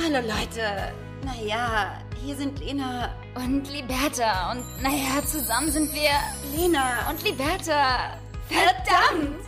Hallo 0.00 0.20
Leute. 0.20 0.94
Naja, 1.24 2.00
hier 2.24 2.36
sind 2.36 2.60
Lena 2.60 3.12
und 3.34 3.68
Liberta. 3.68 4.52
Und 4.52 4.62
naja, 4.80 5.24
zusammen 5.26 5.72
sind 5.72 5.92
wir 5.92 6.10
Lena 6.56 7.10
und 7.10 7.22
Liberta. 7.24 8.16
Verdammt! 8.46 9.44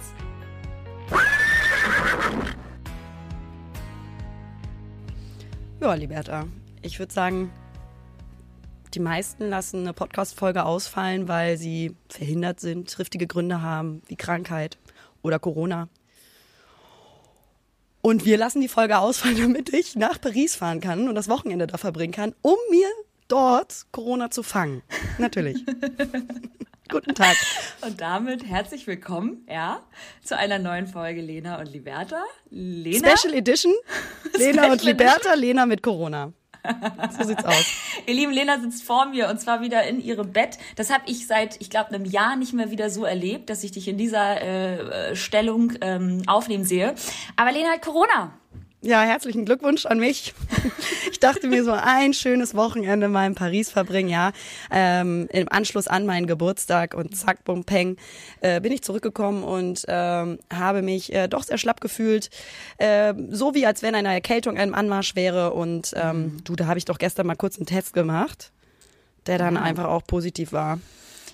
Ja, 5.81 5.95
Liberta. 5.95 6.47
Ich 6.83 6.99
würde 6.99 7.13
sagen, 7.13 7.53
die 8.93 9.01
meisten 9.01 9.49
lassen 9.49 9.83
eine 9.83 9.93
Podcast-Folge 9.93 10.65
ausfallen, 10.65 11.29
weil 11.29 11.59
sie 11.59 11.97
verhindert 12.09 12.59
sind, 12.59 12.91
triftige 12.91 13.29
Gründe 13.29 13.63
haben, 13.63 14.03
wie 14.09 14.17
Krankheit 14.17 14.79
oder 15.23 15.39
Corona. 15.39 15.89
Und 18.11 18.25
wir 18.25 18.39
lassen 18.39 18.61
die 18.61 18.67
Folge 18.67 18.99
ausfallen, 18.99 19.41
damit 19.41 19.73
ich 19.73 19.95
nach 19.95 20.21
Paris 20.21 20.57
fahren 20.57 20.81
kann 20.81 21.09
und 21.09 21.15
das 21.15 21.29
Wochenende 21.29 21.69
da 21.69 21.79
verbringen 21.79 22.13
kann, 22.13 22.35
um 22.43 22.57
mir 22.69 22.89
dort 23.29 23.87
Corona 23.93 24.33
zu 24.33 24.43
fangen. 24.43 24.83
Natürlich. 25.19 25.65
Guten 26.89 27.15
Tag. 27.15 27.37
Und 27.83 28.01
damit 28.01 28.45
herzlich 28.45 28.89
willkommen, 28.89 29.47
ja, 29.49 29.85
zu 30.25 30.37
einer 30.37 30.59
neuen 30.59 30.89
Folge 30.89 31.21
Lena 31.21 31.61
und 31.61 31.73
Liberta. 31.73 32.25
Lena? 32.49 33.17
Special 33.17 33.33
Edition. 33.33 33.73
Lena 34.37 34.55
Special 34.55 34.71
und 34.73 34.83
Liberta, 34.83 35.15
Edition. 35.15 35.39
Lena 35.39 35.67
mit 35.67 35.81
Corona. 35.81 36.33
So 37.19 37.25
sieht's 37.27 37.45
aus. 37.45 37.65
Ihr 38.07 38.15
lieben, 38.15 38.33
Lena 38.33 38.59
sitzt 38.61 38.83
vor 38.85 39.07
mir 39.07 39.29
und 39.29 39.41
zwar 39.41 39.61
wieder 39.61 39.85
in 39.85 40.01
ihrem 40.01 40.33
Bett. 40.33 40.59
Das 40.77 40.91
habe 40.91 41.03
ich 41.07 41.27
seit, 41.27 41.61
ich 41.61 41.71
glaube, 41.71 41.95
einem 41.95 42.05
Jahr 42.05 42.37
nicht 42.37 42.53
mehr 42.53 42.71
wieder 42.71 42.91
so 42.91 43.05
erlebt, 43.05 43.51
dass 43.51 43.65
ich 43.65 43.73
dich 43.73 43.89
in 43.89 43.99
dieser 43.99 44.41
äh, 44.41 45.17
Stellung 45.17 45.73
ähm, 45.81 46.23
aufnehmen 46.27 46.65
sehe. 46.65 46.95
Aber 47.37 47.53
Lena 47.53 47.71
hat 47.71 47.83
Corona. 47.83 48.33
Ja, 48.83 49.03
herzlichen 49.03 49.45
Glückwunsch 49.45 49.85
an 49.85 49.99
mich. 49.99 50.33
Ich 51.11 51.21
dachte 51.21 51.49
mir 51.49 51.65
so 51.65 51.73
ein 51.73 52.15
schönes 52.15 52.55
Wochenende 52.55 53.09
mal 53.09 53.27
in 53.27 53.35
Paris 53.35 53.71
verbringen, 53.71 54.09
ja. 54.09 54.33
Ähm, 54.71 55.29
Im 55.33 55.51
Anschluss 55.51 55.87
an 55.87 56.07
meinen 56.07 56.27
Geburtstag 56.27 56.95
und 56.95 57.15
zack, 57.15 57.45
bum, 57.45 57.65
peng, 57.65 57.97
äh, 58.41 58.59
bin 58.61 58.73
ich 58.73 58.83
zurückgekommen 58.83 59.43
und 59.43 59.85
ähm, 59.89 60.39
habe 60.51 60.81
mich 60.81 61.13
äh, 61.13 61.29
doch 61.29 61.43
sehr 61.43 61.59
schlapp 61.59 61.83
gefühlt. 61.83 62.31
Äh, 62.79 63.13
so 63.29 63.55
wie 63.55 63.67
als 63.67 63.83
wenn 63.83 63.95
eine 63.95 64.15
Erkältung 64.15 64.57
einem 64.57 64.75
Anmarsch 64.75 65.15
wäre. 65.15 65.53
Und 65.53 65.93
ähm, 65.95 66.23
mhm. 66.23 66.45
du, 66.45 66.57
da 66.57 66.67
habe 66.67 66.79
ich 66.79 66.87
doch 66.87 66.99
gestern 66.99 67.27
mal 67.27 67.37
kurz 67.37 67.59
einen 67.59 67.67
Test 67.67 67.93
gemacht, 67.93 68.51
der 69.27 69.37
dann 69.37 69.55
mhm. 69.55 69.63
einfach 69.63 69.87
auch 69.87 70.07
positiv 70.07 70.53
war. 70.53 70.79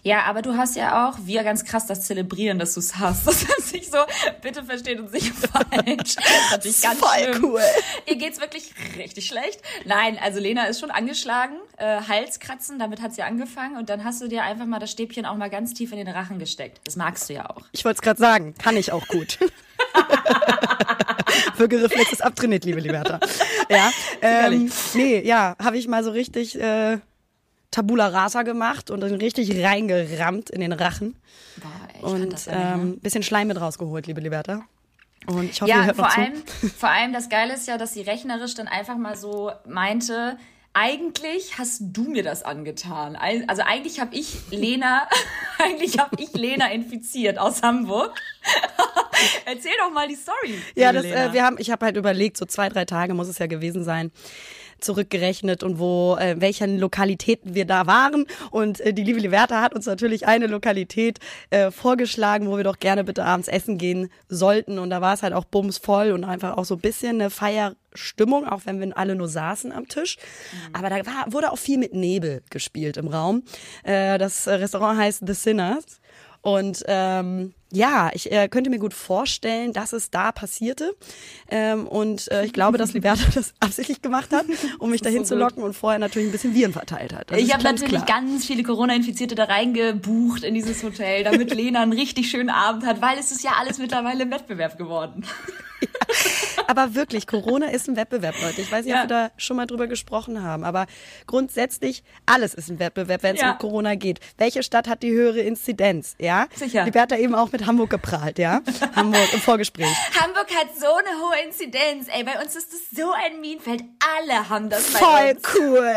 Ja, 0.06 0.22
aber 0.22 0.40
du 0.40 0.56
hast 0.56 0.76
ja 0.76 1.08
auch, 1.08 1.18
wir 1.24 1.42
ganz 1.42 1.64
krass 1.64 1.86
das 1.86 2.02
zelebrieren, 2.02 2.60
dass 2.60 2.74
du 2.74 2.80
es 2.80 2.96
hast. 2.96 3.26
Das 3.26 3.42
ist 3.42 3.72
nicht 3.72 3.90
so, 3.90 3.98
bitte 4.40 4.62
versteht 4.62 5.00
uns 5.00 5.10
nicht 5.10 5.32
falsch. 5.34 6.14
Das 6.54 6.64
ist 6.64 6.80
ganz 6.80 7.00
Voll 7.00 7.24
schlimm. 7.24 7.44
cool. 7.44 7.60
Ihr 8.06 8.14
geht's 8.14 8.40
wirklich 8.40 8.72
richtig 8.96 9.26
schlecht. 9.26 9.60
Nein, 9.84 10.16
also 10.22 10.38
Lena 10.38 10.66
ist 10.66 10.78
schon 10.78 10.92
angeschlagen, 10.92 11.56
äh, 11.76 12.02
Halskratzen, 12.02 12.78
damit 12.78 13.02
hat 13.02 13.14
sie 13.14 13.22
angefangen 13.22 13.76
und 13.76 13.90
dann 13.90 14.04
hast 14.04 14.22
du 14.22 14.28
dir 14.28 14.44
einfach 14.44 14.66
mal 14.66 14.78
das 14.78 14.92
Stäbchen 14.92 15.26
auch 15.26 15.34
mal 15.34 15.50
ganz 15.50 15.74
tief 15.74 15.90
in 15.90 15.98
den 15.98 16.08
Rachen 16.08 16.38
gesteckt. 16.38 16.80
Das 16.84 16.94
magst 16.94 17.28
du 17.28 17.34
ja 17.34 17.50
auch. 17.50 17.62
Ich 17.72 17.84
wollte 17.84 17.96
es 17.96 18.02
gerade 18.02 18.20
sagen, 18.20 18.54
kann 18.62 18.76
ich 18.76 18.92
auch 18.92 19.08
gut. 19.08 19.40
Würgereflex 21.56 22.12
ist 22.12 22.24
abtrainiert, 22.24 22.64
liebe 22.64 22.78
Liberta. 22.78 23.18
Ja, 23.68 23.90
ähm, 24.22 24.70
nee, 24.94 25.20
ja, 25.26 25.56
habe 25.60 25.78
ich 25.78 25.88
mal 25.88 26.04
so 26.04 26.12
richtig 26.12 26.60
äh, 26.60 26.98
Tabula 27.70 28.08
Rasa 28.08 28.42
gemacht 28.42 28.90
und 28.90 29.00
dann 29.00 29.14
richtig 29.14 29.62
reingerammt 29.62 30.50
in 30.50 30.60
den 30.60 30.72
Rachen. 30.72 31.16
Boah, 31.56 31.88
ich 31.94 32.02
und 32.02 32.48
ein 32.48 32.80
ähm, 32.80 33.00
bisschen 33.00 33.22
Schleim 33.22 33.48
mit 33.48 33.60
rausgeholt, 33.60 34.06
liebe 34.06 34.20
Liberta. 34.20 34.62
Und 35.26 35.50
ich 35.50 35.60
hoffe, 35.60 35.70
ja, 35.70 35.80
ihr 35.80 35.86
hört 35.86 35.96
vor 35.96 36.16
allem, 36.16 36.34
zu. 36.46 36.68
vor 36.68 36.88
allem 36.90 37.12
das 37.12 37.28
Geile 37.28 37.54
ist 37.54 37.66
ja, 37.66 37.78
dass 37.78 37.94
sie 37.94 38.02
rechnerisch 38.02 38.54
dann 38.54 38.68
einfach 38.68 38.96
mal 38.96 39.16
so 39.16 39.50
meinte, 39.66 40.38
eigentlich 40.72 41.58
hast 41.58 41.80
du 41.80 42.02
mir 42.02 42.22
das 42.22 42.42
angetan. 42.42 43.16
Also 43.16 43.62
eigentlich 43.62 43.98
habe 43.98 44.14
ich 44.14 44.36
Lena, 44.50 45.08
eigentlich 45.58 45.98
habe 45.98 46.22
ich 46.22 46.32
Lena 46.34 46.70
infiziert 46.70 47.38
aus 47.38 47.62
Hamburg. 47.62 48.14
Erzähl 49.46 49.72
doch 49.78 49.90
mal 49.90 50.06
die 50.06 50.16
Story. 50.16 50.60
Ja, 50.74 50.92
das, 50.92 51.06
äh, 51.06 51.32
wir 51.32 51.42
haben, 51.42 51.56
ich 51.58 51.70
habe 51.70 51.86
halt 51.86 51.96
überlegt, 51.96 52.36
so 52.36 52.44
zwei, 52.44 52.68
drei 52.68 52.84
Tage 52.84 53.14
muss 53.14 53.28
es 53.28 53.38
ja 53.38 53.46
gewesen 53.46 53.84
sein 53.84 54.12
zurückgerechnet 54.80 55.62
und 55.62 55.78
wo, 55.78 56.16
äh, 56.16 56.36
welchen 56.38 56.78
Lokalitäten 56.78 57.54
wir 57.54 57.64
da 57.64 57.86
waren. 57.86 58.26
Und 58.50 58.80
äh, 58.80 58.92
die 58.92 59.02
liebe 59.02 59.20
Liberta 59.20 59.62
hat 59.62 59.74
uns 59.74 59.86
natürlich 59.86 60.26
eine 60.26 60.46
Lokalität 60.46 61.18
äh, 61.50 61.70
vorgeschlagen, 61.70 62.48
wo 62.48 62.56
wir 62.56 62.64
doch 62.64 62.78
gerne 62.78 63.04
bitte 63.04 63.24
abends 63.24 63.48
essen 63.48 63.78
gehen 63.78 64.10
sollten. 64.28 64.78
Und 64.78 64.90
da 64.90 65.00
war 65.00 65.14
es 65.14 65.22
halt 65.22 65.32
auch 65.32 65.44
bumsvoll 65.44 66.12
und 66.12 66.24
einfach 66.24 66.56
auch 66.56 66.64
so 66.64 66.74
ein 66.74 66.80
bisschen 66.80 67.20
eine 67.20 67.30
Feierstimmung, 67.30 68.46
auch 68.46 68.62
wenn 68.64 68.80
wir 68.80 68.96
alle 68.96 69.14
nur 69.14 69.28
saßen 69.28 69.72
am 69.72 69.88
Tisch. 69.88 70.16
Mhm. 70.16 70.74
Aber 70.74 70.90
da 70.90 71.06
war, 71.06 71.32
wurde 71.32 71.52
auch 71.52 71.58
viel 71.58 71.78
mit 71.78 71.94
Nebel 71.94 72.42
gespielt 72.50 72.96
im 72.96 73.08
Raum. 73.08 73.42
Äh, 73.82 74.18
das 74.18 74.46
Restaurant 74.46 74.98
heißt 74.98 75.22
The 75.26 75.34
Sinners. 75.34 76.00
Und 76.46 76.84
ähm, 76.86 77.54
ja, 77.72 78.10
ich 78.14 78.30
äh, 78.30 78.46
könnte 78.46 78.70
mir 78.70 78.78
gut 78.78 78.94
vorstellen, 78.94 79.72
dass 79.72 79.92
es 79.92 80.12
da 80.12 80.30
passierte. 80.30 80.94
Ähm, 81.50 81.88
und 81.88 82.30
äh, 82.30 82.44
ich 82.44 82.52
glaube, 82.52 82.78
dass 82.78 82.92
Liberta 82.92 83.24
das 83.34 83.52
absichtlich 83.58 84.00
gemacht 84.00 84.32
hat, 84.32 84.46
um 84.78 84.90
mich 84.90 85.02
dahin 85.02 85.24
so 85.24 85.34
zu 85.34 85.40
locken 85.40 85.64
und 85.64 85.74
vorher 85.74 85.98
natürlich 85.98 86.28
ein 86.28 86.30
bisschen 86.30 86.54
Viren 86.54 86.72
verteilt 86.72 87.12
hat. 87.12 87.32
Das 87.32 87.40
ich 87.40 87.52
habe 87.52 87.64
natürlich 87.64 88.04
klar. 88.04 88.20
ganz 88.20 88.46
viele 88.46 88.62
Corona-Infizierte 88.62 89.34
da 89.34 89.42
reingebucht 89.42 90.44
in 90.44 90.54
dieses 90.54 90.84
Hotel, 90.84 91.24
damit 91.24 91.52
Lena 91.56 91.82
einen 91.82 91.92
richtig 91.92 92.30
schönen 92.30 92.50
Abend 92.50 92.86
hat, 92.86 93.02
weil 93.02 93.18
es 93.18 93.32
ist 93.32 93.42
ja 93.42 93.54
alles 93.58 93.78
mittlerweile 93.78 94.22
im 94.22 94.30
Wettbewerb 94.30 94.78
geworden. 94.78 95.24
Ja, 95.80 95.88
aber 96.66 96.94
wirklich, 96.94 97.26
Corona 97.26 97.68
ist 97.70 97.88
ein 97.88 97.96
Wettbewerb, 97.96 98.34
Leute. 98.42 98.60
Ich 98.60 98.70
weiß 98.70 98.84
nicht, 98.84 98.94
ja. 98.94 99.02
ob 99.02 99.08
wir 99.08 99.14
da 99.14 99.30
schon 99.36 99.56
mal 99.56 99.66
drüber 99.66 99.86
gesprochen 99.86 100.42
haben, 100.42 100.64
aber 100.64 100.86
grundsätzlich 101.26 102.02
alles 102.26 102.54
ist 102.54 102.70
ein 102.70 102.78
Wettbewerb, 102.78 103.22
wenn 103.22 103.36
es 103.36 103.42
ja. 103.42 103.52
um 103.52 103.58
Corona 103.58 103.94
geht. 103.94 104.20
Welche 104.38 104.62
Stadt 104.62 104.88
hat 104.88 105.02
die 105.02 105.10
höhere 105.10 105.40
Inzidenz? 105.40 106.14
Ja, 106.18 106.46
sicher. 106.54 106.84
Liberta 106.84 107.16
eben 107.16 107.34
auch 107.34 107.52
mit 107.52 107.66
Hamburg 107.66 107.90
geprahlt, 107.90 108.38
ja, 108.38 108.60
Hamburg 108.96 109.32
im 109.32 109.40
Vorgespräch. 109.40 109.94
Hamburg 110.20 110.48
hat 110.54 110.68
so 110.78 110.86
eine 110.86 111.18
hohe 111.20 111.46
Inzidenz, 111.46 112.08
ey. 112.08 112.24
Bei 112.24 112.40
uns 112.42 112.56
ist 112.56 112.72
das 112.72 112.80
so 112.94 113.12
ein 113.12 113.40
Minenfeld. 113.40 113.84
Alle 114.18 114.48
haben 114.48 114.70
das 114.70 114.92
bei 114.92 114.98
Voll 114.98 115.30
uns. 115.36 115.42
cool. 115.54 115.94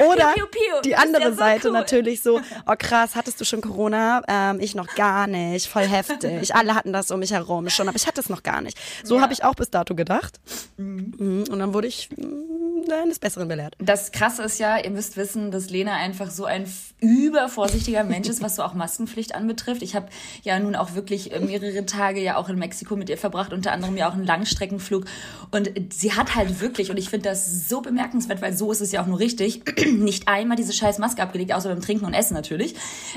Oder 0.08 0.32
piu, 0.32 0.46
piu, 0.46 0.60
piu. 0.60 0.80
die 0.84 0.96
andere 0.96 1.24
ja 1.24 1.30
so 1.30 1.36
Seite 1.36 1.68
cool. 1.68 1.74
natürlich 1.74 2.22
so, 2.22 2.40
oh 2.66 2.74
krass, 2.78 3.14
hattest 3.14 3.40
du 3.40 3.44
schon 3.44 3.60
Corona? 3.60 4.22
Ähm, 4.28 4.58
ich 4.60 4.74
noch 4.74 4.94
gar 4.94 5.26
nicht, 5.26 5.66
voll 5.66 5.86
heftig. 5.86 6.54
Alle 6.54 6.74
hatten 6.74 6.92
das 6.92 7.10
um 7.10 7.20
mich 7.20 7.32
herum 7.32 7.68
schon, 7.70 7.88
aber 7.88 7.96
ich 7.96 8.06
hatte 8.06 8.20
es 8.20 8.28
noch 8.28 8.42
gar 8.42 8.60
nicht. 8.60 8.78
So 9.02 9.16
ja. 9.16 9.22
habe 9.22 9.32
ich 9.32 9.33
auch 9.42 9.54
bis 9.54 9.70
dato 9.70 9.94
gedacht. 9.94 10.38
Mhm. 10.76 11.44
Und 11.50 11.58
dann 11.58 11.74
wurde 11.74 11.88
ich 11.88 12.10
mm, 12.16 12.90
eines 12.92 13.18
Besseren 13.18 13.48
belehrt. 13.48 13.74
Das 13.78 14.12
Krasse 14.12 14.42
ist 14.42 14.58
ja, 14.58 14.78
ihr 14.78 14.90
müsst 14.90 15.16
wissen, 15.16 15.50
dass 15.50 15.70
Lena 15.70 15.94
einfach 15.94 16.30
so 16.30 16.44
ein 16.44 16.66
übervorsichtiger 17.00 18.04
Mensch 18.04 18.28
ist, 18.28 18.42
was 18.42 18.56
so 18.56 18.62
auch 18.62 18.74
Maskenpflicht 18.74 19.34
anbetrifft. 19.34 19.82
Ich 19.82 19.94
habe 19.94 20.08
ja 20.42 20.58
nun 20.58 20.76
auch 20.76 20.94
wirklich 20.94 21.32
mehrere 21.40 21.86
Tage 21.86 22.20
ja 22.20 22.36
auch 22.36 22.48
in 22.48 22.58
Mexiko 22.58 22.96
mit 22.96 23.08
ihr 23.08 23.18
verbracht, 23.18 23.52
unter 23.52 23.72
anderem 23.72 23.96
ja 23.96 24.08
auch 24.08 24.14
einen 24.14 24.24
Langstreckenflug. 24.24 25.04
Und 25.50 25.70
sie 25.92 26.12
hat 26.12 26.34
halt 26.34 26.60
wirklich, 26.60 26.90
und 26.90 26.96
ich 26.98 27.10
finde 27.10 27.28
das 27.30 27.68
so 27.68 27.80
bemerkenswert, 27.80 28.42
weil 28.42 28.56
so 28.56 28.70
ist 28.70 28.80
es 28.80 28.92
ja 28.92 29.02
auch 29.02 29.06
nur 29.06 29.18
richtig, 29.18 29.62
nicht 29.92 30.28
einmal 30.28 30.56
diese 30.56 30.72
scheiß 30.72 30.98
Maske 30.98 31.22
abgelegt, 31.22 31.52
außer 31.52 31.68
beim 31.68 31.80
Trinken 31.80 32.04
und 32.04 32.14
Essen 32.14 32.34
natürlich. 32.34 32.74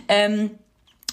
Ähm, 0.07 0.51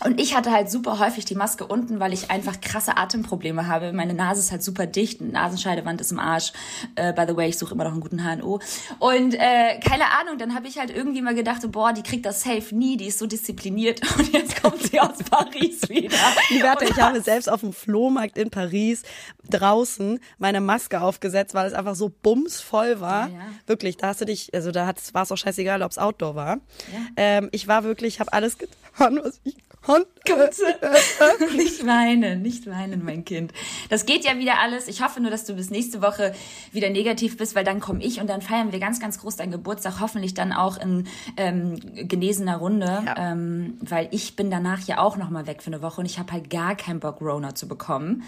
und 0.02 0.20
ich 0.20 0.34
hatte 0.34 0.50
halt 0.50 0.68
super 0.70 0.98
häufig 0.98 1.24
die 1.24 1.36
Maske 1.36 1.66
unten, 1.66 2.00
weil 2.00 2.12
ich 2.12 2.30
einfach 2.30 2.60
krasse 2.60 2.96
Atemprobleme 2.96 3.68
habe. 3.68 3.92
Meine 3.92 4.12
Nase 4.12 4.40
ist 4.40 4.50
halt 4.50 4.62
super 4.62 4.86
dicht, 4.86 5.20
Nasenscheidewand 5.20 6.00
ist 6.00 6.10
im 6.10 6.18
Arsch. 6.18 6.52
Äh, 6.96 7.12
by 7.12 7.24
the 7.28 7.36
way, 7.36 7.48
ich 7.48 7.58
suche 7.58 7.74
immer 7.74 7.84
noch 7.84 7.92
einen 7.92 8.00
guten 8.00 8.18
HNO. 8.18 8.60
Und 8.98 9.34
äh, 9.34 9.78
keine 9.78 10.06
Ahnung, 10.20 10.36
dann 10.36 10.56
habe 10.56 10.66
ich 10.66 10.78
halt 10.78 10.90
irgendwie 10.90 11.22
mal 11.22 11.36
gedacht, 11.36 11.60
boah, 11.70 11.92
die 11.92 12.02
kriegt 12.02 12.26
das 12.26 12.42
safe 12.42 12.74
nie, 12.74 12.96
die 12.96 13.06
ist 13.06 13.20
so 13.20 13.26
diszipliniert. 13.26 14.00
Und 14.18 14.32
jetzt 14.32 14.60
kommt 14.60 14.82
sie 14.82 14.98
aus 14.98 15.22
Paris 15.30 15.88
wieder. 15.88 16.16
Liberta, 16.50 16.84
ich 16.84 17.00
habe 17.00 17.20
selbst 17.20 17.48
auf 17.48 17.60
dem 17.60 17.72
Flohmarkt 17.72 18.36
in 18.36 18.50
Paris 18.50 19.04
draußen 19.48 20.18
meine 20.38 20.60
Maske 20.60 21.00
aufgesetzt, 21.00 21.54
weil 21.54 21.68
es 21.68 21.72
einfach 21.72 21.94
so 21.94 22.08
bumsvoll 22.10 23.00
war. 23.00 23.28
Ja, 23.28 23.34
ja. 23.34 23.44
Wirklich, 23.66 23.96
da 23.96 24.08
hast 24.08 24.20
du 24.20 24.24
dich, 24.24 24.52
also 24.54 24.72
da 24.72 24.92
war 25.12 25.22
es 25.22 25.30
auch 25.30 25.36
scheißegal, 25.36 25.82
ob 25.82 25.92
es 25.92 25.98
Outdoor 25.98 26.34
war. 26.34 26.56
Ja. 26.92 27.00
Ähm, 27.16 27.48
ich 27.52 27.68
war 27.68 27.84
wirklich, 27.84 28.18
habe 28.18 28.32
alles 28.32 28.58
getan, 28.98 29.20
was 29.22 29.40
ich 29.44 29.63
Hund. 29.86 30.06
nicht 31.56 31.86
weinen, 31.86 32.40
nicht 32.40 32.66
weinen, 32.66 33.04
mein 33.04 33.24
Kind. 33.24 33.52
Das 33.90 34.06
geht 34.06 34.24
ja 34.24 34.38
wieder 34.38 34.58
alles. 34.58 34.88
Ich 34.88 35.02
hoffe 35.02 35.20
nur, 35.20 35.30
dass 35.30 35.44
du 35.44 35.54
bis 35.54 35.70
nächste 35.70 36.00
Woche 36.00 36.34
wieder 36.72 36.88
negativ 36.88 37.36
bist, 37.36 37.54
weil 37.54 37.64
dann 37.64 37.80
komme 37.80 38.02
ich 38.02 38.20
und 38.20 38.28
dann 38.28 38.40
feiern 38.40 38.72
wir 38.72 38.80
ganz, 38.80 39.00
ganz 39.00 39.18
groß 39.18 39.36
deinen 39.36 39.52
Geburtstag. 39.52 40.00
Hoffentlich 40.00 40.32
dann 40.32 40.52
auch 40.52 40.78
in 40.78 41.06
ähm, 41.36 41.78
genesener 42.08 42.56
Runde, 42.56 43.02
ja. 43.04 43.32
ähm, 43.32 43.78
weil 43.80 44.08
ich 44.12 44.36
bin 44.36 44.50
danach 44.50 44.80
ja 44.86 44.98
auch 44.98 45.16
noch 45.16 45.28
mal 45.28 45.46
weg 45.46 45.62
für 45.62 45.68
eine 45.68 45.82
Woche 45.82 46.00
und 46.00 46.06
ich 46.06 46.18
habe 46.18 46.32
halt 46.32 46.48
gar 46.48 46.74
keinen 46.74 47.00
Bock, 47.00 47.20
Rona 47.20 47.54
zu 47.54 47.68
bekommen. 47.68 48.22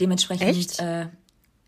Dementsprechend. 0.00 0.48
Echt? 0.48 0.80
Äh, 0.80 1.06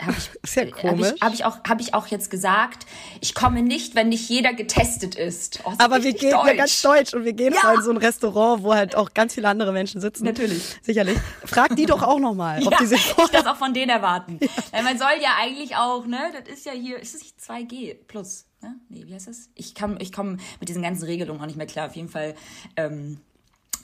habe 0.07 0.17
ich, 0.19 0.31
Ist 0.43 0.57
ja 0.57 0.63
hab 0.65 0.73
komisch. 0.73 1.13
ich, 1.17 1.21
hab 1.23 1.35
ich, 1.35 1.45
auch, 1.45 1.59
hab 1.69 1.81
ich 1.81 1.95
auch 1.95 2.07
jetzt 2.09 2.31
gesagt, 2.31 2.87
ich 3.21 3.35
komme 3.35 3.63
nicht, 3.63 3.95
wenn 3.95 4.09
nicht 4.09 4.29
jeder 4.29 4.53
getestet 4.55 5.15
ist. 5.15 5.61
Oh, 5.65 5.73
Aber 5.79 6.03
wir 6.03 6.13
gehen 6.13 6.31
ja 6.31 6.43
deutsch. 6.43 6.57
ganz 6.57 6.83
deutsch 6.83 7.15
und 7.15 7.25
wir 7.25 7.33
gehen 7.33 7.55
Ja. 7.63 7.75
in 7.75 7.83
so 7.83 7.91
ein 7.91 7.97
Restaurant, 7.97 8.63
wo 8.63 8.75
halt 8.75 8.95
auch 8.97 9.15
ganz 9.15 9.35
viele 9.35 9.49
andere 9.49 9.73
Menschen 9.73 10.01
sitzen. 10.01 10.25
Natürlich. 10.25 10.63
Sicherlich. 10.83 11.19
Frag 11.45 11.77
die 11.77 11.87
doch 11.87 12.03
auch 12.03 12.19
nochmal, 12.19 12.63
ob 12.67 12.73
ja, 12.73 12.79
die 12.79 12.87
sich 12.87 13.15
ich 13.19 13.31
das 13.31 13.47
auch 13.47 13.57
von 13.57 13.73
denen 13.75 13.91
erwarten. 13.91 14.39
Weil 14.73 14.83
man 14.83 14.99
soll 14.99 15.13
ja 15.23 15.31
eigentlich 15.41 15.77
auch, 15.77 16.07
ne, 16.07 16.19
das 16.47 16.59
ist 16.59 16.67
ja 16.67 16.73
hier, 16.73 16.99
ist 16.99 17.15
das 17.15 17.23
nicht 17.23 17.39
2G 17.41 17.95
plus, 18.07 18.47
ne? 18.61 18.75
Nee, 18.89 19.05
wie 19.07 19.15
heißt 19.15 19.29
das? 19.29 19.49
Ich 19.55 19.75
kann, 19.75 19.97
ich 20.01 20.13
komme 20.13 20.37
mit 20.61 20.69
diesen 20.69 20.83
ganzen 20.83 21.05
Regelungen 21.05 21.41
auch 21.41 21.47
nicht 21.47 21.57
mehr 21.57 21.67
klar. 21.67 21.87
Auf 21.89 21.97
jeden 21.97 22.09
Fall 22.09 22.35
ähm, 22.77 23.21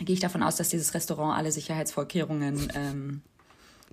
gehe 0.01 0.15
ich 0.15 0.21
davon 0.21 0.43
aus, 0.43 0.57
dass 0.57 0.69
dieses 0.69 0.95
Restaurant 0.95 1.37
alle 1.37 1.51
Sicherheitsvorkehrungen 1.53 2.73
ähm, 2.75 3.23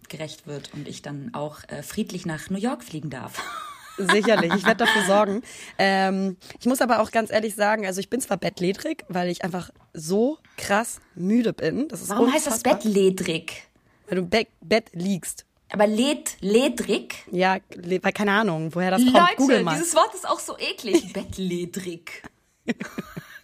gerecht 0.10 0.48
wird 0.48 0.72
und 0.74 0.88
ich 0.88 1.02
dann 1.02 1.34
auch 1.34 1.60
äh, 1.68 1.84
friedlich 1.84 2.26
nach 2.26 2.50
New 2.50 2.58
York 2.58 2.84
fliegen 2.84 3.10
darf. 3.10 3.42
Sicherlich, 3.98 4.54
ich 4.54 4.66
werde 4.66 4.84
dafür 4.86 5.04
sorgen. 5.06 5.42
Ähm, 5.78 6.36
ich 6.60 6.66
muss 6.66 6.82
aber 6.82 7.00
auch 7.00 7.12
ganz 7.12 7.32
ehrlich 7.32 7.56
sagen, 7.56 7.86
also 7.86 8.02
ich 8.02 8.10
bin 8.10 8.20
zwar 8.20 8.36
bettlägerig, 8.38 9.06
weil 9.08 9.30
ich 9.30 9.44
einfach 9.46 9.70
so 9.94 10.38
krass 10.58 11.00
müde 11.16 11.54
bin. 11.54 11.88
Das 11.88 12.02
ist 12.02 12.10
Warum 12.10 12.28
heißt 12.34 12.46
das 12.46 12.58
unfassbar, 12.58 12.74
Bett 12.76 12.84
ledrig? 12.84 13.64
Weil 14.08 14.16
du 14.18 14.22
im 14.24 14.30
Be 14.30 14.48
Bett 14.62 14.90
liegst. 14.94 15.46
Aber 15.72 15.88
led, 15.88 16.36
ledrig? 16.42 17.16
Ja, 17.32 17.58
le- 17.74 18.04
weil 18.04 18.12
keine 18.12 18.32
Ahnung, 18.34 18.76
woher 18.76 18.92
das 18.92 19.02
kommt. 19.02 19.14
Leute, 19.16 19.36
Google 19.38 19.64
mal. 19.64 19.76
dieses 19.76 19.96
Wort 19.96 20.14
ist 20.14 20.28
auch 20.28 20.40
so 20.40 20.58
eklig. 20.58 21.14
Bettledrig. 21.14 22.22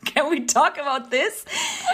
Can 0.05 0.25
we 0.31 0.45
talk 0.45 0.77
about 0.79 1.09
this? 1.09 1.45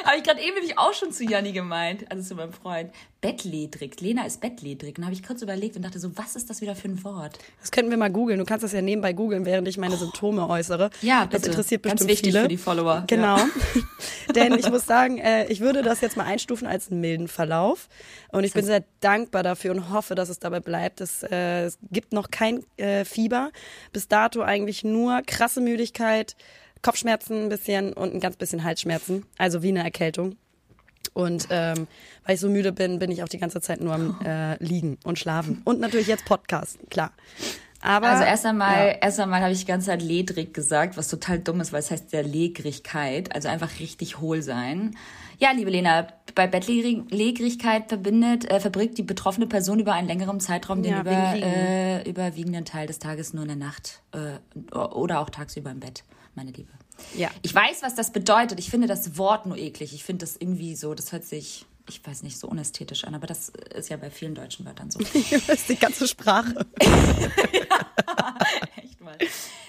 Habe 0.06 0.18
ich 0.18 0.24
gerade 0.24 0.39
eben 0.42 0.56
nämlich 0.56 0.77
auch 0.77 0.94
schon 0.94 1.12
zu 1.12 1.24
Janni 1.25 1.51
gemeint, 1.51 2.09
also 2.09 2.24
zu 2.24 2.36
meinem 2.36 2.54
Freund. 2.54 2.92
Bettledrig. 3.19 4.00
Lena 4.00 4.25
ist 4.25 4.39
bettledrig. 4.42 4.98
Und 4.98 5.04
habe 5.04 5.13
ich 5.13 5.24
kurz 5.24 5.42
überlegt 5.42 5.75
und 5.75 5.81
dachte 5.81 6.00
so, 6.00 6.15
was 6.18 6.36
ist 6.36 6.50
das 6.50 6.62
wieder 6.62 6.75
für 6.75 6.88
ein 6.88 7.04
Wort? 7.04 7.38
Das 7.59 7.71
könnten 7.71 7.89
wir 7.92 7.98
mal 7.98 8.09
googeln. 8.12 8.39
Du 8.39 8.45
kannst 8.45 8.63
das 8.63 8.71
ja 8.71 8.81
nebenbei 8.81 9.12
googeln, 9.12 9.45
während 9.45 9.68
ich 9.68 9.77
meine 9.77 9.98
Symptome 9.98 10.48
äußere. 10.48 10.89
Ja, 11.01 11.25
Das 11.25 11.42
bitte. 11.42 11.48
interessiert 11.51 11.83
Ganz 11.83 11.94
bestimmt 11.95 12.09
wichtig 12.12 12.31
viele. 12.31 12.42
für 12.44 12.48
die 12.48 12.57
Follower. 12.57 13.04
Genau. 13.07 13.38
Ja. 13.38 13.48
Denn 14.36 14.54
ich 14.54 14.69
muss 14.69 14.86
sagen, 14.86 15.18
äh, 15.18 15.48
ich 15.48 15.59
würde 15.59 15.81
das 15.81 16.00
jetzt 16.01 16.15
mal 16.15 16.25
einstufen 16.25 16.68
als 16.68 16.89
einen 16.92 17.01
milden 17.01 17.27
Verlauf. 17.27 17.89
Und 18.31 18.44
ich 18.44 18.54
bin 18.54 18.63
sehr 18.63 18.83
dankbar 19.01 19.44
dafür 19.44 19.71
und 19.71 19.92
hoffe, 19.92 20.15
dass 20.15 20.30
es 20.30 20.39
dabei 20.39 20.59
bleibt. 20.59 21.01
Es, 21.01 21.24
äh, 21.24 21.63
es 21.65 21.77
gibt 21.92 22.13
noch 22.13 22.30
kein 22.31 22.63
äh, 22.77 23.04
Fieber. 23.04 23.51
Bis 23.92 24.07
dato 24.07 24.42
eigentlich 24.42 24.83
nur 24.83 25.21
krasse 25.25 25.59
Müdigkeit, 25.59 26.36
Kopfschmerzen 26.88 27.44
ein 27.44 27.50
bisschen 27.50 27.92
und 27.92 28.13
ein 28.13 28.22
ganz 28.22 28.38
bisschen 28.38 28.63
Halsschmerzen. 28.63 29.25
Also 29.38 29.62
wie 29.62 29.68
eine 29.68 29.84
Erkältung. 29.84 30.38
Und 31.13 31.48
ähm, 31.50 31.86
weil 32.24 32.36
ich 32.36 32.39
so 32.39 32.48
müde 32.48 32.72
bin, 32.72 32.98
bin 32.98 33.12
ich 33.12 33.24
auch 33.24 33.28
die 33.28 33.39
ganze 33.39 33.60
Zeit 33.60 33.81
nur 33.81 33.94
am 33.94 34.18
äh, 34.24 34.56
Liegen 34.63 34.98
und 35.04 35.19
Schlafen. 35.19 35.63
Und 35.66 35.81
natürlich 35.81 36.07
jetzt 36.07 36.24
Podcasten, 36.24 36.88
klar. 36.88 37.12
Aber, 37.82 38.08
Also 38.10 38.24
erst 38.24 38.46
einmal, 38.46 38.88
ja. 38.88 38.94
erst 39.02 39.20
einmal 39.20 39.42
habe 39.42 39.52
ich 39.54 39.60
die 39.60 39.66
ganze 39.66 39.88
Zeit 39.88 40.02
ledrig 40.02 40.54
gesagt, 40.54 40.98
was 40.98 41.08
total 41.08 41.40
dumm 41.40 41.62
ist, 41.62 41.72
weil 41.74 41.80
es 41.80 41.92
heißt 41.92 42.12
ja 42.12 42.22
Legrigkeit, 42.22 43.34
also 43.36 43.48
einfach 43.50 43.80
richtig 43.80 44.20
hohl 44.20 44.42
sein. 44.42 44.96
Ja, 45.40 45.52
liebe 45.52 45.70
Lena, 45.70 46.08
bei 46.34 46.48
Bettlägerigkeit 46.48 47.90
verbindet, 47.90 48.50
äh, 48.50 48.60
verbringt 48.60 48.98
die 48.98 49.04
betroffene 49.04 49.48
Person 49.48 49.80
über 49.80 49.94
einen 49.94 50.08
längeren 50.08 50.40
Zeitraum 50.40 50.82
den 50.82 50.92
Ja, 50.94 51.02
über, 51.02 51.12
wegen 51.12 51.34
Liegen. 51.36 51.48
äh, 51.48 52.10
überwiegenden 52.10 52.66
Teil 52.66 52.88
des 52.88 53.00
Tages 53.00 53.34
nur 53.34 53.44
in 53.44 53.50
der 53.50 53.58
Nacht 53.58 54.02
äh, 54.14 54.76
oder 54.76 55.20
auch 55.20 55.30
tagsüber 55.30 55.70
im 55.72 55.80
Bett, 55.80 56.04
meine 56.36 56.52
Liebe. 56.52 56.72
Ja. 57.16 57.30
Ich 57.44 57.54
weiß, 57.54 57.84
was 57.84 57.94
das 57.94 58.12
bedeutet. 58.12 58.60
Ich 58.60 58.72
finde 58.72 58.88
das 58.88 59.20
Wort 59.20 59.46
nur 59.46 59.58
eklig. 59.58 59.94
Ich 59.94 60.04
finde 60.04 60.26
das 60.26 60.36
irgendwie 60.36 60.76
so, 60.76 60.96
das 60.96 61.12
hört 61.12 61.24
sich, 61.26 61.68
ich 61.88 62.06
weiß 62.06 62.24
nicht, 62.24 62.38
so 62.38 62.48
unästhetisch 62.48 63.04
an, 63.06 63.16
aber 63.16 63.28
das 63.28 63.50
ist 63.50 63.89
ja 63.89 63.98
bei 63.98 64.10
vielen 64.10 64.36
deutschen 64.36 64.66
Wörtern 64.66 64.92
so. 64.92 65.00
das 65.31 65.50
ist 65.50 65.69
die 65.69 65.78
ganze 65.78 66.07
Sprache. 66.07 66.66
Echt 68.78 69.01
mal. 69.01 69.18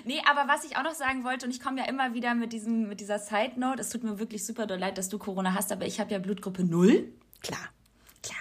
Nee, 0.04 0.20
aber 0.28 0.52
was 0.52 0.64
ich 0.64 0.76
auch 0.76 0.82
noch 0.82 0.94
sagen 0.94 1.24
wollte, 1.24 1.46
und 1.46 1.52
ich 1.52 1.60
komme 1.60 1.80
ja 1.80 1.86
immer 1.86 2.14
wieder 2.14 2.34
mit, 2.34 2.52
diesem, 2.52 2.88
mit 2.88 3.00
dieser 3.00 3.18
Side 3.18 3.52
Note, 3.56 3.80
es 3.80 3.90
tut 3.90 4.04
mir 4.04 4.18
wirklich 4.18 4.44
super 4.44 4.66
doll 4.66 4.78
leid, 4.78 4.98
dass 4.98 5.08
du 5.08 5.18
Corona 5.18 5.54
hast, 5.54 5.70
aber 5.72 5.86
ich 5.86 6.00
habe 6.00 6.12
ja 6.12 6.18
Blutgruppe 6.18 6.64
0. 6.64 7.12
Klar. 7.42 7.60
Klar. 8.22 8.38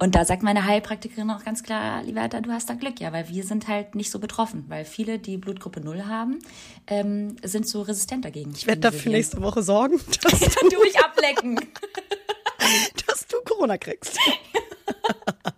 Und 0.00 0.14
da 0.14 0.24
sagt 0.24 0.42
meine 0.42 0.64
Heilpraktikerin 0.64 1.30
auch 1.30 1.44
ganz 1.44 1.62
klar, 1.62 2.02
Liberta, 2.02 2.40
du 2.40 2.50
hast 2.50 2.68
da 2.68 2.74
Glück, 2.74 3.00
ja, 3.00 3.12
weil 3.12 3.28
wir 3.28 3.44
sind 3.44 3.68
halt 3.68 3.94
nicht 3.94 4.10
so 4.10 4.18
betroffen, 4.18 4.64
weil 4.68 4.84
viele, 4.84 5.18
die 5.18 5.36
Blutgruppe 5.36 5.80
0 5.80 6.06
haben, 6.06 6.40
ähm, 6.86 7.36
sind 7.44 7.68
so 7.68 7.82
resistent 7.82 8.24
dagegen. 8.24 8.52
Ich 8.56 8.66
werde 8.66 8.80
dafür 8.80 9.12
nächste 9.12 9.40
Woche 9.40 9.62
sorgen, 9.62 10.00
dass, 10.22 10.40
du 10.40 10.80
mich 10.82 10.98
ablecken. 10.98 11.60
Du 13.34 13.42
Corona 13.44 13.78
kriegst. 13.78 14.18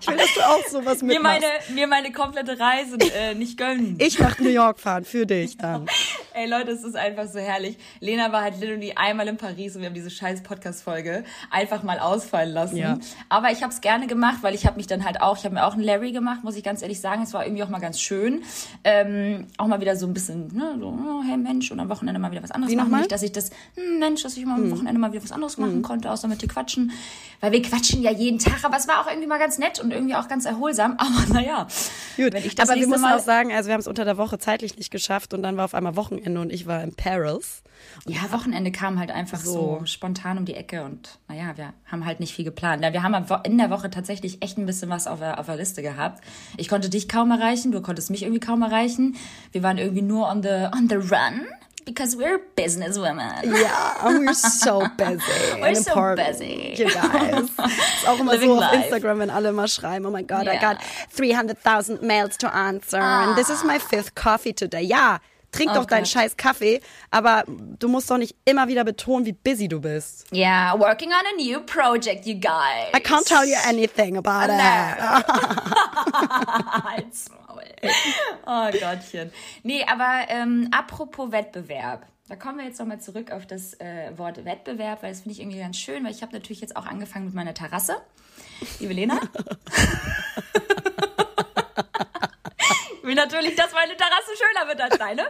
Ich 0.00 0.08
will, 0.08 0.16
dass 0.16 0.34
du 0.34 0.40
auch 0.40 0.66
sowas 0.68 1.02
mir, 1.02 1.14
mitmachst. 1.14 1.42
meine, 1.42 1.74
mir 1.74 1.86
meine 1.86 2.12
komplette 2.12 2.58
Reise 2.58 2.96
äh, 3.14 3.34
nicht 3.34 3.56
gönnen. 3.56 3.96
Ich 3.98 4.18
nach 4.18 4.38
New 4.38 4.48
York 4.48 4.80
fahren 4.80 5.04
für 5.04 5.26
dich 5.26 5.56
dann. 5.56 5.86
Ey 6.32 6.48
Leute, 6.48 6.70
es 6.70 6.84
ist 6.84 6.96
einfach 6.96 7.26
so 7.26 7.38
herrlich. 7.38 7.76
Lena 8.00 8.32
war 8.32 8.42
halt 8.42 8.60
literally 8.60 8.92
einmal 8.94 9.28
in 9.28 9.36
Paris 9.36 9.74
und 9.74 9.82
wir 9.82 9.88
haben 9.88 9.94
diese 9.94 10.10
scheiß 10.10 10.42
Podcast-Folge 10.42 11.24
einfach 11.50 11.82
mal 11.82 11.98
ausfallen 11.98 12.52
lassen. 12.52 12.76
Ja. 12.76 12.98
Aber 13.28 13.50
ich 13.50 13.62
habe 13.62 13.72
es 13.72 13.80
gerne 13.80 14.06
gemacht, 14.06 14.38
weil 14.42 14.54
ich 14.54 14.66
habe 14.66 14.76
mich 14.76 14.86
dann 14.86 15.04
halt 15.04 15.20
auch, 15.20 15.36
ich 15.38 15.44
habe 15.44 15.54
mir 15.54 15.64
auch 15.64 15.74
einen 15.74 15.82
Larry 15.82 16.12
gemacht, 16.12 16.44
muss 16.44 16.56
ich 16.56 16.64
ganz 16.64 16.82
ehrlich 16.82 17.00
sagen. 17.00 17.22
Es 17.22 17.32
war 17.32 17.44
irgendwie 17.44 17.62
auch 17.62 17.68
mal 17.68 17.80
ganz 17.80 18.00
schön. 18.00 18.42
Ähm, 18.84 19.46
auch 19.58 19.66
mal 19.66 19.80
wieder 19.80 19.96
so 19.96 20.06
ein 20.06 20.14
bisschen, 20.14 20.48
ne, 20.54 20.76
so, 20.78 20.86
oh, 20.86 21.22
hey 21.26 21.36
Mensch, 21.36 21.70
und 21.70 21.80
am 21.80 21.88
Wochenende 21.88 22.20
mal 22.20 22.30
wieder 22.30 22.42
was 22.42 22.50
anderes 22.50 22.72
Wie 22.72 22.76
machen. 22.76 22.90
Nicht, 22.96 23.12
dass 23.12 23.22
ich 23.22 23.32
das, 23.32 23.50
hm, 23.74 23.98
Mensch, 23.98 24.22
dass 24.22 24.36
ich 24.36 24.44
mal 24.44 24.54
am 24.54 24.70
Wochenende 24.70 25.00
mal 25.00 25.12
wieder 25.12 25.22
was 25.22 25.32
anderes 25.32 25.58
machen 25.58 25.82
konnte, 25.82 26.10
außer 26.10 26.28
mit 26.28 26.42
dir 26.42 26.48
quatschen. 26.48 26.92
Weil 27.40 27.52
wir 27.52 27.62
quatschen 27.62 28.02
ja 28.02 28.10
jeden 28.10 28.38
Tag, 28.38 28.64
aber 28.64 28.76
es 28.76 28.86
war 28.86 29.00
auch 29.00 29.09
irgendwie 29.10 29.28
mal 29.28 29.38
ganz 29.38 29.58
nett 29.58 29.80
und 29.80 29.92
irgendwie 29.92 30.14
auch 30.14 30.28
ganz 30.28 30.44
erholsam. 30.44 30.92
Aber 30.98 31.32
naja, 31.32 31.66
Gut, 32.16 32.32
wenn 32.32 32.44
ich 32.44 32.54
das 32.54 32.68
aber 32.68 32.78
wir 32.78 32.86
müssen 32.86 33.02
Mal 33.02 33.18
auch 33.18 33.22
sagen, 33.22 33.52
also 33.52 33.68
wir 33.68 33.74
haben 33.74 33.80
es 33.80 33.86
unter 33.86 34.04
der 34.04 34.16
Woche 34.16 34.38
zeitlich 34.38 34.76
nicht 34.76 34.90
geschafft 34.90 35.32
und 35.32 35.42
dann 35.42 35.56
war 35.56 35.64
auf 35.64 35.74
einmal 35.74 35.96
Wochenende 35.96 36.40
und 36.40 36.52
ich 36.52 36.66
war 36.66 36.82
in 36.82 36.94
Paris. 36.94 37.62
Ja, 38.06 38.30
Wochenende 38.30 38.72
kam 38.72 38.98
halt 38.98 39.10
einfach 39.10 39.38
so. 39.38 39.78
So. 39.80 39.86
spontan 39.86 40.38
um 40.38 40.44
die 40.44 40.54
Ecke 40.54 40.84
und 40.84 41.18
naja, 41.28 41.56
wir 41.56 41.72
haben 41.86 42.04
halt 42.04 42.20
nicht 42.20 42.34
viel 42.34 42.44
geplant. 42.44 42.82
Ja, 42.82 42.92
wir 42.92 43.02
haben 43.02 43.14
in 43.44 43.58
der 43.58 43.70
Woche 43.70 43.90
tatsächlich 43.90 44.42
echt 44.42 44.58
ein 44.58 44.66
bisschen 44.66 44.90
was 44.90 45.06
auf 45.06 45.18
der, 45.18 45.38
auf 45.38 45.46
der 45.46 45.56
Liste 45.56 45.82
gehabt. 45.82 46.22
Ich 46.56 46.68
konnte 46.68 46.90
dich 46.90 47.08
kaum 47.08 47.30
erreichen, 47.30 47.72
du 47.72 47.80
konntest 47.80 48.10
mich 48.10 48.22
irgendwie 48.22 48.40
kaum 48.40 48.62
erreichen. 48.62 49.16
Wir 49.52 49.62
waren 49.62 49.78
irgendwie 49.78 50.02
nur 50.02 50.28
on 50.28 50.42
the, 50.42 50.68
on 50.76 50.88
the 50.88 50.96
run. 50.96 51.46
Because 51.84 52.16
we're 52.16 52.38
businesswomen. 52.56 53.32
Ja, 53.44 53.96
we're 54.04 54.34
so 54.34 54.80
busy. 54.96 55.60
We're 55.60 55.74
so 55.74 56.14
busy. 56.14 56.74
You 56.76 56.86
guys. 56.86 57.50
Ist 57.50 58.08
auch 58.08 58.18
immer 58.20 58.32
Living 58.32 58.50
so 58.50 58.56
auf 58.56 58.60
life. 58.72 58.84
Instagram, 58.84 59.18
wenn 59.20 59.30
alle 59.30 59.52
mal 59.52 59.68
schreiben, 59.68 60.06
oh 60.06 60.10
my 60.10 60.22
God, 60.22 60.46
I 60.46 60.54
Ja. 60.54 60.60
got 60.74 60.78
300.000 61.16 62.02
mails 62.02 62.36
to 62.38 62.46
answer 62.48 63.00
and 63.00 63.36
this 63.36 63.48
is 63.50 63.64
my 63.64 63.78
fifth 63.80 64.14
coffee 64.14 64.52
today. 64.52 64.82
Ja, 64.82 65.18
trink 65.52 65.72
Oh 65.72 65.80
doch 65.80 65.86
deinen 65.86 66.04
Gott. 66.04 66.08
scheiß 66.12 66.36
Kaffee, 66.36 66.80
aber 67.10 67.42
du 67.46 67.88
musst 67.88 68.08
doch 68.10 68.18
nicht 68.18 68.36
immer 68.44 68.68
wieder 68.68 68.84
betonen, 68.84 69.26
wie 69.26 69.32
busy 69.32 69.66
du 69.66 69.80
bist. 69.80 70.26
Yeah, 70.32 70.78
working 70.78 71.10
on 71.10 71.24
a 71.26 71.32
new 71.42 71.60
project, 71.60 72.24
you 72.26 72.34
guys. 72.34 72.92
I 72.94 73.00
can't 73.00 73.26
tell 73.26 73.44
you 73.44 73.56
anything 73.66 74.16
about 74.16 74.52
it. 74.52 74.60
Oh 78.46 78.70
Gottchen. 78.72 79.30
Nee, 79.62 79.84
aber 79.84 80.24
ähm, 80.28 80.68
apropos 80.72 81.30
Wettbewerb. 81.30 82.06
Da 82.28 82.36
kommen 82.36 82.58
wir 82.58 82.64
jetzt 82.64 82.78
nochmal 82.78 83.00
zurück 83.00 83.32
auf 83.32 83.46
das 83.46 83.74
äh, 83.80 84.16
Wort 84.16 84.44
Wettbewerb, 84.44 85.02
weil 85.02 85.10
das 85.10 85.22
finde 85.22 85.34
ich 85.34 85.40
irgendwie 85.40 85.58
ganz 85.58 85.76
schön, 85.78 86.04
weil 86.04 86.12
ich 86.12 86.22
habe 86.22 86.32
natürlich 86.32 86.60
jetzt 86.60 86.76
auch 86.76 86.86
angefangen 86.86 87.26
mit 87.26 87.34
meiner 87.34 87.54
Terrasse. 87.54 87.96
Liebe 88.78 88.92
Lena. 88.92 89.20
Will 93.10 93.16
natürlich, 93.16 93.56
dass 93.56 93.72
meine 93.72 93.96
Terrasse 93.96 94.30
schöner 94.38 94.68
wird 94.68 94.80
als 94.80 94.96
deine. 94.96 95.22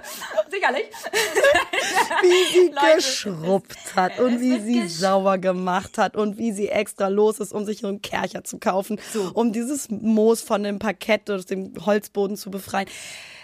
Sicherlich. 0.51 0.85
wie 2.21 2.53
sie 2.53 2.69
Leute, 2.69 2.97
geschrubbt 2.97 3.97
hat 3.97 4.19
und 4.19 4.39
wie 4.39 4.61
sie 4.61 4.87
sauber 4.87 5.39
gemacht 5.39 5.97
hat 5.97 6.15
und 6.15 6.37
wie 6.37 6.53
sie 6.53 6.69
extra 6.69 7.09
los 7.09 7.41
ist, 7.41 7.55
um 7.55 7.65
sich 7.65 7.79
so 7.79 7.87
einen 7.89 8.03
Kercher 8.03 8.45
zu 8.45 8.59
kaufen, 8.59 9.01
So. 9.15 9.31
um 9.33 9.55
dieses 9.55 9.89
Moos 9.89 10.43
von 10.43 10.63
dem 10.63 10.79
Parkett 10.79 11.31
aus 11.31 11.47
dem 11.47 11.73
Holzboden 11.87 12.37
zu 12.37 12.51
befreien. 12.51 12.87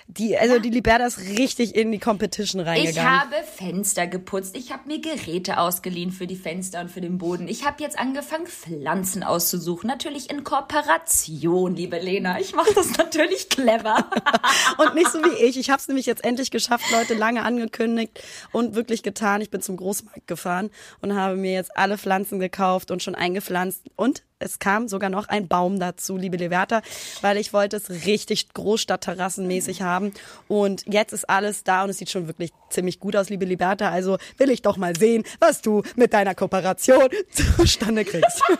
Die, 0.08 0.38
also 0.38 0.60
die 0.60 0.70
Liberta 0.70 1.04
ist 1.04 1.18
richtig 1.18 1.75
in 1.75 1.90
die 1.90 1.98
Competition 1.98 2.62
Ich 2.62 2.66
reingegangen. 2.68 3.20
habe 3.20 3.34
Fenster 3.42 4.06
geputzt. 4.06 4.56
Ich 4.56 4.72
habe 4.72 4.86
mir 4.86 5.00
Geräte 5.00 5.58
ausgeliehen 5.58 6.12
für 6.12 6.28
die 6.28 6.36
Fenster 6.36 6.80
und 6.80 6.90
für 6.90 7.00
den 7.00 7.18
Boden. 7.18 7.48
Ich 7.48 7.66
habe 7.66 7.82
jetzt 7.82 7.98
angefangen, 7.98 8.46
Pflanzen 8.46 9.25
auszusuchen. 9.25 9.88
Natürlich 9.88 10.30
in 10.30 10.44
Kooperation, 10.44 11.75
liebe 11.75 11.98
Lena. 11.98 12.38
Ich 12.38 12.54
mache 12.54 12.72
das 12.72 12.92
natürlich 12.98 13.48
clever. 13.48 14.08
und 14.78 14.94
nicht 14.94 15.10
so 15.10 15.18
wie 15.25 15.44
ich. 15.44 15.58
Ich 15.58 15.70
habe 15.70 15.80
es 15.80 15.88
nämlich 15.88 16.06
jetzt 16.06 16.25
endlich 16.25 16.52
geschafft, 16.52 16.84
Leute, 16.92 17.14
lange 17.14 17.42
angekündigt 17.42 18.22
und 18.52 18.76
wirklich 18.76 19.02
getan. 19.02 19.40
Ich 19.40 19.50
bin 19.50 19.60
zum 19.60 19.76
Großmarkt 19.76 20.28
gefahren 20.28 20.70
und 21.02 21.16
habe 21.16 21.34
mir 21.34 21.52
jetzt 21.52 21.76
alle 21.76 21.98
Pflanzen 21.98 22.38
gekauft 22.38 22.92
und 22.92 23.02
schon 23.02 23.16
eingepflanzt. 23.16 23.82
Und 23.96 24.22
es 24.38 24.59
kam 24.59 24.88
sogar 24.88 25.09
noch 25.11 25.28
ein 25.28 25.49
Baum 25.49 25.81
dazu, 25.81 26.16
liebe 26.16 26.37
Leverta, 26.37 26.83
weil 27.23 27.38
ich 27.38 27.52
wollte 27.52 27.76
es 27.76 28.07
richtig 28.07 28.52
Großstadtterrassenmäßig 28.52 29.83
haben. 29.83 30.12
Und 30.47 30.83
jetzt 30.87 31.12
ist 31.12 31.28
alles 31.28 31.64
da 31.64 31.85
und 31.85 31.90
es 31.90 31.99
sieht 31.99 32.11
schon 32.11 32.26
wirklich 32.26 32.52
ziemlich 32.69 33.00
gut 33.00 33.16
aus, 33.16 33.31
liebe 33.31 33.47
Liberta. 33.47 33.90
Also 33.90 34.19
will 34.37 34.50
ich 34.50 34.62
doch 34.62 34.76
mal 34.76 34.95
sehen, 34.97 35.25
was 35.40 35.62
du 35.62 35.83
mit 35.97 36.12
deiner 36.12 36.35
Kooperation 36.35 37.09
zustande 37.31 38.05
kriegst. 38.05 38.43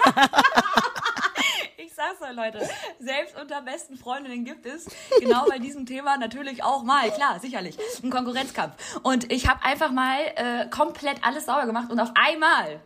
Ich 1.78 1.95
sag 1.95 2.18
sag's 2.18 2.30
euch, 2.30 2.37
Leute. 2.37 2.68
Selbst 3.00 3.40
unter 3.40 3.62
besten 3.62 3.97
Freundinnen 3.97 4.45
gibt 4.45 4.66
es 4.66 4.87
genau 5.18 5.47
bei 5.49 5.59
diesem 5.59 5.87
Thema 5.87 6.18
natürlich 6.18 6.62
auch 6.62 6.83
mal, 6.83 7.11
klar, 7.11 7.40
sicherlich, 7.40 7.78
einen 8.02 8.12
Konkurrenzkampf. 8.12 8.75
Und 9.02 9.33
ich 9.33 9.49
habe 9.49 9.64
einfach 9.64 9.90
mal 9.92 10.18
äh, 10.37 10.68
komplett 10.68 11.25
alles 11.25 11.47
sauber 11.47 11.64
gemacht 11.64 11.90
und 11.90 11.99
auf 11.99 12.11
einmal 12.14 12.80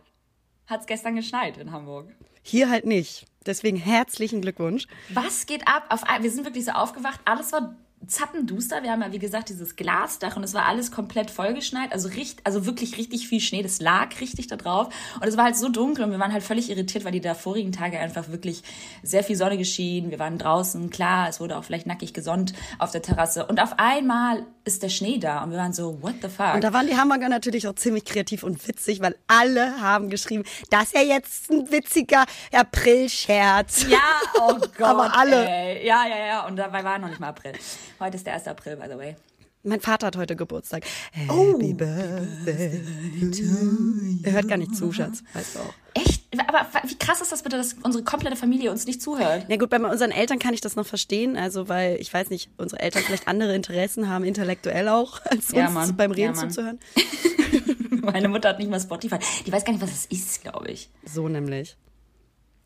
hat's 0.65 0.85
gestern 0.85 1.17
geschneit 1.17 1.57
in 1.57 1.73
Hamburg. 1.73 2.07
Hier 2.41 2.69
halt 2.69 2.85
nicht. 2.85 3.25
Deswegen 3.45 3.77
herzlichen 3.77 4.41
Glückwunsch. 4.41 4.87
Was 5.09 5.45
geht 5.45 5.67
ab? 5.67 5.85
Auf, 5.89 6.03
wir 6.21 6.31
sind 6.31 6.45
wirklich 6.45 6.65
so 6.65 6.71
aufgewacht, 6.71 7.19
alles 7.25 7.51
war 7.51 7.75
zappenduster. 8.07 8.83
Wir 8.83 8.91
haben 8.91 9.01
ja, 9.01 9.11
wie 9.11 9.19
gesagt, 9.19 9.49
dieses 9.49 9.75
Glasdach 9.75 10.35
und 10.35 10.43
es 10.43 10.53
war 10.53 10.65
alles 10.65 10.91
komplett 10.91 11.29
vollgeschneit. 11.29 11.91
Also, 11.93 12.09
richt, 12.09 12.39
also 12.45 12.65
wirklich 12.65 12.97
richtig 12.97 13.27
viel 13.27 13.39
Schnee. 13.39 13.61
Das 13.61 13.79
lag 13.79 14.19
richtig 14.19 14.47
da 14.47 14.55
drauf. 14.55 14.93
Und 15.19 15.27
es 15.27 15.37
war 15.37 15.45
halt 15.45 15.55
so 15.55 15.69
dunkel 15.69 16.05
und 16.05 16.11
wir 16.11 16.19
waren 16.19 16.33
halt 16.33 16.43
völlig 16.43 16.69
irritiert, 16.69 17.05
weil 17.05 17.11
die 17.11 17.21
da 17.21 17.35
vorigen 17.35 17.71
Tage 17.71 17.99
einfach 17.99 18.29
wirklich 18.29 18.63
sehr 19.03 19.23
viel 19.23 19.35
Sonne 19.35 19.57
geschienen. 19.57 20.11
Wir 20.11 20.19
waren 20.19 20.37
draußen, 20.37 20.89
klar, 20.89 21.29
es 21.29 21.39
wurde 21.39 21.57
auch 21.57 21.63
vielleicht 21.63 21.87
nackig 21.87 22.13
gesonnt 22.13 22.53
auf 22.79 22.91
der 22.91 23.01
Terrasse. 23.01 23.45
Und 23.45 23.61
auf 23.61 23.77
einmal 23.77 24.45
ist 24.63 24.83
der 24.83 24.89
Schnee 24.89 25.17
da 25.17 25.43
und 25.43 25.51
wir 25.51 25.57
waren 25.57 25.73
so, 25.73 26.01
what 26.01 26.15
the 26.21 26.29
fuck? 26.29 26.55
Und 26.55 26.63
da 26.63 26.73
waren 26.73 26.87
die 26.87 26.95
Hamburger 26.95 27.29
natürlich 27.29 27.67
auch 27.67 27.75
ziemlich 27.75 28.05
kreativ 28.05 28.43
und 28.43 28.67
witzig, 28.67 29.01
weil 29.01 29.15
alle 29.27 29.81
haben 29.81 30.09
geschrieben, 30.09 30.43
das 30.69 30.83
ist 30.83 30.95
ja 30.95 31.01
jetzt 31.01 31.49
ein 31.49 31.71
witziger 31.71 32.25
Aprilscherz. 32.51 33.85
Ja, 33.89 33.99
oh 34.39 34.53
Gott. 34.77 34.81
Aber 34.81 35.15
alle. 35.17 35.47
Ey. 35.47 35.85
Ja, 35.85 36.05
ja, 36.07 36.25
ja. 36.25 36.45
Und 36.45 36.57
dabei 36.57 36.83
war 36.83 36.99
noch 36.99 37.09
nicht 37.09 37.19
mal 37.19 37.29
April. 37.29 37.53
Heute 37.99 38.17
ist 38.17 38.25
der 38.25 38.33
1. 38.33 38.47
April, 38.47 38.75
by 38.75 38.87
the 38.89 38.97
way. 38.97 39.15
Mein 39.63 39.79
Vater 39.79 40.07
hat 40.07 40.17
heute 40.17 40.35
Geburtstag. 40.35 40.83
Oh. 41.29 41.53
Happy 41.53 41.73
Birthday 41.73 42.81
to 43.31 43.43
you. 43.43 44.19
Er 44.23 44.31
hört 44.33 44.47
gar 44.47 44.57
nicht 44.57 44.75
zu, 44.75 44.91
Schatz. 44.91 45.23
Weißt 45.33 45.55
du 45.55 45.59
auch. 45.59 45.73
Echt? 45.93 46.23
Aber 46.47 46.65
wie 46.89 46.97
krass 46.97 47.21
ist 47.21 47.31
das 47.31 47.43
bitte, 47.43 47.57
dass 47.57 47.75
unsere 47.83 48.03
komplette 48.03 48.35
Familie 48.37 48.71
uns 48.71 48.85
nicht 48.87 49.01
zuhört? 49.01 49.45
Ja 49.49 49.57
gut, 49.57 49.69
bei 49.69 49.77
unseren 49.77 50.11
Eltern 50.11 50.39
kann 50.39 50.53
ich 50.53 50.61
das 50.61 50.75
noch 50.75 50.85
verstehen, 50.87 51.37
also 51.37 51.67
weil 51.69 51.97
ich 51.99 52.11
weiß 52.13 52.29
nicht, 52.29 52.49
unsere 52.57 52.81
Eltern 52.81 53.03
vielleicht 53.03 53.27
andere 53.27 53.53
Interessen 53.53 54.07
haben, 54.09 54.23
intellektuell 54.23 54.87
auch, 54.87 55.19
als 55.25 55.51
Ja, 55.51 55.65
uns 55.65 55.73
Mann. 55.73 55.97
beim 55.97 56.11
Reden 56.11 56.33
Ja, 56.33 56.39
zuzuhören. 56.39 56.79
Meine 58.01 58.29
Mutter 58.29 58.49
hat 58.49 58.59
nicht 58.59 58.71
mal 58.71 58.79
Spotify. 58.79 59.17
Die 59.45 59.51
weiß 59.51 59.63
gar 59.65 59.73
nicht, 59.73 59.81
was 59.81 59.91
es 59.91 60.05
ist, 60.05 60.41
glaube 60.41 60.69
ich. 60.71 60.89
So 61.05 61.27
nämlich. 61.27 61.75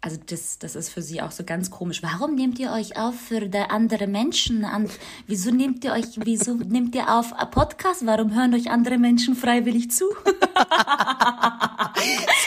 Also 0.05 0.19
das, 0.27 0.59
das 0.59 0.75
ist 0.75 0.89
für 0.89 1.01
sie 1.01 1.19
auch 1.24 1.31
so 1.31 1.43
ganz 1.43 1.71
komisch. 1.71 2.03
Warum 2.03 2.35
nehmt 2.35 2.59
ihr 2.59 2.71
euch 2.71 2.95
auf 2.95 3.15
für 3.19 3.50
der 3.50 3.71
andere 3.71 4.05
Menschen? 4.05 4.63
Und 4.63 4.91
wieso 5.25 5.50
nehmt 5.50 5.83
ihr 5.83 5.93
euch, 5.93 6.05
wieso 6.17 6.53
nehmt 6.53 6.93
ihr 6.93 7.09
auf 7.12 7.33
Podcast? 7.50 8.05
Warum 8.05 8.31
hören 8.35 8.53
euch 8.53 8.69
andere 8.69 9.00
Menschen 9.00 9.35
freiwillig 9.35 9.89
zu? 9.89 10.05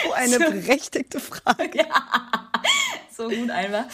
So 0.05 0.13
eine 0.13 0.39
berechtigte 0.39 1.19
Frage. 1.19 1.85
so 3.17 3.29
gut 3.29 3.51
einfach. 3.51 3.87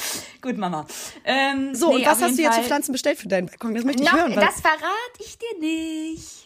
Gut, 0.42 0.58
Mama. 0.58 0.84
Ähm, 1.24 1.74
So, 1.74 1.88
nee, 1.90 1.96
und 1.96 2.06
was 2.06 2.20
hast 2.20 2.36
du 2.36 2.42
jetzt 2.42 2.54
für 2.54 2.60
Fall- 2.60 2.64
Pflanzen 2.64 2.92
bestellt 2.92 3.18
für 3.18 3.28
deinen 3.28 3.46
Balkon? 3.46 3.74
Das 3.74 3.84
möchte 3.84 4.02
ich 4.02 4.10
Noch, 4.10 4.18
hören. 4.18 4.34
Das 4.34 4.60
verrate 4.60 5.20
ich 5.20 5.38
dir 5.38 5.58
nicht. 5.60 6.43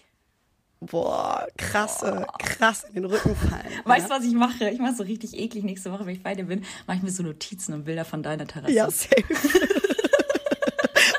Boah, 0.81 1.47
krasse, 1.57 2.27
krass 2.39 2.85
in 2.85 2.95
den 2.95 3.05
Rücken 3.07 3.35
fallen. 3.37 3.67
Weißt 3.85 4.07
du, 4.07 4.15
was 4.15 4.25
ich 4.25 4.35
mache? 4.35 4.71
Ich 4.71 4.79
mache 4.79 4.95
so 4.95 5.03
richtig 5.03 5.39
eklig 5.39 5.65
nächste 5.65 5.93
Woche, 5.93 6.07
wenn 6.07 6.15
ich 6.15 6.23
bei 6.23 6.35
dir 6.35 6.45
bin, 6.45 6.65
mache 6.87 6.99
ich 6.99 7.03
mir 7.03 7.11
so 7.11 7.23
Notizen 7.23 7.75
und 7.75 7.85
Bilder 7.85 8.05
von 8.05 8.23
deiner 8.23 8.47
Terrasse. 8.47 8.73
Ja, 8.73 8.91
safe. 8.91 9.25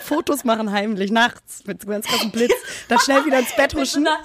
Fotos 0.02 0.44
machen 0.44 0.72
heimlich, 0.72 1.12
nachts, 1.12 1.66
mit 1.68 1.84
so 1.84 1.88
ganz 1.88 2.08
krassem 2.08 2.32
Blitz. 2.32 2.52
Dann 2.88 2.98
schnell 2.98 3.26
wieder 3.26 3.38
ins 3.38 3.56
Bett 3.56 3.76
Mit 3.76 3.86
so 3.86 4.00
huschen. 4.00 4.08
einer, 4.08 4.18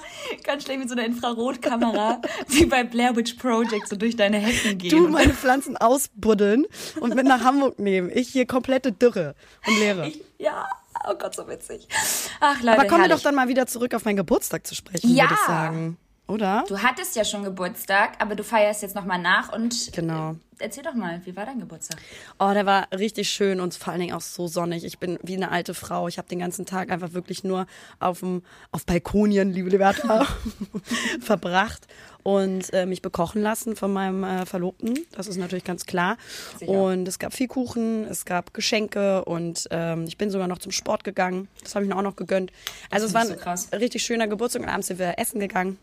ganz 0.43 0.63
schnell 0.63 0.79
mit 0.79 0.89
so 0.89 0.95
einer 0.95 1.05
Infrarotkamera, 1.05 2.21
wie 2.47 2.65
bei 2.65 2.83
Blair 2.83 3.15
Witch 3.15 3.35
Project, 3.35 3.87
so 3.87 3.95
durch 3.95 4.15
deine 4.15 4.37
Hecken 4.39 4.79
gehen. 4.79 4.89
Du 4.89 5.07
meine 5.07 5.33
Pflanzen 5.33 5.77
ausbuddeln 5.77 6.65
und 6.99 7.13
mit 7.13 7.27
nach 7.27 7.43
Hamburg 7.43 7.77
nehmen. 7.77 8.09
Ich 8.11 8.29
hier 8.29 8.47
komplette 8.47 8.93
Dürre 8.93 9.35
und 9.67 9.77
Leere. 9.77 10.07
Ich, 10.07 10.23
ja, 10.39 10.67
oh 11.09 11.15
Gott, 11.17 11.35
so 11.35 11.47
witzig. 11.47 11.87
Ach, 12.39 12.61
Leute, 12.61 12.79
Aber 12.79 12.87
kommen 12.87 13.03
wir 13.03 13.09
doch 13.09 13.21
dann 13.21 13.35
mal 13.35 13.47
wieder 13.47 13.67
zurück 13.67 13.93
auf 13.93 14.05
meinen 14.05 14.17
Geburtstag 14.17 14.65
zu 14.65 14.75
sprechen, 14.75 15.13
Ja. 15.13 15.23
würde 15.25 15.33
ich 15.35 15.47
sagen. 15.47 15.97
Oder? 16.27 16.63
Du 16.67 16.81
hattest 16.81 17.15
ja 17.15 17.23
schon 17.23 17.43
Geburtstag, 17.43 18.13
aber 18.19 18.33
du 18.33 18.43
feierst 18.43 18.81
jetzt 18.81 18.95
nochmal 18.95 19.19
nach 19.19 19.53
und 19.53 19.91
Genau. 19.93 20.31
äh, 20.31 20.35
erzähl 20.63 20.83
doch 20.83 20.95
mal, 20.95 21.21
wie 21.23 21.35
war 21.35 21.45
dein 21.45 21.59
Geburtstag? 21.59 21.99
Oh, 22.39 22.49
der 22.51 22.65
war 22.65 22.87
richtig 22.97 23.29
schön 23.29 23.59
und 23.59 23.75
vor 23.75 23.91
allen 23.93 23.99
Dingen 24.01 24.15
auch 24.15 24.21
so 24.21 24.47
sonnig. 24.47 24.83
Ich 24.85 24.97
bin 24.97 25.19
wie 25.21 25.35
eine 25.35 25.51
alte 25.51 25.75
Frau. 25.75 26.07
Ich 26.07 26.17
habe 26.17 26.27
den 26.27 26.39
ganzen 26.39 26.65
Tag 26.65 26.89
einfach 26.89 27.13
wirklich 27.13 27.43
nur 27.43 27.67
auf 27.99 28.21
dem 28.21 28.41
auf 28.71 28.87
Balkonien, 28.87 29.51
liebe 29.51 29.69
Liberta, 29.69 30.25
verbracht 31.21 31.85
und 32.25 32.73
äh, 32.73 32.87
mich 32.87 33.03
bekochen 33.03 33.43
lassen 33.43 33.75
von 33.75 33.93
meinem 33.93 34.23
äh, 34.23 34.47
Verlobten. 34.47 34.97
Das 35.11 35.27
ist 35.27 35.37
natürlich 35.37 35.63
ganz 35.63 35.85
klar. 35.85 36.17
Sicher. 36.57 36.71
Und 36.71 37.07
es 37.07 37.19
gab 37.19 37.35
viel 37.35 37.47
Kuchen, 37.47 38.03
es 38.05 38.25
gab 38.25 38.51
Geschenke 38.51 39.23
und 39.25 39.67
ähm, 39.69 40.05
ich 40.07 40.17
bin 40.17 40.31
sogar 40.31 40.47
noch 40.47 40.57
zum 40.57 40.71
Sport 40.71 41.03
gegangen. 41.03 41.47
Das 41.61 41.75
habe 41.75 41.85
ich 41.85 41.89
mir 41.89 41.95
auch 41.95 42.01
noch 42.01 42.15
gegönnt. 42.15 42.51
Also 42.89 43.05
es 43.05 43.13
war 43.13 43.21
ein 43.21 43.57
so 43.57 43.77
richtig 43.77 44.01
schöner 44.03 44.27
Geburtstag 44.27 44.63
und 44.63 44.69
abends 44.69 44.87
sind 44.87 44.97
wir 44.97 45.19
essen 45.19 45.39
gegangen. 45.39 45.77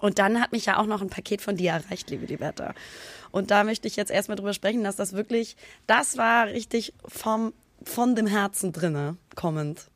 Und 0.00 0.18
dann 0.18 0.40
hat 0.40 0.52
mich 0.52 0.64
ja 0.64 0.78
auch 0.78 0.86
noch 0.86 1.02
ein 1.02 1.10
Paket 1.10 1.42
von 1.42 1.58
dir 1.58 1.72
erreicht, 1.72 2.08
liebe 2.08 2.24
Liberta. 2.24 2.72
Und 3.30 3.50
da 3.50 3.62
möchte 3.62 3.86
ich 3.86 3.96
jetzt 3.96 4.10
erstmal 4.10 4.36
drüber 4.36 4.54
sprechen, 4.54 4.84
dass 4.84 4.96
das 4.96 5.12
wirklich, 5.12 5.54
das 5.86 6.16
war 6.16 6.46
richtig 6.46 6.94
vom, 7.06 7.52
von 7.84 8.14
dem 8.16 8.26
Herzen 8.26 8.72
drinne 8.72 9.16
kommend. 9.34 9.88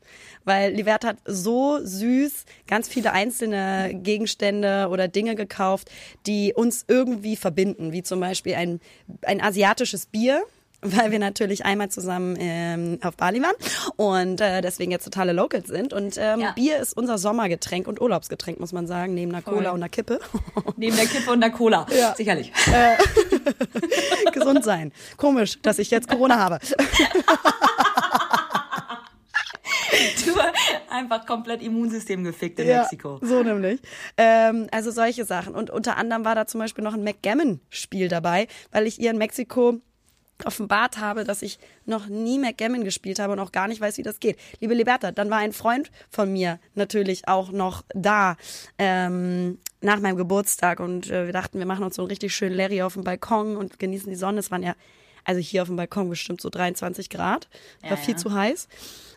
Weil 0.45 0.73
Liberta 0.73 1.09
hat 1.09 1.17
so 1.25 1.79
süß 1.83 2.45
ganz 2.67 2.87
viele 2.87 3.11
einzelne 3.11 3.91
Gegenstände 3.93 4.87
oder 4.89 5.07
Dinge 5.07 5.35
gekauft, 5.35 5.89
die 6.25 6.53
uns 6.55 6.85
irgendwie 6.87 7.35
verbinden, 7.35 7.91
wie 7.91 8.03
zum 8.03 8.19
Beispiel 8.19 8.55
ein, 8.55 8.79
ein 9.23 9.41
asiatisches 9.41 10.05
Bier, 10.07 10.41
weil 10.81 11.11
wir 11.11 11.19
natürlich 11.19 11.65
einmal 11.65 11.89
zusammen 11.89 12.37
ähm, 12.39 12.99
auf 13.03 13.17
Bali 13.17 13.41
waren 13.43 13.55
und 13.97 14.39
äh, 14.39 14.61
deswegen 14.61 14.91
jetzt 14.91 15.03
totale 15.03 15.33
Locals 15.33 15.67
sind. 15.67 15.91
Und 15.91 16.15
ähm, 16.17 16.39
Ja. 16.39 16.51
Bier 16.53 16.77
ist 16.77 16.95
unser 16.95 17.17
Sommergetränk 17.17 17.85
und 17.85 17.99
Urlaubsgetränk, 17.99 18.61
muss 18.61 18.71
man 18.71 18.87
sagen, 18.87 19.13
neben 19.13 19.33
einer 19.33 19.41
Cola 19.41 19.71
und 19.71 19.81
einer 19.81 19.89
Kippe. 19.89 20.21
Neben 20.77 20.95
der 20.95 21.05
Kippe 21.05 21.31
und 21.31 21.41
der 21.41 21.49
Cola. 21.51 21.85
Ja. 21.95 22.15
Sicherlich. 22.15 22.53
Gesund 24.33 24.63
sein. 24.63 24.93
Komisch, 25.17 25.59
dass 25.61 25.79
ich 25.79 25.91
jetzt 25.91 26.07
Corona 26.07 26.39
habe. 26.39 26.59
Du 30.25 30.33
einfach 30.89 31.25
komplett 31.25 31.61
Immunsystem 31.61 32.23
gefickt 32.23 32.59
in 32.59 32.67
Ja, 32.67 32.81
Mexiko. 32.81 33.19
so 33.21 33.43
nämlich. 33.43 33.79
Ähm, 34.17 34.67
also 34.71 34.91
solche 34.91 35.25
Sachen. 35.25 35.55
Und 35.55 35.69
unter 35.69 35.97
anderem 35.97 36.25
war 36.25 36.35
da 36.35 36.45
zum 36.47 36.59
Beispiel 36.59 36.83
noch 36.83 36.93
ein 36.93 37.03
Backgammon-Spiel 37.05 38.07
dabei, 38.07 38.47
weil 38.71 38.87
ich 38.87 38.99
ihr 38.99 39.11
in 39.11 39.17
Mexiko 39.17 39.79
offenbart 40.45 40.99
habe, 40.99 41.25
dass 41.25 41.41
ich 41.41 41.59
noch 41.85 42.07
nie 42.07 42.39
Backgammon 42.39 42.85
gespielt 42.85 43.19
habe 43.19 43.33
und 43.33 43.39
auch 43.39 43.51
gar 43.51 43.67
nicht 43.67 43.81
weiß, 43.81 43.97
wie 43.97 44.03
das 44.03 44.19
geht. 44.21 44.37
Liebe 44.61 44.73
Liberta, 44.73 45.11
dann 45.11 45.29
war 45.29 45.39
ein 45.39 45.51
Freund 45.51 45.91
von 46.09 46.31
mir 46.31 46.59
natürlich 46.75 47.27
auch 47.27 47.51
noch 47.51 47.83
da 47.93 48.37
ähm, 48.77 49.59
nach 49.81 49.99
meinem 49.99 50.15
Geburtstag 50.15 50.79
und 50.79 51.09
äh, 51.09 51.25
wir 51.25 51.33
dachten, 51.33 51.59
wir 51.59 51.65
machen 51.65 51.83
uns 51.83 51.95
so 51.95 52.03
einen 52.03 52.09
richtig 52.09 52.33
schönen 52.33 52.55
Larry 52.55 52.81
auf 52.81 52.93
dem 52.93 53.03
Balkon 53.03 53.57
und 53.57 53.79
genießen 53.79 54.09
die 54.09 54.15
Sonne. 54.15 54.39
Es 54.39 54.49
waren 54.49 54.63
ja, 54.63 54.75
also 55.25 55.41
hier 55.41 55.61
auf 55.61 55.67
dem 55.67 55.75
Balkon 55.75 56.09
bestimmt 56.09 56.39
so 56.39 56.49
23 56.49 57.09
Grad, 57.09 57.49
war 57.81 57.91
Ja, 57.91 57.95
viel 57.97 58.13
ja. 58.13 58.17
zu 58.17 58.33
heiß. 58.33 58.67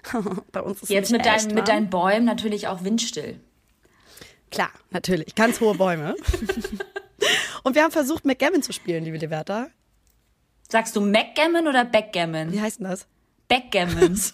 Bei 0.53 0.61
uns 0.61 0.83
ist 0.83 0.89
Jetzt 0.91 1.11
mit, 1.13 1.27
echt 1.27 1.47
deinen, 1.47 1.55
mit 1.55 1.57
warm. 1.57 1.65
deinen 1.67 1.91
Bäumen 1.91 2.25
natürlich 2.25 2.69
auch 2.69 2.85
windstill. 2.85 3.39
Klar, 4.51 4.71
natürlich. 4.91 5.35
Ganz 5.35 5.61
hohe 5.61 5.75
Bäume. 5.75 6.15
Und 7.63 7.75
wir 7.75 7.83
haben 7.85 7.93
versucht, 7.93 8.25
McGammon 8.25 8.63
zu 8.63 8.73
spielen, 8.73 9.05
liebe 9.05 9.17
Liberta. 9.17 9.69
Sagst 10.69 10.97
du 10.97 11.13
Backgammon 11.13 11.69
oder 11.69 11.85
Backgammon? 11.85 12.53
Wie 12.53 12.61
heißt 12.61 12.81
denn 12.81 12.89
das? 12.89 13.07
Backgammon. 13.49 14.21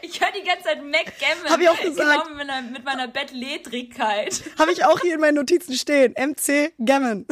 Ich 0.00 0.20
höre 0.20 0.32
die 0.32 0.42
ganze 0.46 0.64
Zeit 0.64 0.78
Backgammon. 0.80 1.50
Hab 1.50 1.60
ich 1.60 1.68
auch 1.68 1.80
gesagt. 1.80 2.24
Genau 2.24 2.36
mit 2.36 2.46
meiner, 2.46 2.62
mit 2.62 2.84
meiner 2.84 3.08
Bettlädrigkeit. 3.08 4.42
Habe 4.58 4.72
ich 4.72 4.84
auch 4.84 5.00
hier 5.00 5.14
in 5.14 5.20
meinen 5.20 5.34
Notizen 5.34 5.74
stehen. 5.74 6.14
MC 6.16 6.72
Gammon. 6.84 7.26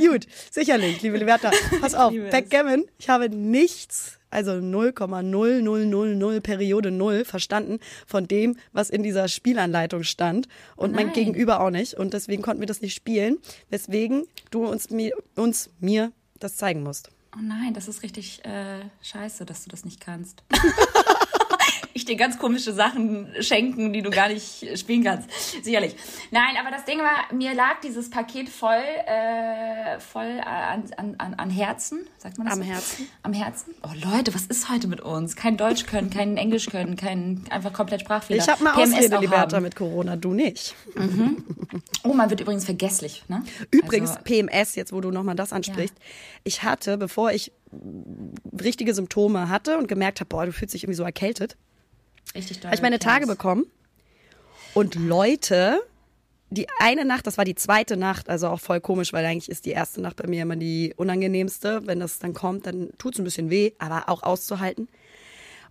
Gut, 0.08 0.26
sicherlich, 0.50 1.02
liebe 1.02 1.18
Liberta. 1.18 1.50
Pass 1.80 1.94
auf. 1.94 2.12
Backgammon, 2.30 2.84
ich 2.98 3.08
habe 3.08 3.28
nichts, 3.28 4.18
also 4.30 4.52
0,0000 4.52 6.40
Periode 6.40 6.90
0 6.90 7.24
verstanden 7.24 7.80
von 8.06 8.26
dem, 8.26 8.56
was 8.72 8.90
in 8.90 9.02
dieser 9.02 9.28
Spielanleitung 9.28 10.02
stand. 10.04 10.48
Und 10.76 10.94
mein 10.94 11.06
Nein. 11.06 11.14
Gegenüber 11.14 11.60
auch 11.60 11.70
nicht. 11.70 11.94
Und 11.94 12.14
deswegen 12.14 12.42
konnten 12.42 12.60
wir 12.60 12.66
das 12.66 12.80
nicht 12.80 12.94
spielen. 12.94 13.38
Weswegen 13.68 14.26
du 14.50 14.66
uns, 14.66 14.90
mir, 14.90 15.12
uns 15.36 15.70
mir 15.80 16.12
das 16.38 16.56
zeigen 16.56 16.82
musst. 16.82 17.10
Oh 17.36 17.42
nein, 17.42 17.74
das 17.74 17.86
ist 17.86 18.02
richtig 18.02 18.44
äh, 18.44 18.80
scheiße, 19.02 19.44
dass 19.44 19.64
du 19.64 19.70
das 19.70 19.84
nicht 19.84 20.00
kannst. 20.00 20.42
ich 21.94 22.04
dir 22.04 22.16
ganz 22.16 22.38
komische 22.38 22.72
Sachen 22.72 23.28
schenken, 23.40 23.92
die 23.92 24.02
du 24.02 24.10
gar 24.10 24.28
nicht 24.28 24.78
spielen 24.78 25.04
kannst. 25.04 25.30
Sicherlich. 25.64 25.96
Nein, 26.30 26.56
aber 26.60 26.70
das 26.70 26.84
Ding 26.84 26.98
war, 26.98 27.32
mir 27.34 27.54
lag 27.54 27.80
dieses 27.82 28.10
Paket 28.10 28.48
voll, 28.48 28.74
äh, 29.06 29.98
voll 30.00 30.40
an, 30.44 30.84
an, 31.18 31.34
an 31.34 31.50
Herzen. 31.50 32.06
Sagt 32.18 32.38
man 32.38 32.46
das? 32.46 32.56
Am 32.56 32.62
so? 32.62 32.68
Herzen. 32.68 33.08
Am 33.22 33.32
Herzen. 33.32 33.74
Oh 33.82 34.10
Leute, 34.12 34.34
was 34.34 34.46
ist 34.46 34.68
heute 34.70 34.86
mit 34.88 35.00
uns? 35.00 35.36
Kein 35.36 35.56
Deutsch 35.56 35.86
können, 35.86 36.10
kein 36.10 36.36
Englisch 36.36 36.66
können, 36.66 36.96
kein 36.96 37.44
einfach 37.50 37.72
komplett 37.72 38.02
Sprachfehler. 38.02 38.42
Ich 38.42 38.48
habe 38.48 38.62
mal 38.62 38.72
PMS 38.74 38.94
Ausrede, 38.94 39.18
Liberta, 39.18 39.56
haben. 39.56 39.62
mit 39.64 39.76
Corona, 39.76 40.16
du 40.16 40.32
nicht. 40.32 40.74
Oh, 42.04 42.12
man 42.14 42.30
wird 42.30 42.40
übrigens 42.40 42.64
vergesslich, 42.64 43.24
ne? 43.28 43.42
Übrigens, 43.70 44.10
Also, 44.10 44.22
PMS, 44.22 44.74
jetzt 44.74 44.92
wo 44.92 45.00
du 45.00 45.10
nochmal 45.10 45.34
das 45.36 45.52
ansprichst. 45.52 45.94
Ich 46.44 46.62
hatte, 46.62 46.96
bevor 46.98 47.32
ich 47.32 47.52
richtige 48.60 48.94
Symptome 48.94 49.48
hatte 49.48 49.78
und 49.78 49.86
gemerkt 49.86 50.20
habe, 50.20 50.28
boah, 50.28 50.46
du 50.46 50.52
fühlst 50.52 50.74
dich 50.74 50.82
irgendwie 50.84 50.96
so 50.96 51.04
erkältet, 51.04 51.56
richtig 52.34 52.60
doll. 52.60 52.68
habe 52.68 52.76
ich 52.76 52.82
meine 52.82 52.98
Tage 52.98 53.26
bekommen. 53.26 53.66
Und 54.74 54.94
Leute, 54.94 55.80
die 56.50 56.66
eine 56.78 57.04
Nacht, 57.04 57.26
das 57.26 57.38
war 57.38 57.44
die 57.44 57.54
zweite 57.54 57.96
Nacht, 57.96 58.28
also 58.28 58.48
auch 58.48 58.60
voll 58.60 58.80
komisch, 58.80 59.12
weil 59.12 59.24
eigentlich 59.24 59.48
ist 59.48 59.66
die 59.66 59.70
erste 59.70 60.00
Nacht 60.00 60.16
bei 60.16 60.28
mir 60.28 60.42
immer 60.42 60.56
die 60.56 60.94
unangenehmste. 60.96 61.86
Wenn 61.86 62.00
das 62.00 62.18
dann 62.18 62.34
kommt, 62.34 62.66
dann 62.66 62.90
tut's 62.98 63.18
ein 63.18 63.24
bisschen 63.24 63.50
weh, 63.50 63.72
aber 63.78 64.08
auch 64.08 64.22
auszuhalten. 64.22 64.88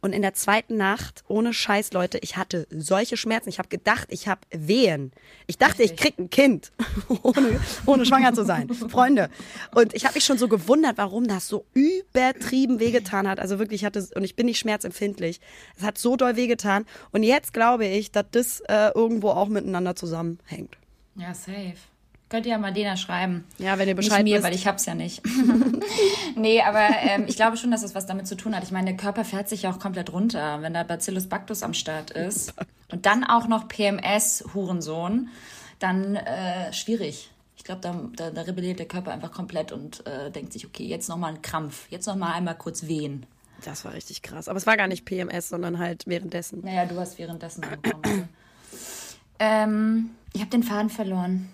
Und 0.02 0.14
in 0.14 0.22
der 0.22 0.34
zweiten 0.34 0.78
Nacht, 0.78 1.24
ohne 1.28 1.54
Scheiß, 1.54 1.94
Leute, 1.94 2.18
ich 2.20 2.38
hatte 2.38 2.68
solche 2.70 3.18
Schmerzen. 3.18 3.50
Ich 3.50 3.60
habe 3.60 3.70
gedacht, 3.70 4.08
ich 4.12 4.28
habe 4.28 4.42
Wehen. 4.52 5.12
Ich 5.48 5.58
dachte, 5.58 5.84
ich 5.84 5.96
krieg 5.96 6.18
ein 6.18 6.30
Kind, 6.30 6.72
ohne, 7.24 7.60
ohne 7.86 8.06
schwanger 8.06 8.34
zu 8.34 8.46
sein. 8.46 8.70
Freunde. 8.74 9.30
Und 9.76 9.94
ich 9.94 10.06
habe 10.06 10.16
mich 10.16 10.24
schon 10.24 10.38
so 10.38 10.48
gewundert, 10.48 10.98
warum 10.98 11.28
das 11.28 11.48
so 11.48 11.66
übertrieben 11.74 12.80
wehgetan 12.80 13.28
hat. 13.28 13.40
Also 13.40 13.60
wirklich, 13.60 13.82
ich 13.82 13.86
hatte, 13.86 14.08
und 14.16 14.24
ich 14.24 14.36
bin 14.36 14.46
nicht 14.46 14.60
schmerzempfindlich. 14.60 15.42
Es 15.78 15.84
hat 15.84 15.98
so 15.98 16.16
doll 16.16 16.36
wehgetan. 16.36 16.86
Und 17.12 17.24
jetzt 17.24 17.54
glaube 17.54 17.86
ich, 17.86 18.12
dass 18.12 18.26
das 18.32 18.60
äh, 18.62 18.92
irgendwo 18.96 19.30
auch 19.30 19.48
miteinander 19.48 19.96
zusammenhängt. 19.96 20.78
Ja, 21.16 21.34
safe. 21.34 21.76
Könnt 22.30 22.46
ihr 22.46 22.52
ja 22.52 22.58
mal 22.60 22.72
Dena 22.72 22.96
schreiben. 22.96 23.44
Ja, 23.58 23.80
wenn 23.80 23.88
ihr 23.88 23.96
Nicht 23.96 24.08
Bescheid 24.08 24.24
mir, 24.24 24.36
wisst. 24.36 24.44
weil 24.46 24.54
ich 24.54 24.68
hab's 24.68 24.86
ja 24.86 24.94
nicht. 24.94 25.24
nee, 26.36 26.62
aber 26.62 26.88
ähm, 27.02 27.26
ich 27.28 27.36
glaube 27.36 27.58
schon, 27.58 27.72
dass 27.72 27.82
es 27.82 27.96
was 27.96 28.06
damit 28.06 28.28
zu 28.28 28.38
tun 28.38 28.56
hat. 28.56 28.64
Ich 28.64 28.72
meine, 28.72 28.86
der 28.92 28.98
Körper 28.98 29.26
fährt 29.26 29.50
sich 29.50 29.64
ja 29.64 29.72
auch 29.72 29.80
komplett 29.80 30.14
runter, 30.14 30.62
wenn 30.62 30.76
da 30.76 30.84
Bacillus 30.84 31.28
Bactus 31.28 31.64
am 31.64 31.74
Start 31.74 32.12
ist. 32.12 32.54
Und 32.92 33.08
dann 33.08 33.24
auch 33.24 33.48
noch 33.48 33.68
PMS, 33.68 34.44
Hurensohn, 34.54 35.30
dann 35.80 36.16
äh, 36.16 36.72
schwierig. 36.72 37.32
Ich 37.58 37.64
glaube, 37.64 37.82
da, 37.82 38.00
da, 38.16 38.30
da 38.30 38.42
rebelliert 38.44 38.78
der 38.78 38.88
Körper 38.88 39.12
einfach 39.12 39.32
komplett 39.32 39.72
und 39.72 40.06
äh, 40.06 40.30
denkt 40.30 40.54
sich, 40.54 40.68
okay, 40.68 40.86
jetzt 40.86 41.10
nochmal 41.10 41.34
ein 41.34 41.42
Krampf, 41.42 41.88
jetzt 41.90 42.06
nochmal 42.06 42.34
einmal 42.34 42.56
kurz 42.56 42.86
wehen. 42.88 43.26
Das 43.66 43.84
war 43.86 43.94
richtig 43.94 44.22
krass. 44.22 44.48
Aber 44.48 44.58
es 44.58 44.68
war 44.68 44.78
gar 44.78 44.88
nicht 44.88 45.04
PMS, 45.04 45.50
sondern 45.50 45.80
halt 45.80 46.04
währenddessen. 46.06 46.62
Naja, 46.64 46.86
du 46.86 46.98
hast 47.00 47.18
währenddessen 47.18 47.62
bekommen. 47.62 48.30
ähm, 49.40 50.12
ich 50.34 50.42
habe 50.42 50.52
den 50.52 50.64
Faden 50.64 50.90
verloren. 50.90 51.50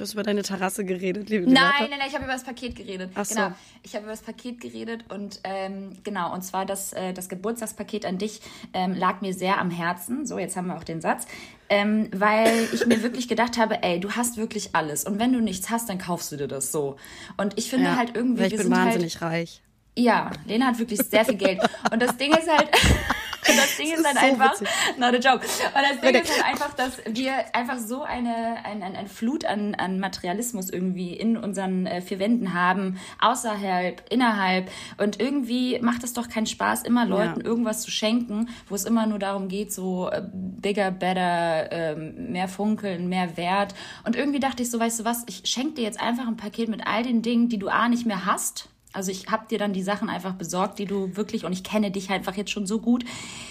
Du 0.00 0.04
hast 0.04 0.14
über 0.14 0.22
deine 0.22 0.42
Terrasse 0.42 0.82
geredet, 0.86 1.28
liebe 1.28 1.44
Nein, 1.44 1.52
Liberta. 1.62 1.80
nein, 1.80 1.90
nein, 1.98 2.08
ich 2.08 2.14
habe 2.14 2.24
über 2.24 2.32
das 2.32 2.42
Paket 2.44 2.74
geredet. 2.74 3.10
Ach 3.14 3.26
so. 3.26 3.34
Genau, 3.34 3.52
ich 3.82 3.94
habe 3.94 4.04
über 4.04 4.12
das 4.12 4.22
Paket 4.22 4.58
geredet 4.58 5.04
und 5.12 5.40
ähm, 5.44 5.92
genau, 6.04 6.32
und 6.32 6.40
zwar 6.40 6.64
das, 6.64 6.94
äh, 6.94 7.12
das 7.12 7.28
Geburtstagspaket 7.28 8.06
an 8.06 8.16
dich 8.16 8.40
ähm, 8.72 8.94
lag 8.94 9.20
mir 9.20 9.34
sehr 9.34 9.58
am 9.58 9.70
Herzen. 9.70 10.24
So, 10.24 10.38
jetzt 10.38 10.56
haben 10.56 10.68
wir 10.68 10.76
auch 10.78 10.84
den 10.84 11.02
Satz. 11.02 11.26
Ähm, 11.68 12.08
weil 12.14 12.66
ich 12.72 12.86
mir 12.86 13.02
wirklich 13.02 13.28
gedacht 13.28 13.58
habe, 13.58 13.82
ey, 13.82 14.00
du 14.00 14.12
hast 14.12 14.38
wirklich 14.38 14.74
alles. 14.74 15.04
Und 15.04 15.18
wenn 15.18 15.34
du 15.34 15.40
nichts 15.42 15.68
hast, 15.68 15.90
dann 15.90 15.98
kaufst 15.98 16.32
du 16.32 16.36
dir 16.38 16.48
das 16.48 16.72
so. 16.72 16.96
Und 17.36 17.58
ich 17.58 17.68
finde 17.68 17.84
Ja, 17.90 17.96
halt 17.96 18.16
irgendwie, 18.16 18.38
weil 18.40 18.46
ich 18.46 18.52
wir 18.52 18.58
bin 18.60 18.68
sind 18.68 18.76
halt 18.78 18.86
wahnsinnig 18.94 19.20
reich. 19.20 19.60
ja, 19.98 20.30
Lena 20.46 20.68
hat 20.68 20.78
wirklich 20.78 21.00
sehr 21.02 21.26
viel 21.26 21.34
Geld. 21.36 21.60
Und 21.92 22.00
das 22.00 22.16
Ding 22.16 22.32
ist 22.32 22.48
halt, 22.50 22.70
das 23.56 23.76
Ding 23.76 23.92
ist, 23.92 24.00
ist 24.00 24.06
halt 24.06 24.18
so 24.18 24.26
einfach, 24.26 24.52
witzig. 24.60 24.68
not 24.98 25.14
a 25.14 25.16
joke. 25.18 25.44
Und 25.44 25.82
das 25.90 26.00
Ding 26.00 26.14
ist 26.22 26.32
halt 26.32 26.44
einfach, 26.46 26.74
dass 26.74 27.00
wir 27.08 27.32
einfach 27.54 27.78
so 27.78 28.02
eine, 28.02 28.56
ein, 28.64 28.82
ein, 28.82 28.96
ein 28.96 29.06
Flut 29.06 29.44
an, 29.44 29.74
an 29.74 29.98
Materialismus 30.00 30.70
irgendwie 30.70 31.14
in 31.14 31.36
unseren 31.36 31.86
äh, 31.86 32.00
vier 32.00 32.18
Wänden 32.18 32.54
haben, 32.54 32.98
außerhalb, 33.20 34.02
innerhalb. 34.10 34.70
Und 34.98 35.20
irgendwie 35.20 35.78
macht 35.80 36.04
es 36.04 36.12
doch 36.12 36.28
keinen 36.28 36.46
Spaß, 36.46 36.82
immer 36.82 37.06
Leuten 37.06 37.40
Ja. 37.40 37.46
irgendwas 37.46 37.82
zu 37.82 37.90
schenken, 37.90 38.48
wo 38.68 38.74
es 38.74 38.84
immer 38.84 39.06
nur 39.06 39.18
darum 39.18 39.48
geht, 39.48 39.72
so 39.72 40.08
äh, 40.10 40.22
bigger, 40.32 40.90
better, 40.90 41.70
ähm, 41.72 42.32
mehr 42.32 42.48
funkeln, 42.48 43.08
mehr 43.08 43.36
Wert. 43.36 43.74
Und 44.04 44.16
irgendwie 44.16 44.40
dachte 44.40 44.62
ich 44.62 44.70
so, 44.70 44.78
weißt 44.80 45.00
du 45.00 45.04
was, 45.04 45.24
ich 45.28 45.42
schenke 45.44 45.74
dir 45.74 45.84
jetzt 45.84 46.00
einfach 46.00 46.26
ein 46.26 46.36
Paket 46.36 46.68
mit 46.68 46.86
all 46.86 47.02
den 47.02 47.22
Dingen, 47.22 47.48
die 47.48 47.58
du 47.58 47.68
A 47.68 47.88
nicht 47.88 48.06
mehr 48.06 48.26
hast. 48.26 48.68
Also 48.92 49.12
ich 49.12 49.28
habe 49.28 49.46
dir 49.48 49.58
dann 49.58 49.72
die 49.72 49.82
Sachen 49.82 50.08
einfach 50.08 50.34
besorgt, 50.34 50.80
die 50.80 50.84
du 50.84 51.16
wirklich, 51.16 51.44
und 51.44 51.52
ich 51.52 51.62
kenne 51.62 51.92
dich 51.92 52.10
einfach 52.10 52.36
jetzt 52.36 52.50
schon 52.50 52.66
so 52.66 52.80
gut. 52.80 53.04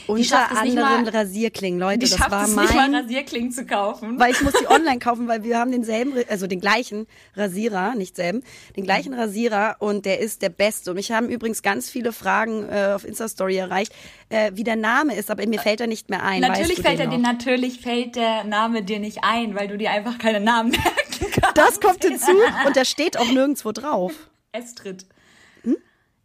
Unter 0.06 0.24
schafft 0.24 0.52
es 0.52 0.64
nicht 0.64 0.78
anderem 0.78 1.06
mal, 1.06 1.10
Rasierklingen, 1.10 1.80
Leute. 1.80 2.00
die 2.00 2.10
Das 2.10 2.18
schafft 2.18 2.32
war 2.32 2.44
es 2.44 2.56
nicht 2.56 2.76
mal 2.76 2.90
mein 2.90 2.96
Rasierklingen 2.96 3.52
zu 3.52 3.66
kaufen. 3.66 4.20
weil 4.20 4.34
ich 4.34 4.42
muss 4.42 4.54
die 4.60 4.68
online 4.70 5.00
kaufen, 5.00 5.30
weil 5.30 5.44
wir 5.44 5.58
haben 5.58 5.72
denselben, 5.72 6.14
also 6.28 6.46
den 6.46 6.60
gleichen 6.60 7.08
Rasierer, 7.36 7.96
nicht 7.96 8.18
selben, 8.18 8.44
den 8.76 8.84
gleichen 8.84 9.14
Rasierer 9.14 9.78
und 9.80 10.06
der 10.06 10.20
ist 10.20 10.42
der 10.42 10.50
beste. 10.50 10.92
Und 10.92 10.98
mich 10.98 11.12
haben 11.14 11.30
übrigens 11.30 11.62
ganz 11.62 11.90
viele 11.90 12.12
Fragen 12.12 12.68
äh, 12.68 12.92
auf 12.94 13.06
Insta-Story 13.06 13.56
erreicht, 13.56 13.94
äh, 14.28 14.52
wie 14.56 14.66
der 14.66 14.76
Name 14.76 15.16
ist, 15.16 15.32
aber 15.32 15.48
mir 15.48 15.60
fällt 15.60 15.80
er 15.80 15.88
nicht 15.88 16.10
mehr 16.10 16.22
ein. 16.22 16.42
natürlich 16.42 16.70
weißt 16.70 16.80
du 16.80 16.84
fällt 16.84 17.00
er 17.00 17.08
dir, 17.08 17.18
natürlich 17.18 17.80
fällt 17.80 18.16
der 18.18 18.44
Name 18.44 18.84
dir 18.84 19.00
nicht 19.00 19.20
ein, 19.24 19.56
weil 19.56 19.70
du 19.70 19.78
dir 19.78 19.92
einfach 19.92 20.18
keine 20.18 20.42
Namen 20.42 20.72
merken 20.72 21.32
kannst. 21.40 21.58
Das 21.58 21.80
kommt 21.80 22.04
hinzu 22.04 22.32
und 22.66 22.76
der 22.76 22.84
steht 22.86 23.18
auch 23.18 23.32
nirgendwo 23.32 23.72
drauf. 23.72 24.12
Estrid. 24.52 25.04
Hm? 25.04 25.09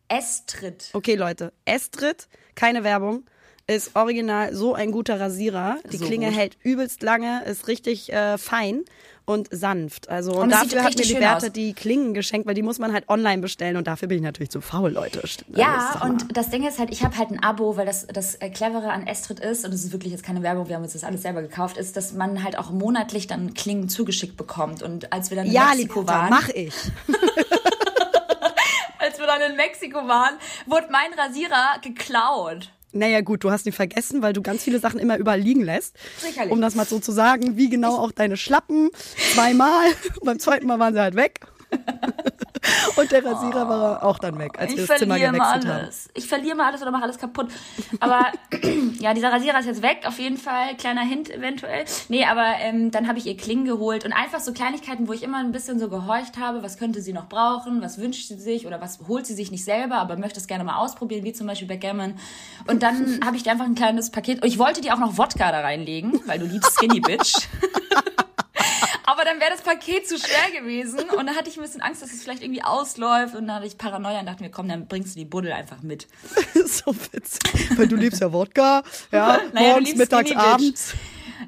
Estrid. 0.08 0.90
Okay, 0.92 1.14
Leute, 1.14 1.52
Estrid, 1.64 2.28
keine 2.54 2.84
Werbung, 2.84 3.24
ist 3.66 3.96
original 3.96 4.54
so 4.54 4.74
ein 4.74 4.90
guter 4.92 5.18
Rasierer. 5.18 5.78
Die 5.90 5.96
So 5.96 6.04
Klinge 6.04 6.26
gut. 6.28 6.36
hält 6.36 6.56
übelst 6.62 7.02
lange, 7.02 7.42
ist 7.44 7.66
richtig 7.66 8.12
äh, 8.12 8.36
fein 8.36 8.84
und 9.24 9.48
sanft. 9.50 10.10
Also 10.10 10.32
und, 10.32 10.38
Und 10.42 10.52
es 10.52 10.60
dafür 10.60 10.84
hat 10.84 10.98
mir 10.98 11.04
die 11.06 11.26
aus. 11.26 11.50
die 11.50 11.72
Klingen 11.72 12.12
geschenkt, 12.12 12.46
weil 12.46 12.52
die 12.54 12.60
muss 12.60 12.78
man 12.78 12.92
halt 12.92 13.08
online 13.08 13.40
bestellen 13.40 13.78
und 13.78 13.86
dafür 13.86 14.06
bin 14.08 14.18
ich 14.18 14.22
natürlich 14.22 14.50
zu 14.50 14.60
faul, 14.60 14.90
Leute. 14.92 15.20
Das 15.22 15.38
Ja, 15.56 15.96
mal- 15.98 16.10
und 16.10 16.36
das 16.36 16.50
Ding 16.50 16.66
ist 16.68 16.78
halt, 16.78 16.90
ich 16.92 17.02
habe 17.02 17.16
halt 17.16 17.30
ein 17.30 17.42
Abo, 17.42 17.78
weil 17.78 17.86
das, 17.86 18.06
das 18.06 18.34
äh, 18.34 18.50
Clevere 18.50 18.90
an 18.92 19.06
Estrid 19.06 19.40
ist, 19.40 19.64
und 19.64 19.72
das 19.72 19.82
ist 19.82 19.92
wirklich 19.92 20.12
jetzt 20.12 20.24
keine 20.24 20.42
Werbung, 20.42 20.68
wir 20.68 20.76
haben 20.76 20.82
uns 20.82 20.92
das 20.92 21.04
alles 21.04 21.22
selber 21.22 21.40
gekauft, 21.40 21.78
ist, 21.78 21.96
dass 21.96 22.12
man 22.12 22.44
halt 22.44 22.58
auch 22.58 22.70
monatlich 22.70 23.28
dann 23.28 23.54
Klingen 23.54 23.88
zugeschickt 23.88 24.36
bekommt. 24.36 24.82
Und 24.82 25.10
als 25.10 25.30
wir 25.30 25.38
dann 25.38 25.46
in 25.46 25.52
ja, 25.52 25.68
Mexiko 25.70 26.00
lieber, 26.00 26.12
waren, 26.12 26.28
mach 26.30 26.50
ich. 26.50 26.74
als 29.04 29.18
wir 29.18 29.26
dann 29.26 29.42
in 29.42 29.56
Mexiko 29.56 30.08
waren, 30.08 30.38
wurde 30.66 30.88
mein 30.90 31.12
Rasierer 31.12 31.78
geklaut. 31.82 32.70
Naja, 32.92 33.20
gut, 33.20 33.42
du 33.42 33.50
hast 33.50 33.66
ihn 33.66 33.72
vergessen, 33.72 34.22
weil 34.22 34.32
du 34.32 34.40
ganz 34.40 34.62
viele 34.62 34.78
Sachen 34.78 35.00
immer 35.00 35.18
überall 35.18 35.40
liegen 35.40 35.62
lässt. 35.62 35.96
Sicherlich. 36.18 36.52
Um 36.52 36.60
das 36.60 36.76
mal 36.76 36.86
so 36.86 37.00
zu 37.00 37.10
sagen, 37.10 37.56
wie 37.56 37.68
genau 37.68 37.96
auch 37.96 38.12
deine 38.12 38.36
Schlappen. 38.36 38.90
Zweimal. 39.34 39.88
Beim 40.24 40.38
zweiten 40.38 40.66
Mal 40.66 40.78
waren 40.78 40.94
sie 40.94 41.00
halt 41.00 41.16
weg. 41.16 41.40
Und 42.96 43.10
der 43.10 43.24
Rasierer 43.24 43.68
war 43.68 44.04
auch 44.04 44.18
dann 44.18 44.38
weg, 44.38 44.52
als 44.58 44.72
wir 44.72 44.82
ich 44.82 44.86
das 44.86 44.98
Zimmer 44.98 45.14
verliere 45.14 45.32
mal 45.32 45.52
gewechselt 45.52 45.72
haben. 45.72 45.84
alles. 45.84 46.08
Ich 46.14 46.26
verliere 46.26 46.56
mal 46.56 46.66
alles 46.68 46.82
oder 46.82 46.90
mache 46.90 47.02
alles 47.02 47.18
kaputt. 47.18 47.48
Aber 48.00 48.26
ja, 48.98 49.14
dieser 49.14 49.32
Rasierer 49.32 49.58
ist 49.60 49.66
jetzt 49.66 49.82
weg, 49.82 50.02
auf 50.06 50.18
jeden 50.18 50.36
Fall. 50.36 50.76
Kleiner 50.76 51.02
Hint 51.02 51.30
eventuell. 51.30 51.84
Nee, 52.08 52.24
aber 52.24 52.54
ähm, 52.60 52.90
dann 52.90 53.08
habe 53.08 53.18
ich 53.18 53.26
ihr 53.26 53.36
Klingen 53.36 53.64
geholt 53.64 54.04
und 54.04 54.12
einfach 54.12 54.40
so 54.40 54.52
Kleinigkeiten, 54.52 55.08
wo 55.08 55.12
ich 55.12 55.22
immer 55.22 55.38
ein 55.38 55.52
bisschen 55.52 55.78
so 55.78 55.88
gehorcht 55.88 56.38
habe, 56.38 56.62
was 56.62 56.78
könnte 56.78 57.00
sie 57.02 57.12
noch 57.12 57.28
brauchen, 57.28 57.82
was 57.82 57.98
wünscht 57.98 58.28
sie 58.28 58.38
sich 58.38 58.66
oder 58.66 58.80
was 58.80 59.00
holt 59.08 59.26
sie 59.26 59.34
sich 59.34 59.50
nicht 59.50 59.64
selber, 59.64 59.96
aber 59.96 60.16
möchte 60.16 60.38
es 60.38 60.46
gerne 60.46 60.64
mal 60.64 60.76
ausprobieren, 60.76 61.24
wie 61.24 61.32
zum 61.32 61.46
Beispiel 61.46 61.68
Backgammon. 61.68 62.14
Und 62.66 62.82
dann 62.82 63.20
habe 63.24 63.36
ich 63.36 63.42
dir 63.42 63.50
einfach 63.50 63.66
ein 63.66 63.74
kleines 63.74 64.10
Paket. 64.10 64.42
Und 64.42 64.48
ich 64.48 64.58
wollte 64.58 64.80
dir 64.80 64.94
auch 64.94 64.98
noch 65.00 65.18
Wodka 65.18 65.52
da 65.52 65.60
reinlegen, 65.60 66.20
weil 66.26 66.38
du 66.38 66.46
liebst 66.46 66.78
Skinny 66.78 67.00
Bitch. 67.00 67.48
Dann 69.34 69.40
wäre 69.40 69.50
das 69.50 69.62
Paket 69.62 70.06
zu 70.06 70.16
schwer 70.16 70.60
gewesen 70.60 71.00
und 71.00 71.26
dann 71.26 71.34
hatte 71.34 71.50
ich 71.50 71.56
ein 71.56 71.62
bisschen 71.62 71.80
Angst, 71.80 72.02
dass 72.02 72.12
es 72.12 72.22
vielleicht 72.22 72.42
irgendwie 72.42 72.62
ausläuft 72.62 73.34
und 73.34 73.48
dann 73.48 73.56
hatte 73.56 73.66
ich 73.66 73.76
Paranoia 73.76 74.20
und 74.20 74.26
dachte 74.26 74.44
mir, 74.44 74.50
komm, 74.50 74.68
dann 74.68 74.86
bringst 74.86 75.16
du 75.16 75.18
die 75.18 75.24
Buddel 75.24 75.52
einfach 75.52 75.82
mit. 75.82 76.06
so 76.54 76.94
witzig. 77.12 77.76
Weil 77.76 77.88
du 77.88 77.96
liebst 77.96 78.20
ja 78.20 78.32
Wodka, 78.32 78.84
ja, 79.10 79.40
Naja, 79.52 79.70
morgens, 79.70 79.96
mittags, 79.96 80.30
abends. 80.36 80.94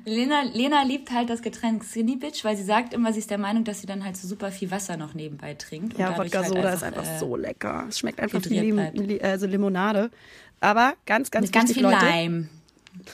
Lena, 0.05 0.43
Lena 0.53 0.83
liebt 0.83 1.13
halt 1.13 1.31
das 1.31 1.43
Getränk 1.43 1.85
Skinny 1.85 2.17
Bitch, 2.17 2.45
weil 2.45 2.57
sie 2.57 2.65
sagt 2.65 2.93
immer, 2.93 3.13
sie 3.13 3.21
ist 3.21 3.31
der 3.31 3.39
Meinung, 3.39 3.63
dass 3.63 3.81
sie 3.83 3.87
dann 3.87 4.05
halt 4.05 4.17
so 4.17 4.27
super 4.27 4.51
viel 4.51 4.73
Wasser 4.73 4.97
noch 4.97 5.15
nebenbei 5.15 5.55
trinkt. 5.55 5.95
und 5.95 6.01
Ja, 6.01 6.19
Wodka 6.19 6.39
halt 6.39 6.49
Soda 6.49 6.73
ist 6.73 6.83
einfach 6.83 7.07
äh, 7.07 7.19
so 7.21 7.37
lecker. 7.37 7.87
Es 7.89 8.01
schmeckt 8.01 8.19
einfach 8.19 8.45
wie 8.47 8.59
Lim 8.59 8.81
also 9.23 9.47
Limonade. 9.47 10.11
Aber 10.59 10.95
ganz, 11.07 11.31
ganz 11.31 11.47
Mit 11.47 11.53
ganz 11.53 11.73
viel 11.73 11.85
Leute. 11.85 12.05
Lime. 12.05 12.49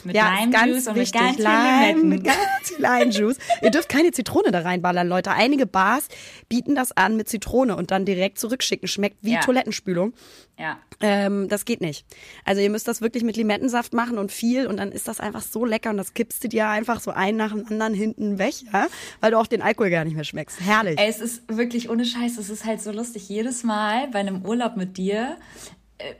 Mit 0.04 0.16
Ja, 0.16 0.34
Lime-Juice 0.40 0.52
ganz 0.52 0.86
und 0.88 0.96
mit 0.96 1.12
ganz 1.12 1.38
Lime, 1.38 2.04
mit 2.04 2.24
ganz 2.24 2.38
viel 2.64 2.80
Lime-Juice. 2.80 3.38
Ihr 3.62 3.70
dürft 3.70 3.88
keine 3.88 4.12
Zitrone 4.12 4.50
da 4.50 4.60
reinballern, 4.60 5.08
Leute. 5.08 5.32
Einige 5.32 5.66
Bars 5.66 6.08
bieten 6.48 6.74
das 6.74 6.96
an 6.96 7.16
mit 7.16 7.28
Zitrone 7.28 7.76
und 7.76 7.90
dann 7.90 8.04
direkt 8.04 8.38
zurückschicken. 8.38 8.88
Schmeckt 8.88 9.18
wie 9.22 9.32
Ja. 9.34 9.40
Toilettenspülung. 9.40 10.12
Ja. 10.58 10.78
Ähm, 11.00 11.48
das 11.48 11.64
geht 11.64 11.80
nicht. 11.80 12.04
Also 12.44 12.60
ihr 12.60 12.70
müsst 12.70 12.86
das 12.86 13.00
wirklich 13.00 13.24
mit 13.24 13.36
Limettensaft 13.36 13.92
machen 13.92 14.18
und 14.18 14.30
viel 14.30 14.66
und 14.66 14.76
dann 14.76 14.92
ist 14.92 15.08
das 15.08 15.18
einfach 15.18 15.42
so 15.42 15.64
lecker 15.64 15.90
und 15.90 15.96
das 15.96 16.14
kippst 16.14 16.44
du 16.44 16.48
dir 16.48 16.68
einfach 16.68 17.00
so 17.00 17.10
einen 17.10 17.36
nach 17.36 17.52
dem 17.52 17.66
anderen 17.66 17.94
hinten 17.94 18.38
weg, 18.38 18.54
ja? 18.72 18.86
weil 19.20 19.32
du 19.32 19.38
auch 19.38 19.46
den 19.48 19.62
Alkohol 19.62 19.90
gar 19.90 20.04
nicht 20.04 20.14
mehr 20.14 20.24
schmeckst. 20.24 20.60
Herrlich. 20.60 20.98
Ey, 21.00 21.08
es 21.08 21.20
ist 21.20 21.42
wirklich 21.48 21.90
ohne 21.90 22.04
Scheiß, 22.04 22.38
es 22.38 22.50
ist 22.50 22.64
halt 22.64 22.80
so 22.80 22.92
lustig. 22.92 23.28
Jedes 23.28 23.64
Mal 23.64 24.08
bei 24.12 24.20
einem 24.20 24.44
Urlaub 24.44 24.76
mit 24.76 24.96
dir 24.96 25.36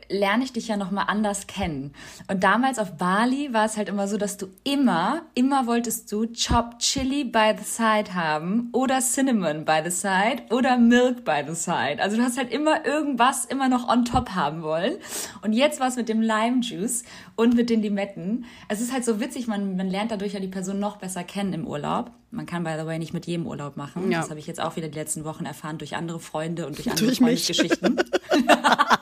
lerne 0.09 0.45
ich 0.45 0.53
dich 0.53 0.69
ja 0.69 0.77
noch 0.77 0.91
mal 0.91 1.05
anders 1.05 1.47
kennen. 1.47 1.93
Und 2.29 2.45
damals 2.45 2.79
auf 2.79 2.97
Bali 2.97 3.53
war 3.53 3.65
es 3.65 3.77
halt 3.77 3.89
immer 3.89 4.07
so, 4.07 4.17
dass 4.17 4.37
du 4.37 4.47
immer, 4.65 5.23
immer 5.35 5.67
wolltest 5.67 6.11
du 6.13 6.27
Chopped 6.27 6.79
Chili 6.79 7.25
by 7.25 7.55
the 7.59 7.65
side 7.65 8.15
haben 8.15 8.69
oder 8.73 9.01
Cinnamon 9.01 9.65
by 9.65 9.81
the 9.85 9.91
side 9.91 10.43
oder 10.51 10.77
Milk 10.79 11.25
by 11.25 11.43
the 11.47 11.55
side. 11.55 11.99
Also 12.01 12.17
du 12.17 12.23
hast 12.23 12.39
halt 12.39 12.53
immer 12.53 12.85
irgendwas 12.87 13.45
immer 13.45 13.69
noch 13.69 13.89
on 13.89 14.05
top 14.05 14.31
haben 14.31 14.63
wollen. 14.63 14.95
Und 15.43 15.53
jetzt 15.53 15.81
war 15.81 15.89
es 15.89 15.97
mit 15.97 16.09
dem 16.09 16.21
Lime 16.21 16.61
Juice 16.61 17.05
und 17.37 17.55
mit 17.55 17.71
den 17.71 17.83
Limetten. 17.83 18.45
Es 18.69 18.81
ist 18.81 18.93
halt 18.93 19.05
so 19.05 19.21
witzig, 19.21 19.47
man, 19.47 19.77
man 19.77 19.89
lernt 19.89 20.11
dadurch 20.11 20.35
ja 20.35 20.41
die 20.41 20.49
Person 20.49 20.79
noch 20.79 20.97
besser 20.97 21.25
kennen 21.25 21.53
im 21.53 21.67
Urlaub. 21.67 22.13
Man 22.31 22.47
kann, 22.47 22.65
by 22.65 22.77
the 22.79 22.87
way, 22.87 22.99
nicht 22.99 23.13
mit 23.13 23.27
jedem 23.27 23.47
Urlaub 23.47 23.77
machen. 23.77 24.11
Ja. 24.11 24.21
Das 24.21 24.31
habe 24.31 24.41
ich 24.41 24.47
jetzt 24.47 24.61
auch 24.61 24.77
wieder 24.77 24.89
die 24.89 24.99
letzten 24.99 25.25
Wochen 25.25 25.45
erfahren 25.45 25.77
durch 25.77 25.97
andere 25.97 26.19
Freunde 26.19 26.67
und 26.67 26.79
durch 26.79 26.89
andere 26.91 27.07
Durch. 27.07 27.19
Freundesgeschichten. 27.19 28.01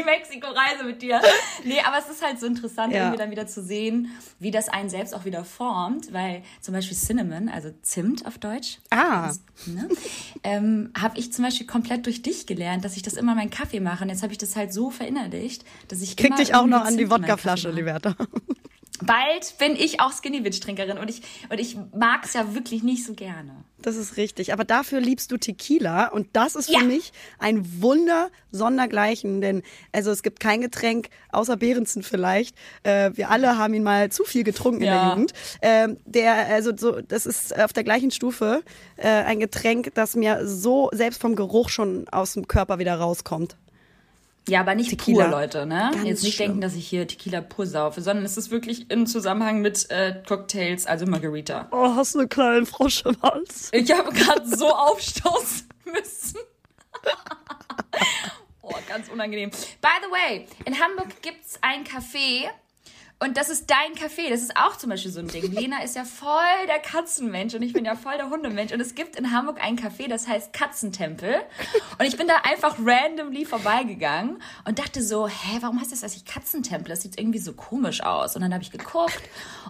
die 0.00 0.04
Mexiko-Reise 0.04 0.84
mit 0.84 1.02
dir. 1.02 1.20
Nee, 1.64 1.80
aber 1.86 1.98
es 1.98 2.08
ist 2.08 2.22
halt 2.24 2.40
so 2.40 2.46
interessant, 2.46 2.92
Ja. 2.92 3.00
irgendwie 3.04 3.18
dann 3.18 3.30
wieder 3.30 3.46
zu 3.46 3.62
sehen, 3.62 4.08
wie 4.38 4.50
das 4.50 4.68
einen 4.68 4.88
selbst 4.90 5.14
auch 5.14 5.24
wieder 5.24 5.44
formt, 5.44 6.12
weil 6.12 6.42
zum 6.60 6.74
Beispiel 6.74 6.96
Cinnamon, 6.96 7.48
also 7.48 7.70
Zimt 7.82 8.26
auf 8.26 8.38
Deutsch, 8.38 8.78
Ah, 8.90 9.32
ne, 9.66 9.88
ähm, 10.42 10.92
habe 11.00 11.18
ich 11.18 11.32
zum 11.32 11.44
Beispiel 11.44 11.66
komplett 11.66 12.06
durch 12.06 12.22
dich 12.22 12.46
gelernt, 12.46 12.84
dass 12.84 12.96
ich 12.96 13.02
das 13.02 13.14
immer 13.14 13.32
in 13.32 13.38
meinen 13.38 13.50
Kaffee 13.50 13.80
mache. 13.80 14.04
Und 14.04 14.10
jetzt 14.10 14.22
habe 14.22 14.32
ich 14.32 14.38
das 14.38 14.56
halt 14.56 14.72
so 14.72 14.90
verinnerlicht, 14.90 15.64
dass 15.88 16.00
ich 16.02 16.16
krieg 16.16 16.34
dich 16.36 16.54
auch 16.54 16.66
noch 16.66 16.82
an 16.84 16.96
die 16.96 17.04
Zimt 17.04 17.10
Wodkaflasche. 17.12 17.70
Liberta. 17.70 18.16
Bald 19.02 19.56
bin 19.58 19.76
ich 19.76 20.00
auch 20.00 20.12
Skinny 20.12 20.40
Bitch 20.40 20.60
Trinkerin 20.60 20.98
und 20.98 21.08
ich 21.10 21.22
und 21.48 21.58
ich 21.58 21.76
mag's 21.94 22.34
ja 22.34 22.54
wirklich 22.54 22.82
nicht 22.82 23.04
so 23.04 23.14
gerne. 23.14 23.52
Das 23.82 23.96
ist 23.96 24.16
richtig. 24.18 24.52
Aber 24.52 24.64
dafür 24.64 25.00
liebst 25.00 25.32
du 25.32 25.38
Tequila 25.38 26.08
und 26.08 26.28
das 26.34 26.54
ist 26.54 26.68
Ja. 26.68 26.80
für 26.80 26.84
mich 26.86 27.12
ein 27.38 27.80
Wunder 27.82 28.28
sondergleichen. 28.50 29.40
Denn 29.40 29.62
also 29.92 30.10
es 30.10 30.22
gibt 30.22 30.38
kein 30.40 30.60
Getränk 30.60 31.08
außer 31.32 31.56
Behrensen 31.56 32.02
vielleicht. 32.02 32.54
Äh, 32.82 33.12
wir 33.14 33.30
alle 33.30 33.56
haben 33.56 33.72
ihn 33.74 33.82
mal 33.82 34.10
zu 34.12 34.24
viel 34.24 34.44
getrunken 34.44 34.82
in 34.82 34.86
der 34.88 34.94
Ja. 34.94 35.10
Jugend. 35.10 35.32
Ähm, 35.62 35.96
der 36.04 36.34
also 36.48 36.72
so, 36.76 37.00
das 37.00 37.24
ist 37.26 37.58
auf 37.58 37.72
der 37.72 37.84
gleichen 37.84 38.10
Stufe 38.10 38.62
äh, 38.96 39.08
ein 39.08 39.40
Getränk, 39.40 39.94
das 39.94 40.14
mir 40.14 40.46
so 40.46 40.90
selbst 40.92 41.20
vom 41.20 41.34
Geruch 41.34 41.70
schon 41.70 42.06
aus 42.10 42.34
dem 42.34 42.46
Körper 42.48 42.78
wieder 42.78 42.96
rauskommt. 42.96 43.56
Ja, 44.48 44.60
aber 44.60 44.74
nicht 44.74 44.90
Tequila. 44.90 45.24
pur, 45.24 45.30
Leute, 45.30 45.66
ne? 45.66 45.90
Ganz 45.92 46.04
Jetzt 46.04 46.22
nicht 46.24 46.34
schlimm. 46.36 46.48
denken, 46.48 46.60
dass 46.62 46.74
ich 46.74 46.88
hier 46.88 47.06
Tequila 47.06 47.40
pur 47.40 47.66
saufe, 47.66 48.00
sondern 48.00 48.24
es 48.24 48.36
ist 48.36 48.50
wirklich 48.50 48.90
im 48.90 49.06
Zusammenhang 49.06 49.60
mit 49.60 49.90
äh, 49.90 50.22
Cocktails, 50.26 50.86
also 50.86 51.06
Margarita. 51.06 51.68
Oh, 51.70 51.94
hast 51.94 52.14
du 52.14 52.20
einen 52.20 52.28
kleinen 52.28 52.66
Frosch 52.66 53.04
im 53.04 53.20
Hals? 53.22 53.68
Ich 53.72 53.90
habe 53.92 54.12
gerade 54.12 54.46
so 54.46 54.68
aufstoßen 54.74 55.68
müssen. 55.84 56.38
oh, 58.62 58.74
ganz 58.88 59.08
unangenehm. 59.08 59.50
By 59.50 59.88
the 60.02 60.10
way, 60.10 60.46
in 60.64 60.78
Hamburg 60.80 61.22
gibt's 61.22 61.58
ein 61.62 61.84
Café 61.84 62.48
und 63.22 63.36
das 63.36 63.50
ist 63.50 63.68
dein 63.68 63.92
Café. 63.94 64.30
Das 64.30 64.40
ist 64.40 64.56
auch 64.56 64.76
zum 64.76 64.88
Beispiel 64.88 65.10
so 65.10 65.20
ein 65.20 65.28
Ding. 65.28 65.52
Lena 65.52 65.82
ist 65.82 65.94
ja 65.94 66.04
voll 66.04 66.66
der 66.66 66.78
Katzenmensch 66.78 67.52
und 67.54 67.60
ich 67.60 67.74
bin 67.74 67.84
ja 67.84 67.94
voll 67.94 68.16
der 68.16 68.30
Hundemensch. 68.30 68.72
Und 68.72 68.80
es 68.80 68.94
gibt 68.94 69.14
in 69.16 69.30
Hamburg 69.30 69.62
ein 69.62 69.78
Café, 69.78 70.08
das 70.08 70.26
heißt 70.26 70.54
Katzentempel. 70.54 71.34
Und 71.98 72.06
ich 72.06 72.16
bin 72.16 72.26
da 72.26 72.36
einfach 72.44 72.78
randomly 72.82 73.44
vorbeigegangen 73.44 74.42
und 74.64 74.78
dachte 74.78 75.02
so, 75.02 75.28
hä, 75.28 75.58
warum 75.60 75.78
heißt 75.78 75.92
das 75.92 76.02
eigentlich 76.02 76.24
Katzentempel? 76.24 76.88
Das 76.88 77.02
sieht 77.02 77.20
irgendwie 77.20 77.40
so 77.40 77.52
komisch 77.52 78.02
aus. 78.02 78.36
Und 78.36 78.42
dann 78.42 78.54
habe 78.54 78.62
ich 78.62 78.70
geguckt 78.70 79.20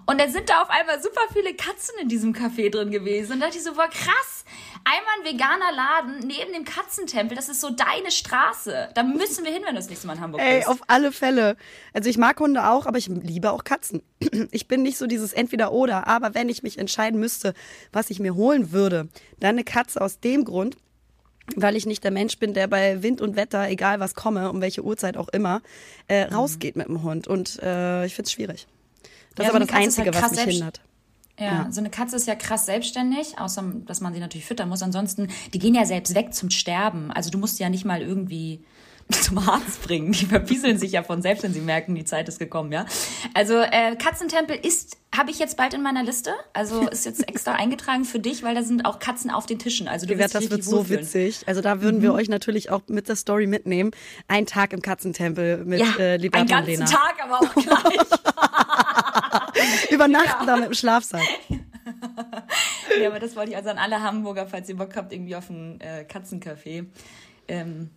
und 0.07 0.21
dann 0.21 0.31
sind 0.31 0.49
da 0.49 0.63
auf 0.63 0.71
einmal 0.71 1.03
super 1.03 1.23
viele 1.33 1.53
Katzen 1.55 1.97
in 2.01 2.09
diesem 2.09 2.33
Café 2.33 2.71
drin 2.71 2.93
gewesen. 2.93 3.33
Und 3.33 3.41
dachte 3.41 3.59
ich 3.59 3.65
so, 3.65 3.75
boah, 3.75 3.89
krass. 3.89 4.45
Einmal 4.85 5.14
ein 5.21 5.35
veganer 5.35 5.73
Laden 5.75 6.19
neben 6.27 6.53
dem 6.53 6.64
Katzentempel. 6.64 7.37
Das 7.37 7.49
ist 7.49 7.61
so 7.61 7.71
deine 7.71 8.11
Straße. 8.11 8.88
Da 8.95 9.03
müssen 9.03 9.45
wir 9.45 9.53
hin, 9.53 9.62
wenn 9.64 9.75
du 9.75 9.81
das 9.81 9.88
nächste 9.88 10.07
Mal 10.07 10.14
in 10.14 10.21
Hamburg 10.21 10.40
Ey, 10.43 10.57
bist. 10.59 10.69
auf 10.69 10.81
alle 10.88 11.12
Fälle. 11.12 11.57
Also 11.93 12.09
ich 12.09 12.19
mag 12.19 12.38
Hunde 12.40 12.69
auch, 12.69 12.87
aber 12.87 12.99
ich 12.99 13.07
liebe 13.09 13.51
auch 13.53 13.64
Katzen. 13.64 14.03
Ich 14.53 14.69
bin 14.69 14.83
nicht 14.83 14.99
so 14.99 15.07
dieses 15.07 15.33
Entweder-Oder, 15.33 16.07
aber 16.07 16.35
wenn 16.35 16.49
ich 16.49 16.62
mich 16.62 16.79
entscheiden 16.79 17.21
müsste, 17.21 17.55
was 17.93 18.11
ich 18.11 18.19
mir 18.21 18.35
holen 18.35 18.73
würde, 18.73 19.09
dann 19.38 19.51
eine 19.51 19.64
Katze 19.64 20.01
aus 20.01 20.21
dem 20.21 20.45
Grund, 20.45 20.77
weil 21.57 21.77
ich 21.77 21.85
nicht 21.87 22.03
der 22.05 22.11
Mensch 22.11 22.38
bin, 22.38 22.55
der 22.55 22.66
bei 22.69 23.03
Wind 23.03 23.21
und 23.21 23.37
Wetter, 23.37 23.69
egal 23.69 24.01
was 24.01 24.14
komme, 24.14 24.51
um 24.51 24.61
welche 24.61 24.83
Uhrzeit 24.85 25.16
auch 25.16 25.29
immer, 25.29 25.62
äh, 26.09 26.27
Mhm. 26.27 26.35
rausgeht 26.35 26.77
mit 26.77 26.88
dem 26.88 27.03
Hund. 27.03 27.27
Und 27.29 27.59
äh, 27.62 28.07
ich 28.07 28.14
find's 28.14 28.33
schwierig. 28.33 28.66
Das 29.35 29.45
Ja, 29.47 29.51
ist 29.51 29.57
aber 29.57 29.64
das 29.66 29.75
Einzige, 29.77 30.12
halt 30.12 30.23
was 30.23 30.31
mich 30.33 30.40
hindert. 30.40 30.81
Ja, 31.40 31.68
so 31.70 31.81
eine 31.81 31.90
Katze 31.90 32.16
ist 32.16 32.26
ja 32.26 32.35
krass 32.35 32.66
selbstständig, 32.66 33.38
außer 33.38 33.64
dass 33.87 34.00
man 34.00 34.12
sie 34.12 34.20
natürlich 34.20 34.44
füttern 34.46 34.68
muss. 34.68 34.83
Ansonsten, 34.83 35.29
die 35.53 35.59
gehen 35.59 35.74
ja 35.74 35.85
selbst 35.85 36.14
weg 36.14 36.35
zum 36.35 36.50
Sterben. 36.50 37.11
Also 37.11 37.31
du 37.31 37.38
musst 37.38 37.57
sie 37.57 37.62
ja 37.62 37.70
nicht 37.70 37.85
mal 37.85 38.03
irgendwie 38.03 38.62
zum 39.11 39.38
Arzt 39.38 39.83
bringen. 39.83 40.12
Die 40.12 40.26
verpieseln 40.26 40.79
sich 40.79 40.92
ja 40.92 41.03
von 41.03 41.22
selbst, 41.22 41.42
wenn 41.42 41.53
sie 41.53 41.61
merken, 41.61 41.94
die 41.94 42.05
Zeit 42.05 42.29
ist 42.29 42.38
gekommen, 42.38 42.70
ja. 42.72 42.87
Also 43.35 43.59
äh, 43.59 43.96
Katzentempel 43.96 44.57
ist, 44.57 44.98
habe 45.16 45.31
ich 45.31 45.38
jetzt 45.38 45.57
bald 45.57 45.74
in 45.74 45.83
meiner 45.83 46.05
Liste. 46.05 46.33
Also 46.53 46.88
ist 46.90 47.07
jetzt 47.07 47.29
extra 47.29 47.53
eingetragen 47.55 48.05
für 48.05 48.20
dich, 48.20 48.42
weil 48.42 48.55
da 48.55 48.62
sind 48.62 48.85
auch 48.85 48.98
Katzen 48.98 49.31
auf 49.31 49.46
den 49.46 49.59
Tischen. 49.59 49.88
Also 49.88 50.07
du 50.07 50.16
wirst 50.16 50.35
das 50.35 50.50
wird 50.50 50.62
so 50.62 50.79
wohlfühlen. 50.79 51.03
witzig. 51.03 51.42
Also 51.46 51.61
da 51.61 51.83
würden 51.83 52.03
wir 52.03 52.14
euch 52.14 52.29
natürlich 52.29 52.70
auch 52.70 52.83
mit 52.88 53.09
der 53.09 53.16
Story 53.16 53.46
mitnehmen. 53.46 53.90
Ein 54.29 54.46
Tag 54.46 54.72
im 54.72 54.83
Katzentempel 54.83 55.64
mit 55.64 55.81
Ja, 55.81 55.96
äh, 55.98 56.12
einen 56.14 56.24
und 56.24 56.50
ganzen 56.50 56.66
Lena. 56.66 56.85
Tag, 56.85 57.16
aber 57.22 57.38
auch 57.38 57.55
gleich. 57.55 57.96
Übernachten 59.90 60.46
da 60.46 60.57
mit 60.57 60.66
dem 60.66 60.75
Schlafsack. 60.75 61.23
ja, 63.01 63.09
aber 63.09 63.18
das 63.18 63.37
wollte 63.37 63.51
ich 63.53 63.57
also 63.57 63.70
an 63.70 63.79
alle 63.79 64.03
Hamburger, 64.03 64.46
falls 64.46 64.68
ihr 64.68 64.77
Bock 64.77 64.96
habt, 64.96 65.12
irgendwie 65.12 65.37
auf 65.37 65.51
ein 65.51 65.81
äh, 65.81 66.05
Katzencafé. 66.09 66.87
Ähm, 67.49 67.90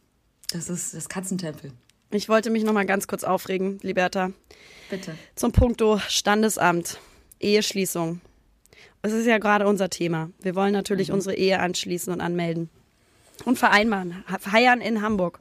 das 0.52 0.69
ist 0.69 0.93
das 0.93 1.10
Katzentempel. 1.10 1.71
Ich 2.12 2.30
wollte 2.30 2.49
mich 2.49 2.63
noch 2.63 2.73
mal 2.73 2.86
ganz 2.86 3.08
kurz 3.08 3.23
aufregen, 3.23 3.80
Liberta. 3.82 4.32
Bitte. 4.89 5.15
Zum 5.36 5.52
Punkto 5.52 5.99
Standesamt, 6.08 6.99
Eheschließung. 7.39 8.21
Das 9.02 9.12
ist 9.12 9.26
ja 9.26 9.38
gerade 9.39 9.67
unser 9.67 9.89
Thema. 9.89 10.30
Wir 10.39 10.56
wollen 10.56 10.73
natürlich 10.73 11.10
Mhm. 11.10 11.15
unsere 11.15 11.36
Ehe 11.36 11.60
anschließen 11.60 12.13
und 12.13 12.21
anmelden. 12.21 12.69
Und 13.45 13.58
vereinbaren, 13.58 14.23
feiern 14.39 14.80
in 14.80 15.02
Hamburg. 15.02 15.39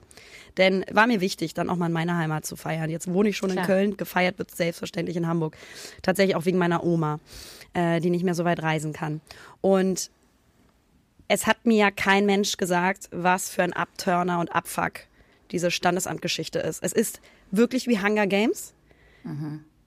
Denn 0.56 0.84
war 0.90 1.06
mir 1.06 1.20
wichtig, 1.20 1.54
dann 1.54 1.70
auch 1.70 1.76
mal 1.76 1.86
in 1.86 1.92
meiner 1.92 2.16
Heimat 2.16 2.44
zu 2.44 2.56
feiern. 2.56 2.90
Jetzt 2.90 3.12
wohne 3.12 3.30
ich 3.30 3.36
schon 3.36 3.50
Klar. 3.50 3.64
in 3.64 3.66
Köln, 3.66 3.96
gefeiert 3.96 4.38
wird 4.38 4.50
selbstverständlich 4.54 5.16
in 5.16 5.26
Hamburg. 5.26 5.56
Tatsächlich 6.02 6.36
auch 6.36 6.44
wegen 6.44 6.58
meiner 6.58 6.84
Oma, 6.84 7.20
äh, 7.74 8.00
die 8.00 8.10
nicht 8.10 8.24
mehr 8.24 8.34
so 8.34 8.44
weit 8.44 8.62
reisen 8.62 8.92
kann. 8.92 9.20
Und 9.60 10.10
es 11.28 11.46
hat 11.46 11.64
mir 11.64 11.76
ja 11.76 11.90
kein 11.90 12.26
Mensch 12.26 12.56
gesagt, 12.58 13.08
was 13.10 13.48
für 13.48 13.62
ein 13.62 13.72
Abturner 13.72 14.40
und 14.40 14.54
Abfuck 14.54 15.00
diese 15.50 15.70
Standesamtgeschichte 15.70 16.58
ist. 16.58 16.82
Es 16.82 16.92
ist 16.92 17.20
wirklich 17.50 17.86
wie 17.86 17.98
Hunger 18.00 18.26
Games. 18.26 18.74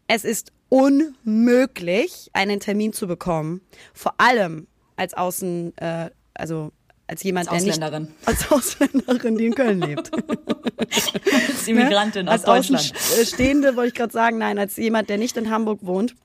Es 0.07 0.23
ist 0.23 0.51
unmöglich, 0.69 2.29
einen 2.33 2.59
Termin 2.59 2.93
zu 2.93 3.07
bekommen. 3.07 3.61
Vor 3.93 4.15
allem 4.17 4.67
als 4.95 5.13
Außen, 5.13 5.77
äh, 5.77 6.09
also 6.33 6.71
als 7.07 7.23
jemand, 7.23 7.49
Als 7.49 7.63
der 7.63 7.73
nicht 7.73 7.83
Ausländerin. 7.83 8.13
als 8.25 8.51
Ausländerin, 8.51 9.37
die 9.37 9.45
in 9.47 9.55
Köln 9.55 9.79
lebt. 9.81 10.11
Als 10.77 11.67
Immigrantin 11.67 12.27
aus 12.27 12.31
Ne? 12.31 12.31
als 12.31 12.43
Deutschland. 12.69 12.93
Außenstehende 12.95 13.75
wollte 13.75 13.89
ich 13.89 13.93
gerade 13.93 14.11
sagen, 14.13 14.37
nein, 14.37 14.57
als 14.59 14.75
jemand, 14.77 15.09
der 15.09 15.17
nicht 15.17 15.37
in 15.37 15.49
Hamburg 15.49 15.79
wohnt, 15.83 16.15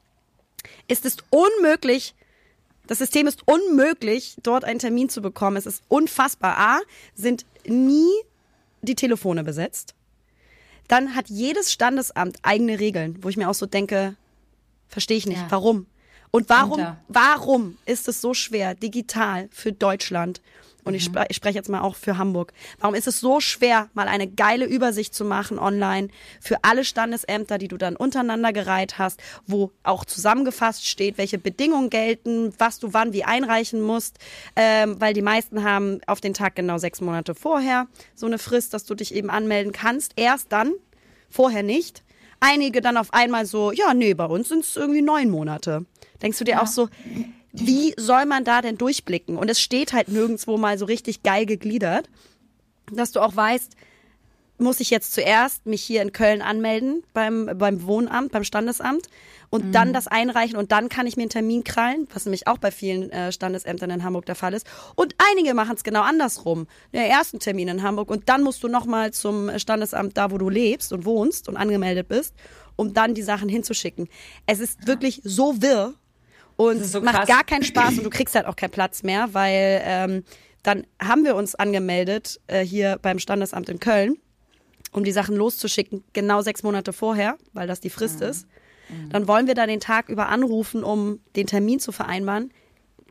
ist 0.88 1.04
es 1.06 1.16
unmöglich, 1.30 2.14
das 2.86 2.98
System 2.98 3.26
ist 3.26 3.42
unmöglich, 3.46 4.36
dort 4.42 4.64
einen 4.64 4.78
Termin 4.80 5.08
zu 5.08 5.22
bekommen. 5.22 5.56
Es 5.56 5.66
ist 5.66 5.82
unfassbar. 5.88 6.56
A, 6.58 6.80
sind 7.14 7.44
nie 7.66 8.10
die 8.82 8.94
Telefone 8.96 9.44
besetzt. 9.44 9.94
Dann 10.88 11.14
hat 11.14 11.28
jedes 11.28 11.72
Standesamt 11.72 12.38
eigene 12.42 12.80
Regeln, 12.80 13.18
wo 13.22 13.28
ich 13.28 13.36
mir 13.36 13.48
auch 13.48 13.54
so 13.54 13.66
denke, 13.66 14.16
verstehe 14.88 15.16
ich 15.18 15.26
nicht, 15.26 15.38
Ja. 15.42 15.46
warum? 15.50 15.86
Und 16.32 16.48
warum, 16.48 16.96
warum 17.08 17.76
ist 17.86 18.08
es 18.08 18.20
so 18.20 18.34
schwer, 18.34 18.74
digital 18.74 19.48
für 19.52 19.72
Deutschland, 19.72 20.40
und 20.84 20.92
Mhm. 20.92 20.96
ich, 20.96 21.04
spre 21.04 21.26
ich 21.28 21.36
spreche 21.36 21.56
jetzt 21.56 21.68
mal 21.68 21.80
auch 21.80 21.96
für 21.96 22.18
Hamburg, 22.18 22.52
warum 22.78 22.94
ist 22.94 23.06
es 23.06 23.20
so 23.20 23.40
schwer, 23.40 23.88
mal 23.94 24.08
eine 24.08 24.26
geile 24.26 24.66
Übersicht 24.66 25.14
zu 25.14 25.24
machen 25.24 25.58
online 25.58 26.08
für 26.40 26.56
alle 26.62 26.84
Standesämter, 26.84 27.58
die 27.58 27.68
du 27.68 27.76
dann 27.76 27.96
untereinander 27.96 28.52
gereiht 28.52 28.98
hast, 28.98 29.20
wo 29.46 29.70
auch 29.82 30.04
zusammengefasst 30.04 30.86
steht, 30.88 31.18
welche 31.18 31.38
Bedingungen 31.38 31.90
gelten, 31.90 32.52
was 32.58 32.78
du 32.78 32.92
wann 32.92 33.12
wie 33.12 33.24
einreichen 33.24 33.80
musst, 33.80 34.18
ähm, 34.56 35.00
weil 35.00 35.14
die 35.14 35.22
meisten 35.22 35.64
haben 35.64 36.00
auf 36.06 36.20
den 36.20 36.34
Tag 36.34 36.56
genau 36.56 36.78
sechs 36.78 37.00
Monate 37.00 37.34
vorher 37.34 37.86
so 38.14 38.26
eine 38.26 38.38
Frist, 38.38 38.74
dass 38.74 38.84
du 38.84 38.94
dich 38.94 39.14
eben 39.14 39.30
anmelden 39.30 39.72
kannst. 39.72 40.12
Erst 40.16 40.52
dann, 40.52 40.72
vorher 41.28 41.62
nicht. 41.62 42.02
Einige 42.40 42.80
dann 42.80 42.96
auf 42.96 43.12
einmal 43.12 43.44
so, 43.46 43.70
ja, 43.70 43.92
nee, 43.94 44.14
bei 44.14 44.24
uns 44.24 44.48
sind 44.48 44.64
es 44.64 44.76
irgendwie 44.76 45.02
neun 45.02 45.30
Monate. 45.30 45.84
Denkst 46.22 46.38
du 46.38 46.44
dir 46.44 46.62
auch 46.62 46.66
so, 46.66 46.88
wie 47.52 47.94
soll 47.96 48.26
man 48.26 48.44
da 48.44 48.62
denn 48.62 48.78
durchblicken? 48.78 49.36
Und 49.36 49.50
es 49.50 49.60
steht 49.60 49.92
halt 49.92 50.08
nirgendwo 50.08 50.56
mal 50.56 50.78
so 50.78 50.84
richtig 50.84 51.22
geil 51.22 51.46
gegliedert, 51.46 52.08
dass 52.92 53.12
du 53.12 53.20
auch 53.20 53.34
weißt, 53.34 53.72
muss 54.58 54.78
ich 54.80 54.90
jetzt 54.90 55.14
zuerst 55.14 55.64
mich 55.64 55.82
hier 55.82 56.02
in 56.02 56.12
Köln 56.12 56.42
anmelden 56.42 57.02
beim, 57.14 57.50
beim 57.54 57.82
Wohnamt, 57.86 58.30
beim 58.30 58.44
Standesamt 58.44 59.06
und 59.48 59.66
Mhm. 59.66 59.72
dann 59.72 59.92
das 59.94 60.06
einreichen 60.06 60.56
und 60.58 60.70
dann 60.70 60.90
kann 60.90 61.06
ich 61.06 61.16
mir 61.16 61.22
einen 61.22 61.30
Termin 61.30 61.64
krallen, 61.64 62.06
was 62.12 62.26
nämlich 62.26 62.46
auch 62.46 62.58
bei 62.58 62.70
vielen 62.70 63.10
äh, 63.10 63.32
Standesämtern 63.32 63.88
in 63.88 64.04
Hamburg 64.04 64.26
der 64.26 64.34
Fall 64.34 64.52
ist. 64.52 64.66
Und 64.96 65.14
einige 65.32 65.54
machen 65.54 65.76
es 65.76 65.82
genau 65.82 66.02
andersrum. 66.02 66.66
Der 66.92 67.08
ersten 67.08 67.38
Termin 67.38 67.68
in 67.68 67.82
Hamburg 67.82 68.10
und 68.10 68.28
dann 68.28 68.42
musst 68.42 68.62
du 68.62 68.68
nochmal 68.68 69.12
zum 69.12 69.58
Standesamt 69.58 70.18
da, 70.18 70.30
wo 70.30 70.36
du 70.36 70.50
lebst 70.50 70.92
und 70.92 71.06
wohnst 71.06 71.48
und 71.48 71.56
angemeldet 71.56 72.08
bist, 72.08 72.34
um 72.76 72.92
dann 72.92 73.14
die 73.14 73.22
Sachen 73.22 73.48
hinzuschicken. 73.48 74.08
Es 74.44 74.60
ist 74.60 74.86
wirklich 74.86 75.22
so 75.24 75.62
wirr 75.62 75.94
und 76.60 76.84
so 76.84 77.00
macht 77.00 77.26
gar 77.26 77.44
keinen 77.44 77.64
Spaß 77.64 77.98
und 77.98 78.04
du 78.04 78.10
kriegst 78.10 78.34
halt 78.34 78.46
auch 78.46 78.56
keinen 78.56 78.70
Platz 78.70 79.02
mehr, 79.02 79.32
weil 79.32 79.80
ähm, 79.84 80.24
dann 80.62 80.86
haben 81.02 81.24
wir 81.24 81.34
uns 81.34 81.54
angemeldet 81.54 82.38
äh, 82.48 82.64
hier 82.64 82.98
beim 83.00 83.18
Standesamt 83.18 83.70
in 83.70 83.80
Köln, 83.80 84.18
um 84.92 85.02
die 85.02 85.12
Sachen 85.12 85.36
loszuschicken, 85.36 86.04
genau 86.12 86.42
sechs 86.42 86.62
Monate 86.62 86.92
vorher, 86.92 87.38
weil 87.54 87.66
das 87.66 87.80
die 87.80 87.88
Frist 87.90 88.20
ist. 88.20 88.46
Dann 89.10 89.28
wollen 89.28 89.46
wir 89.46 89.54
da 89.54 89.66
den 89.66 89.78
Tag 89.78 90.08
über 90.08 90.28
anrufen, 90.28 90.82
um 90.82 91.20
den 91.36 91.46
Termin 91.46 91.78
zu 91.78 91.92
vereinbaren. 91.92 92.52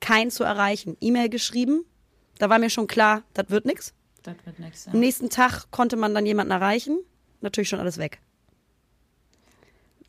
Keinen 0.02 0.30
zu 0.30 0.44
erreichen. 0.44 0.98
E-Mail 1.00 1.30
geschrieben. 1.30 1.86
Da 2.38 2.50
war 2.50 2.60
mir 2.60 2.70
schon 2.70 2.88
klar, 2.88 3.24
das 3.34 3.50
wird 3.50 3.66
nix. 3.66 3.94
Das 4.24 4.36
wird 4.44 4.60
nix. 4.60 4.86
Ja. 4.86 4.92
Am 4.92 5.00
nächsten 5.00 5.30
Tag 5.30 5.72
konnte 5.72 5.96
man 5.96 6.14
dann 6.14 6.26
jemanden 6.26 6.52
erreichen. 6.52 7.00
Natürlich 7.40 7.70
schon 7.70 7.80
alles 7.80 7.98
weg. 7.98 8.20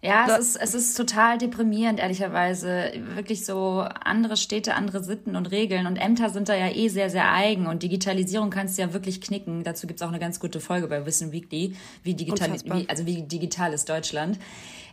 Ja, 0.03 0.27
es 0.39 0.39
ist, 0.39 0.57
es 0.57 0.75
ist 0.75 0.97
total 0.97 1.37
deprimierend, 1.37 2.01
ehrlicherweise. 2.01 2.93
Wirklich 3.15 3.45
so 3.45 3.85
andere 4.03 4.39
Städte, 4.39 4.75
andere 4.75 5.05
Sitten 5.05 5.37
und 5.37 5.51
Regeln. 5.51 5.87
Und 5.87 5.97
Ämter 5.97 6.31
sind 6.31 6.49
da 6.49 6.55
ja 6.55 6.75
eh 6.75 6.89
sehr, 6.89 7.11
sehr 7.11 7.31
eigen. 7.31 7.67
Und 7.67 7.83
Digitalisierung 7.83 8.49
kannst 8.49 8.79
du 8.79 8.83
ja 8.83 8.95
wirklich 8.95 9.21
knicken. 9.21 9.63
Dazu 9.63 9.87
gibt's 9.87 10.01
auch 10.01 10.09
eine 10.09 10.19
ganz 10.19 10.41
gute 10.41 10.59
Folge 10.59 10.87
bei 10.87 11.05
Wissen 11.05 11.33
Weekly, 11.33 11.77
wie 12.03 12.15
digital, 12.15 12.51
wie, 12.65 12.89
also 12.89 13.05
wie 13.05 13.23
digital 13.23 13.75
ist 13.75 13.91
Deutschland. 13.91 14.39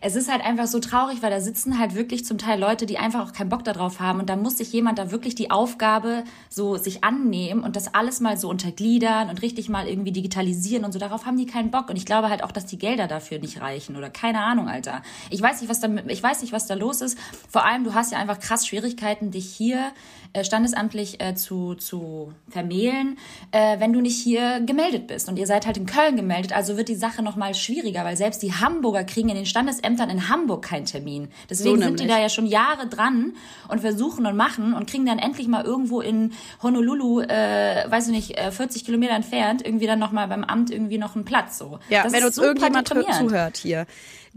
Es 0.02 0.16
ist 0.16 0.32
halt 0.32 0.44
einfach 0.44 0.68
so 0.68 0.80
traurig, 0.80 1.22
weil 1.22 1.32
da 1.32 1.40
sitzen 1.40 1.80
halt 1.80 1.96
wirklich 1.96 2.26
zum 2.26 2.38
Teil 2.38 2.60
Leute, 2.60 2.86
die 2.86 2.98
einfach 2.98 3.28
auch 3.28 3.34
keinen 3.34 3.50
Bock 3.50 3.64
darauf 3.64 4.00
haben. 4.00 4.20
Und 4.20 4.30
da 4.30 4.36
muss 4.36 4.58
sich 4.58 4.72
jemand 4.72 5.00
da 5.00 5.12
wirklich 5.12 5.36
die 5.36 5.50
Aufgabe 5.50 6.24
so 6.50 6.78
sich 6.78 7.04
annehmen 7.04 7.64
und 7.64 7.76
das 7.76 7.94
alles 7.94 8.20
mal 8.20 8.38
so 8.38 8.50
untergliedern 8.50 9.30
und 9.30 9.42
richtig 9.42 9.70
mal 9.70 9.88
irgendwie 9.88 10.12
digitalisieren 10.12 10.86
und 10.86 10.92
so. 10.92 11.00
Darauf 11.00 11.26
haben 11.26 11.38
die 11.38 11.46
keinen 11.46 11.72
Bock. 11.72 11.90
Und 11.90 11.96
ich 11.96 12.06
glaube 12.06 12.30
halt 12.30 12.44
auch, 12.44 12.52
dass 12.52 12.66
die 12.66 12.78
Gelder 12.78 13.08
dafür 13.08 13.40
nicht 13.40 13.62
reichen 13.62 13.96
oder 13.96 14.10
keine 14.10 14.42
Ahnung, 14.42 14.68
Alter. 14.70 15.02
Ich 15.30 15.42
weiß 15.42 15.62
nicht, 15.62 15.70
was 15.70 15.80
da, 15.80 15.90
ich 16.08 16.22
weiß 16.22 16.42
nicht, 16.42 16.54
was 16.54 16.68
da 16.68 16.76
los 16.76 17.02
ist. 17.02 17.18
Vor 17.50 17.66
allem, 17.66 17.84
du 17.84 17.94
hast 17.94 18.12
ja 18.12 18.20
einfach 18.20 18.40
krass 18.40 18.68
Schwierigkeiten, 18.68 19.32
dich 19.32 19.50
hier 19.50 19.92
äh, 20.34 20.44
standesamtlich 20.44 21.22
äh, 21.22 21.34
zu, 21.34 21.76
zu 21.76 22.34
vermählen, 22.50 23.18
äh, 23.52 23.80
wenn 23.80 23.94
du 23.94 24.02
nicht 24.02 24.22
hier 24.22 24.62
gemeldet 24.62 25.08
bist. 25.08 25.28
Und 25.28 25.40
ihr 25.40 25.48
seid 25.48 25.66
halt 25.66 25.78
in 25.78 25.86
Köln 25.86 26.16
gemeldet, 26.16 26.54
also 26.54 26.78
wird 26.78 26.90
die 26.90 26.96
Sache 26.96 27.24
noch 27.24 27.36
mal 27.36 27.56
schwieriger, 27.56 28.06
weil 28.06 28.16
selbst 28.16 28.44
die 28.44 28.54
Hamburger 28.54 29.04
kriegen 29.04 29.30
in 29.30 29.36
den 29.36 29.46
Standesämtern 29.46 29.87
in 29.96 30.30
Hamburg 30.30 30.64
keinen 30.66 30.86
Termin. 30.86 31.30
Deswegen 31.50 31.78
So 31.78 31.82
sind 31.82 32.00
die 32.00 32.08
da 32.08 32.20
ja 32.20 32.30
schon 32.30 32.46
Jahre 32.46 32.88
dran 32.88 33.34
und 33.68 33.82
versuchen 33.82 34.26
und 34.26 34.36
machen 34.36 34.74
und 34.74 34.90
kriegen 34.90 35.06
dann 35.06 35.20
endlich 35.20 35.48
mal 35.48 35.64
irgendwo 35.64 36.02
in 36.02 36.34
Honolulu, 36.62 37.22
äh, 37.22 37.90
weiß 37.90 38.08
ich 38.08 38.14
nicht, 38.14 38.38
äh, 38.38 38.52
40 38.52 38.86
Kilometer 38.86 39.14
entfernt, 39.14 39.66
irgendwie 39.66 39.88
dann 39.88 40.00
noch 40.00 40.12
mal 40.12 40.28
beim 40.28 40.44
Amt 40.44 40.72
irgendwie 40.72 40.98
noch 40.98 41.16
einen 41.16 41.26
Platz. 41.26 41.58
So. 41.58 41.80
Ja, 41.90 42.04
das 42.04 42.14
wenn 42.14 42.24
uns 42.24 42.38
irgendjemand 42.38 42.88
zuhört 42.88 43.58
hier, 43.58 43.86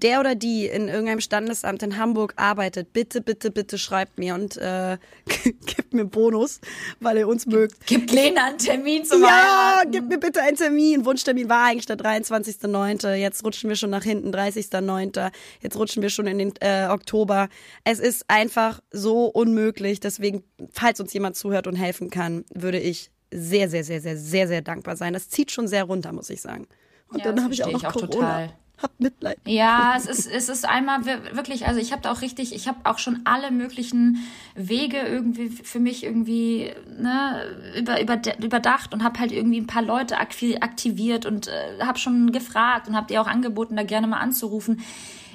der 0.03 0.21
oder 0.21 0.35
die 0.35 0.67
in 0.67 0.89
irgendeinem 0.89 1.21
Standesamt 1.21 1.83
in 1.83 1.97
Hamburg 1.97 2.35
arbeitet, 2.37 2.93
bitte, 2.93 3.21
bitte, 3.21 3.51
bitte 3.51 3.79
schreibt 3.79 4.19
mir 4.19 4.35
und 4.35 4.57
äh, 4.57 4.99
gibt 5.45 5.93
mir 5.93 6.05
Bonus, 6.05 6.61
weil 7.01 7.19
ihr 7.19 7.29
uns 7.29 7.47
mögt. 7.47 7.87
Gib 7.87 8.11
Lena 8.11 8.47
einen 8.47 8.59
Termin 8.59 9.05
zum 9.05 9.23
Ja, 9.23 9.83
gib 9.91 10.09
mir 10.09 10.19
bitte 10.19 10.43
einen 10.43 10.57
Termin. 10.57 11.05
Wunschtermin 11.05 11.49
war 11.49 11.67
eigentlich 11.67 11.87
der 11.87 11.97
23.09. 11.97 13.15
Jetzt 13.15 13.45
rutschen 13.45 13.69
wir 13.69 13.77
schon 13.77 13.91
nach 13.91 14.05
hinten, 14.05 14.31
30.09. 14.35 15.31
Jetzt 15.61 15.77
rutschen 15.77 16.03
wir 16.03 16.11
schon 16.11 16.27
in 16.27 16.39
den 16.39 16.53
äh, 16.61 16.89
Oktober. 16.89 17.49
Es 17.85 17.99
ist 17.99 18.25
einfach 18.29 18.81
so 18.91 19.27
unmöglich. 19.27 20.01
Deswegen, 20.01 20.43
falls 20.73 21.01
uns 21.01 21.13
jemand 21.13 21.37
zuhört 21.37 21.67
und 21.67 21.77
helfen 21.77 22.11
kann, 22.11 22.45
würde 22.53 22.79
ich 22.79 23.11
sehr, 23.33 23.69
sehr, 23.69 23.85
sehr, 23.85 24.01
sehr, 24.01 24.17
sehr, 24.17 24.49
sehr 24.49 24.63
dankbar 24.63 24.97
sein. 24.97 25.13
Das 25.13 25.29
zieht 25.29 25.51
schon 25.53 25.69
sehr 25.69 25.85
runter, 25.85 26.13
muss 26.13 26.31
ich 26.31 26.41
sagen. 26.41 26.67
Und 27.09 27.19
Ja, 27.19 27.27
dann 27.27 27.43
habe 27.43 27.55
ich 27.55 27.65
auch 27.65 27.71
noch 27.71 27.81
ich 27.81 27.87
auch 27.87 27.93
Corona. 27.93 28.09
total. 28.13 28.53
Habt 28.83 28.99
Mitleid. 29.01 29.39
Ja, 29.45 29.95
es 29.97 30.07
ist, 30.07 30.27
es 30.27 30.49
ist 30.49 30.67
einmal 30.69 31.05
wir- 31.05 31.37
wirklich, 31.37 31.67
also 31.67 31.81
ich 31.81 31.93
habe 31.93 32.03
da 32.03 32.13
auch 32.13 32.23
richtig, 32.23 32.55
ich 32.55 32.67
habe 32.69 32.79
auch 32.85 32.99
schon 32.99 33.21
alle 33.25 33.51
möglichen 33.51 34.19
Wege 34.55 34.99
irgendwie 34.99 35.49
für 35.51 35.81
mich 35.81 36.03
irgendwie 36.05 36.73
ne, 36.99 37.43
über, 37.79 38.01
über, 38.01 38.21
überdacht 38.43 38.95
und 38.95 39.05
habe 39.05 39.19
halt 39.21 39.33
irgendwie 39.33 39.61
ein 39.61 39.67
paar 39.67 39.83
Leute 39.83 40.17
aktiviert 40.19 41.27
und 41.27 41.49
äh, 41.49 41.81
habe 41.85 41.99
schon 41.99 42.33
gefragt 42.33 42.89
und 42.89 42.97
habe 42.97 43.07
dir 43.09 43.21
auch 43.21 43.27
angeboten, 43.27 43.77
da 43.77 43.83
gerne 43.83 44.07
mal 44.07 44.19
anzurufen. 44.19 44.81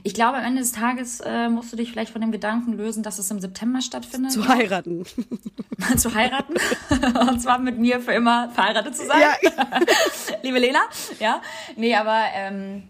Ich 0.07 0.13
glaube, 0.13 0.37
am 0.37 0.43
Ende 0.43 0.61
des 0.61 0.71
Tages 0.71 1.19
äh, 1.19 1.49
musst 1.49 1.73
du 1.73 1.77
dich 1.77 1.89
vielleicht 1.91 2.11
von 2.11 2.21
dem 2.21 2.31
Gedanken 2.31 2.73
lösen, 2.73 3.01
dass 3.01 3.17
es 3.17 3.31
im 3.31 3.39
September 3.39 3.81
stattfindet. 3.81 4.31
Zu 4.31 4.47
heiraten. 4.47 5.03
zu 5.97 6.13
heiraten. 6.13 6.53
Und 7.29 7.41
zwar 7.41 7.57
mit 7.57 7.79
mir 7.79 7.99
für 7.99 8.11
immer 8.11 8.49
verheiratet 8.51 8.95
zu 8.95 9.07
sein. 9.07 9.19
Ja. 9.19 9.35
Liebe 10.43 10.59
Lena. 10.59 10.81
Ja. 11.19 11.41
Nee, 11.75 11.95
aber 11.95 12.21
ähm, 12.35 12.83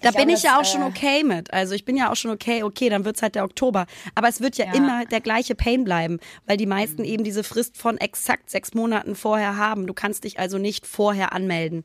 Da 0.00 0.10
Ich 0.10 0.16
bin 0.16 0.28
ich 0.28 0.42
ja 0.42 0.58
auch 0.58 0.64
schon 0.64 0.82
äh, 0.82 0.86
okay 0.86 1.24
mit. 1.24 1.52
Also 1.52 1.74
ich 1.74 1.84
bin 1.84 1.96
ja 1.96 2.10
auch 2.10 2.16
schon 2.16 2.30
okay, 2.30 2.62
okay, 2.62 2.88
dann 2.88 3.04
wird's 3.04 3.22
halt 3.22 3.34
der 3.34 3.44
Oktober. 3.44 3.86
Aber 4.14 4.28
es 4.28 4.40
wird 4.40 4.56
ja, 4.56 4.66
Ja. 4.66 4.74
immer 4.74 5.04
der 5.06 5.20
gleiche 5.20 5.54
Pain 5.54 5.84
bleiben, 5.84 6.18
weil 6.46 6.56
die 6.56 6.66
meisten 6.66 7.04
eben 7.04 7.24
diese 7.24 7.44
Frist 7.44 7.76
von 7.76 7.98
exakt 7.98 8.50
sechs 8.50 8.74
Monaten 8.74 9.14
vorher 9.14 9.56
haben. 9.56 9.86
Du 9.86 9.94
kannst 9.94 10.24
dich 10.24 10.38
also 10.38 10.58
nicht 10.58 10.86
vorher 10.86 11.32
anmelden 11.32 11.82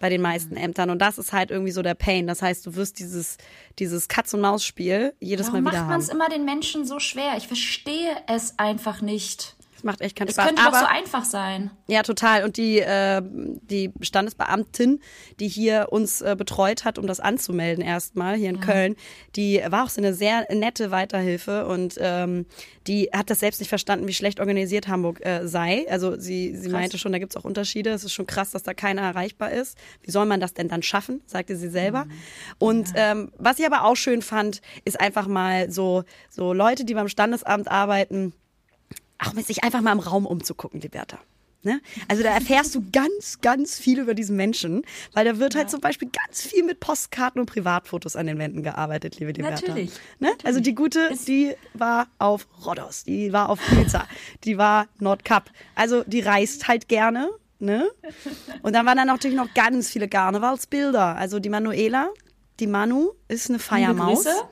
bei 0.00 0.08
den 0.08 0.22
meisten 0.22 0.56
Ämtern. 0.56 0.90
Und 0.90 0.98
das 1.00 1.18
ist 1.18 1.32
halt 1.32 1.50
irgendwie 1.50 1.72
so 1.72 1.82
der 1.82 1.94
Pain. 1.94 2.26
Das 2.26 2.40
heißt, 2.42 2.64
du 2.66 2.74
wirst 2.74 2.98
dieses, 2.98 3.36
dieses 3.78 4.08
Katz-und-Maus-Spiel 4.08 5.14
jedes 5.20 5.48
warum 5.48 5.64
Mal 5.64 5.70
wieder 5.70 5.80
macht 5.82 5.90
man 5.90 6.00
es 6.00 6.08
immer 6.08 6.28
den 6.28 6.44
Menschen 6.44 6.86
so 6.86 6.98
schwer? 6.98 7.34
Ich 7.36 7.46
verstehe 7.46 8.16
es 8.26 8.58
einfach 8.58 9.02
nicht. 9.02 9.56
Das 9.80 9.84
macht 9.84 10.02
echt 10.02 10.14
keinen 10.14 10.28
Es 10.28 10.34
Spaß. 10.34 10.46
könnte 10.46 10.62
Aber 10.62 10.72
doch 10.72 10.80
so 10.80 10.86
einfach 10.94 11.24
sein. 11.24 11.70
Ja, 11.86 12.02
total. 12.02 12.44
Und 12.44 12.58
die, 12.58 12.80
äh, 12.80 13.22
die 13.24 13.90
Standesbeamtin, 14.02 15.00
die 15.38 15.48
hier 15.48 15.86
uns 15.90 16.20
äh, 16.20 16.36
betreut 16.36 16.84
hat, 16.84 16.98
um 16.98 17.06
das 17.06 17.18
anzumelden 17.18 17.82
erstmal 17.82 18.36
hier 18.36 18.50
in 18.50 18.60
Köln, 18.60 18.94
die 19.36 19.62
war 19.70 19.84
auch 19.84 19.88
so 19.88 20.02
eine 20.02 20.12
sehr 20.12 20.46
nette 20.54 20.90
Weiterhilfe 20.90 21.66
und 21.66 21.94
ähm, 21.98 22.44
die 22.86 23.08
hat 23.14 23.30
das 23.30 23.40
selbst 23.40 23.60
nicht 23.60 23.70
verstanden, 23.70 24.06
wie 24.06 24.12
schlecht 24.12 24.38
organisiert 24.38 24.86
Hamburg 24.86 25.24
äh, 25.24 25.48
sei. 25.48 25.86
Also 25.88 26.18
sie, 26.18 26.54
sie 26.54 26.68
meinte 26.68 26.98
schon, 26.98 27.12
da 27.12 27.18
gibt's 27.18 27.36
auch 27.36 27.44
Unterschiede. 27.44 27.88
Es 27.88 28.04
ist 28.04 28.12
schon 28.12 28.26
krass, 28.26 28.50
dass 28.50 28.62
da 28.62 28.74
keiner 28.74 29.00
erreichbar 29.00 29.50
ist. 29.50 29.78
Wie 30.02 30.10
soll 30.10 30.26
man 30.26 30.40
das 30.40 30.52
denn 30.52 30.68
dann 30.68 30.82
schaffen, 30.82 31.22
sagte 31.24 31.56
sie 31.56 31.70
selber. 31.70 32.06
Und 32.58 32.90
ähm, 32.96 33.32
was 33.38 33.58
ich 33.58 33.64
aber 33.64 33.84
auch 33.84 33.96
schön 33.96 34.20
fand, 34.20 34.60
ist 34.84 35.00
einfach 35.00 35.26
mal 35.26 35.70
so, 35.70 36.04
so 36.28 36.52
Leute, 36.52 36.84
die 36.84 36.92
beim 36.92 37.08
Standesamt 37.08 37.70
arbeiten, 37.70 38.34
auch 39.24 39.34
mit 39.34 39.46
sich 39.46 39.64
einfach 39.64 39.80
mal 39.80 39.92
im 39.92 40.00
Raum 40.00 40.26
umzugucken, 40.26 40.80
Liberta. 40.80 41.18
Ne? 41.62 41.82
Also 42.08 42.22
da 42.22 42.30
erfährst 42.30 42.74
du 42.74 42.82
ganz, 42.92 43.40
ganz 43.42 43.78
viel 43.78 44.00
über 44.00 44.14
diesen 44.14 44.36
Menschen, 44.36 44.82
weil 45.12 45.26
da 45.26 45.38
wird 45.38 45.54
halt 45.54 45.70
zum 45.70 45.80
Beispiel 45.80 46.08
ganz 46.08 46.40
viel 46.42 46.64
mit 46.64 46.80
Postkarten 46.80 47.38
und 47.40 47.46
Privatfotos 47.46 48.16
an 48.16 48.26
den 48.26 48.38
Wänden 48.38 48.62
gearbeitet, 48.62 49.18
liebe 49.18 49.32
Liberta. 49.32 49.66
Natürlich, 49.66 49.90
Ne? 50.20 50.30
Also 50.44 50.60
die 50.60 50.74
gute, 50.74 51.10
die 51.26 51.54
war 51.74 52.08
auf 52.18 52.46
Rhodos, 52.64 53.04
die 53.04 53.32
war 53.32 53.50
auf 53.50 53.60
Pilza, 53.68 54.06
die 54.44 54.56
war 54.56 54.88
Nordkap. 54.98 55.50
Also 55.74 56.02
die 56.06 56.20
reist 56.20 56.66
halt 56.66 56.88
gerne. 56.88 57.28
Ne? 57.58 57.90
Und 58.62 58.72
dann 58.72 58.86
waren 58.86 58.96
da 58.96 59.04
natürlich 59.04 59.36
noch 59.36 59.52
ganz 59.52 59.90
viele 59.90 60.08
Karnevalsbilder. 60.08 61.16
Also 61.16 61.40
die 61.40 61.50
Manuela, 61.50 62.08
die 62.58 62.66
Manu 62.66 63.10
ist 63.28 63.50
eine 63.50 63.58
Feiermaus. 63.58 64.24
Grüße. 64.24 64.48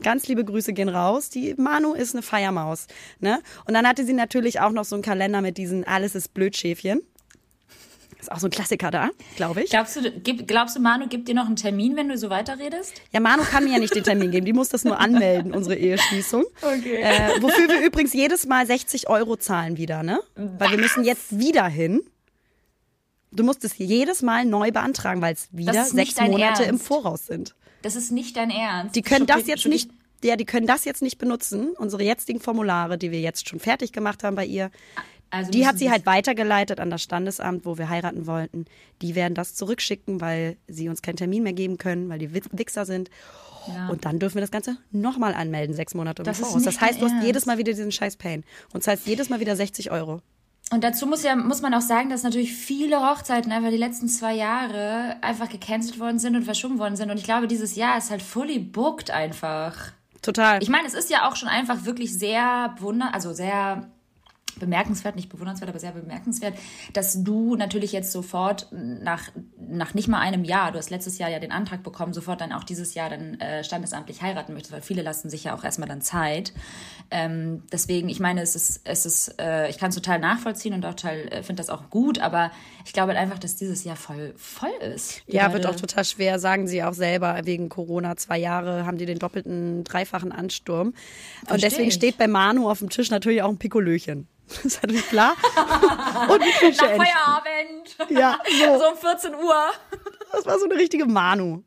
Ganz 0.00 0.26
liebe 0.28 0.44
Grüße 0.44 0.72
gehen 0.72 0.88
raus. 0.88 1.28
Die 1.28 1.54
Manu 1.56 1.92
ist 1.92 2.14
eine 2.14 2.22
Feiermaus. 2.22 2.86
Ne? 3.20 3.40
Und 3.66 3.74
dann 3.74 3.86
hatte 3.86 4.04
sie 4.04 4.12
natürlich 4.12 4.60
auch 4.60 4.70
noch 4.70 4.84
so 4.84 4.96
einen 4.96 5.02
Kalender 5.02 5.42
mit 5.42 5.58
diesen 5.58 5.84
Alles 5.84 6.14
ist 6.14 6.32
Blödschäfchen. 6.34 7.02
Ist 8.22 8.30
auch 8.30 8.38
so 8.38 8.46
ein 8.46 8.50
Klassiker 8.50 8.92
da, 8.92 9.10
glaube 9.34 9.64
ich. 9.64 9.70
Glaubst 9.70 9.96
du, 9.96 10.12
gib, 10.12 10.46
glaubst 10.46 10.76
du, 10.76 10.80
Manu 10.80 11.08
gibt 11.08 11.26
dir 11.26 11.34
noch 11.34 11.46
einen 11.46 11.56
Termin, 11.56 11.96
wenn 11.96 12.08
du 12.08 12.16
so 12.16 12.30
weiterredest? 12.30 12.94
Ja, 13.10 13.18
Manu 13.18 13.42
kann 13.42 13.64
mir 13.64 13.72
ja 13.72 13.78
nicht 13.80 13.96
den 13.96 14.04
Termin 14.04 14.30
geben. 14.30 14.46
Die 14.46 14.52
muss 14.52 14.68
das 14.68 14.84
nur 14.84 15.00
anmelden, 15.00 15.52
unsere 15.52 15.74
Eheschließung. 15.74 16.44
Okay. 16.62 17.02
Äh, 17.02 17.42
wofür 17.42 17.68
wir 17.68 17.84
übrigens 17.84 18.12
jedes 18.12 18.46
Mal 18.46 18.64
60 18.64 19.08
Euro 19.08 19.36
zahlen 19.36 19.76
wieder, 19.76 20.04
ne? 20.04 20.20
Weil 20.36 20.70
wir 20.70 20.78
müssen 20.78 21.02
jetzt 21.02 21.36
wieder 21.36 21.66
hin. 21.66 22.00
Du 23.32 23.42
musst 23.42 23.64
es 23.64 23.78
jedes 23.78 24.22
Mal 24.22 24.44
neu 24.44 24.70
beantragen, 24.70 25.20
weil 25.20 25.34
es 25.34 25.48
wieder 25.50 25.84
sechs 25.84 26.20
Monate 26.20 26.62
im 26.62 26.68
Ernst. 26.68 26.86
Voraus 26.86 27.26
sind. 27.26 27.56
Das 27.82 27.96
ist 27.96 28.10
nicht 28.10 28.36
dein 28.36 28.50
Ernst. 28.50 28.96
Die 28.96 29.02
können 29.02 29.26
das 29.26 29.46
jetzt 29.46 29.66
nicht, 29.66 29.90
ja, 30.24 30.36
die 30.36 30.44
können 30.44 30.66
das 30.66 30.84
jetzt 30.84 31.02
nicht 31.02 31.18
benutzen. 31.18 31.70
Unsere 31.76 32.02
jetzigen 32.02 32.40
Formulare, 32.40 32.96
die 32.98 33.10
wir 33.10 33.20
jetzt 33.20 33.48
schon 33.48 33.60
fertig 33.60 33.92
gemacht 33.92 34.24
haben 34.24 34.36
bei 34.36 34.46
ihr, 34.46 34.70
Also 35.30 35.50
die 35.50 35.66
hat 35.66 35.78
sie 35.78 35.90
halt 35.90 36.06
weitergeleitet 36.06 36.78
an 36.78 36.90
das 36.90 37.02
Standesamt, 37.02 37.64
wo 37.64 37.78
wir 37.78 37.88
heiraten 37.88 38.26
wollten. 38.26 38.66
Die 39.00 39.14
werden 39.14 39.34
das 39.34 39.54
zurückschicken, 39.54 40.20
weil 40.20 40.56
sie 40.68 40.88
uns 40.88 41.02
keinen 41.02 41.16
Termin 41.16 41.42
mehr 41.42 41.54
geben 41.54 41.78
können, 41.78 42.08
weil 42.08 42.18
die 42.18 42.32
Wichser 42.34 42.84
sind. 42.84 43.10
Ja. 43.68 43.88
Und 43.88 44.04
dann 44.04 44.18
dürfen 44.18 44.36
wir 44.36 44.40
das 44.42 44.50
Ganze 44.50 44.76
nochmal 44.90 45.34
anmelden, 45.34 45.74
sechs 45.74 45.94
Monate 45.94 46.22
im 46.22 46.26
Das 46.26 46.40
ist 46.40 46.48
Voraus. 46.48 46.62
Das 46.64 46.80
heißt, 46.80 47.00
du 47.00 47.06
hast 47.06 47.24
jedes. 47.24 47.46
Mal 47.46 47.58
wieder 47.58 47.72
diesen 47.72 47.92
scheiß 47.92 48.16
Pain. 48.16 48.44
Und 48.72 48.82
zahlst 48.82 49.06
jedes 49.06 49.28
Mal 49.28 49.40
wieder 49.40 49.56
60 49.56 49.90
Euro. 49.90 50.20
Und 50.72 50.84
dazu 50.84 51.06
muss 51.06 51.22
ja 51.22 51.36
muss 51.36 51.60
man 51.60 51.74
auch 51.74 51.82
sagen, 51.82 52.08
dass 52.08 52.22
natürlich 52.22 52.54
viele 52.54 53.00
Hochzeiten 53.00 53.52
einfach 53.52 53.70
die 53.70 53.76
letzten 53.76 54.08
zwei 54.08 54.34
Jahre 54.34 55.16
einfach 55.20 55.48
gecancelt 55.48 56.00
worden 56.00 56.18
sind 56.18 56.34
und 56.34 56.44
verschoben 56.44 56.78
worden 56.78 56.96
sind. 56.96 57.10
Und 57.10 57.18
ich 57.18 57.24
glaube, 57.24 57.46
dieses 57.46 57.76
Jahr 57.76 57.98
ist 57.98 58.10
halt 58.10 58.22
fully 58.22 58.58
booked 58.58 59.10
einfach. 59.10 59.92
Total. 60.22 60.62
Ich 60.62 60.68
meine, 60.68 60.86
es 60.86 60.94
ist 60.94 61.10
ja 61.10 61.28
auch 61.28 61.36
schon 61.36 61.48
einfach 61.48 61.84
wirklich 61.84 62.16
sehr 62.16 62.74
wunder, 62.78 63.12
also 63.12 63.32
sehr 63.32 63.90
bemerkenswert, 64.58 65.16
nicht 65.16 65.28
bewundernswert, 65.28 65.68
aber 65.70 65.78
sehr 65.78 65.92
bemerkenswert, 65.92 66.54
dass 66.92 67.22
du 67.22 67.56
natürlich 67.56 67.92
jetzt 67.92 68.12
sofort 68.12 68.68
nach, 68.72 69.30
nach 69.58 69.94
nicht 69.94 70.08
mal 70.08 70.20
einem 70.20 70.44
Jahr, 70.44 70.72
du 70.72 70.78
hast 70.78 70.90
letztes 70.90 71.18
Jahr 71.18 71.30
ja 71.30 71.38
den 71.38 71.52
Antrag 71.52 71.82
bekommen, 71.82 72.12
sofort 72.12 72.40
dann 72.40 72.52
auch 72.52 72.64
dieses 72.64 72.94
Jahr 72.94 73.10
dann 73.10 73.40
äh, 73.40 73.64
standesamtlich 73.64 74.22
heiraten 74.22 74.52
möchtest, 74.52 74.72
weil 74.72 74.82
viele 74.82 75.02
lassen 75.02 75.30
sich 75.30 75.44
ja 75.44 75.54
auch 75.54 75.64
erstmal 75.64 75.88
dann 75.88 76.02
Zeit. 76.02 76.52
Ähm, 77.10 77.62
deswegen, 77.70 78.08
ich 78.08 78.20
meine, 78.20 78.42
es 78.42 78.54
ist, 78.54 78.80
es 78.84 79.06
ist, 79.06 79.40
äh, 79.40 79.68
ich 79.68 79.78
kann 79.78 79.90
es 79.90 79.94
total 79.94 80.18
nachvollziehen 80.18 80.74
und 80.74 80.84
auch 80.86 80.94
total, 80.94 81.28
äh, 81.28 81.42
finde 81.42 81.60
das 81.60 81.70
auch 81.70 81.90
gut, 81.90 82.18
aber 82.18 82.50
ich 82.84 82.92
glaube 82.92 83.12
halt 83.12 83.18
einfach, 83.18 83.38
dass 83.38 83.56
dieses 83.56 83.84
Jahr 83.84 83.96
voll, 83.96 84.34
voll 84.36 84.70
ist. 84.94 85.22
Ja, 85.26 85.42
Gerade. 85.42 85.54
wird 85.54 85.66
auch 85.66 85.76
total 85.76 86.04
schwer, 86.04 86.38
sagen 86.38 86.66
sie 86.66 86.82
auch 86.82 86.94
selber, 86.94 87.40
wegen 87.44 87.68
Corona. 87.68 88.16
Zwei 88.16 88.38
Jahre 88.38 88.86
haben 88.86 88.98
die 88.98 89.06
den 89.06 89.18
doppelten, 89.18 89.84
dreifachen 89.84 90.32
Ansturm. 90.32 90.92
Versteh 90.92 91.54
und 91.54 91.62
deswegen 91.62 91.88
ich. 91.88 91.94
steht 91.94 92.18
bei 92.18 92.26
Manu 92.26 92.70
auf 92.70 92.78
dem 92.78 92.90
Tisch 92.90 93.10
natürlich 93.10 93.42
auch 93.42 93.50
ein 93.50 93.58
Pikolöchen. 93.58 94.26
Das 94.54 94.64
ist 94.64 94.82
natürlich 94.82 95.08
klar. 95.08 95.34
Und 96.28 96.42
die 96.42 96.50
Küche 96.58 96.84
Nach 96.84 97.04
Feierabend. 97.04 97.96
Ja, 98.10 98.38
so. 98.46 98.78
so 98.78 98.88
um 98.90 98.96
14 98.96 99.34
Uhr. 99.34 99.70
Das 100.32 100.46
war 100.46 100.58
so 100.58 100.64
eine 100.66 100.74
richtige 100.74 101.06
Manu. 101.06 101.62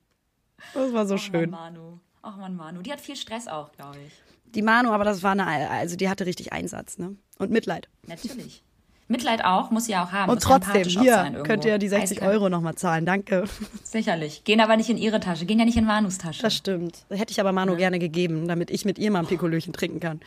Das 0.74 0.94
war 0.94 1.06
so 1.06 1.16
Ach, 1.16 1.20
schön. 1.20 1.50
Mann, 1.50 1.74
Manu. 1.74 2.00
Ach 2.22 2.38
man, 2.38 2.56
Manu. 2.56 2.82
Die 2.82 2.92
hat 2.92 3.02
viel 3.02 3.16
Stress 3.16 3.48
auch, 3.48 3.72
glaube 3.72 3.98
ich. 4.06 4.14
Die 4.54 4.62
Manu, 4.62 4.92
aber 4.92 5.04
das 5.04 5.22
war 5.22 5.32
eine, 5.32 5.70
also 5.70 5.96
die 5.96 6.10
hatte 6.10 6.26
richtig 6.26 6.54
Einsatz, 6.54 6.98
ne? 6.98 7.16
Und 7.38 7.52
Mitleid. 7.52 7.90
Natürlich. 8.08 8.64
Mitleid 9.08 9.46
auch, 9.46 9.70
muss 9.70 9.86
sie 9.86 9.92
ja 9.92 10.04
auch 10.04 10.12
haben. 10.12 10.32
Und 10.32 10.42
trotzdem, 10.42 10.84
hier 10.84 11.44
könnt 11.44 11.64
ihr 11.64 11.78
die 11.78 11.90
60 11.90 12.18
Eiskalt. 12.18 12.32
Euro 12.32 12.50
nochmal 12.50 12.74
zahlen, 12.74 13.06
danke. 13.06 13.44
Sicherlich. 13.84 14.44
Gehen 14.46 14.62
aber 14.62 14.78
nicht 14.78 14.90
in 14.90 14.98
ihre 14.98 15.20
Tasche, 15.20 15.46
gehen 15.46 15.60
ja 15.60 15.66
nicht 15.66 15.78
in 15.78 15.86
Manus 15.86 16.18
Tasche. 16.18 16.42
Das 16.42 16.56
stimmt. 16.56 17.06
Hätte 17.10 17.32
ich 17.32 17.40
aber 17.40 17.52
Manu 17.52 17.74
ja. 17.74 17.78
gerne 17.78 18.00
gegeben, 18.00 18.48
damit 18.48 18.72
ich 18.72 18.84
mit 18.84 18.98
ihr 18.98 19.12
mal 19.12 19.20
ein 19.20 19.28
Pikolöchen 19.28 19.74
trinken 19.74 20.00
kann. 20.00 20.22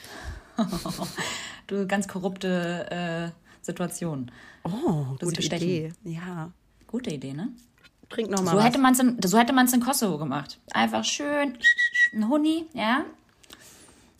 du 1.68 1.86
ganz 1.86 2.08
korrupte 2.08 3.32
äh, 3.32 3.64
Situation. 3.64 4.30
Oh, 4.64 5.04
gute 5.20 5.42
Idee. 5.42 5.92
Ja. 6.02 6.50
Gute 6.86 7.10
Idee, 7.10 7.32
ne? 7.32 7.50
Trink 8.08 8.30
noch 8.30 8.42
mal 8.42 8.52
so 8.52 8.56
was. 8.56 8.64
Hätte 8.64 8.78
man's 8.78 8.98
in, 8.98 9.18
so 9.22 9.38
hätte 9.38 9.52
man 9.52 9.66
es 9.66 9.72
in 9.72 9.80
Kosovo 9.80 10.18
gemacht. 10.18 10.58
Einfach 10.72 11.04
schön 11.04 11.56
ein 12.12 12.28
Huni, 12.28 12.66
ja. 12.72 13.04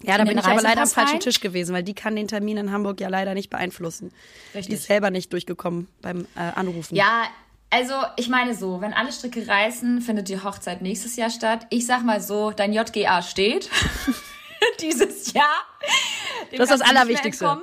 Ja, 0.03 0.17
da 0.17 0.25
bin 0.25 0.39
ich 0.39 0.45
aber 0.45 0.63
leider 0.63 0.83
am 0.83 0.89
falschen 0.89 1.19
Tisch 1.19 1.41
gewesen, 1.41 1.75
weil 1.75 1.83
die 1.83 1.95
kann 1.95 2.15
den 2.15 2.29
Termin 2.29 2.57
in 2.57 2.71
Hamburg 2.71 3.01
ja 3.01 3.09
leider 3.09 3.35
nicht 3.35 3.51
beeinflussen. 3.51 4.13
Richtig. 4.55 4.67
Die 4.67 4.73
ist 4.75 4.85
selber 4.85 5.11
nicht 5.11 5.33
durchgekommen 5.33 5.89
beim 6.03 6.27
äh, 6.37 6.41
Anrufen. 6.55 6.95
Ja, 6.95 7.25
also 7.71 7.95
ich 8.17 8.29
meine 8.29 8.55
so, 8.55 8.81
wenn 8.81 8.93
alle 8.93 9.11
Stricke 9.11 9.49
reißen, 9.49 10.01
findet 10.01 10.29
die 10.29 10.41
Hochzeit 10.41 10.83
nächstes 10.83 11.17
Jahr 11.17 11.31
statt. 11.31 11.67
Ich 11.71 11.87
sag 11.87 12.05
mal 12.05 12.21
so, 12.21 12.53
dein 12.53 12.73
JGA 12.73 13.23
steht 13.23 13.71
dieses 14.81 15.33
Jahr. 15.33 15.65
Das 16.57 16.71
ist 16.71 16.81
das 16.81 16.89
Allerwichtigste. 16.89 17.63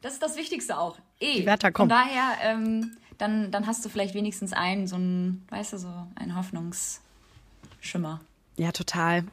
Das 0.00 0.14
ist 0.14 0.22
das 0.22 0.36
Wichtigste 0.36 0.78
auch. 0.78 0.98
Eh. 1.20 1.40
Die 1.40 1.46
Wärter 1.46 1.70
kommen. 1.70 1.88
Von 1.88 1.98
daher, 1.98 2.32
ähm, 2.42 2.96
dann, 3.18 3.52
dann 3.52 3.66
hast 3.66 3.84
du 3.84 3.88
vielleicht 3.88 4.14
wenigstens 4.14 4.52
einen, 4.52 4.86
so 4.86 4.96
ein, 4.96 5.46
weißt 5.50 5.74
du, 5.74 5.78
so 5.78 5.88
einen 6.16 6.36
Hoffnungsschimmer. 6.36 8.20
Ja, 8.56 8.72
total. 8.72 9.24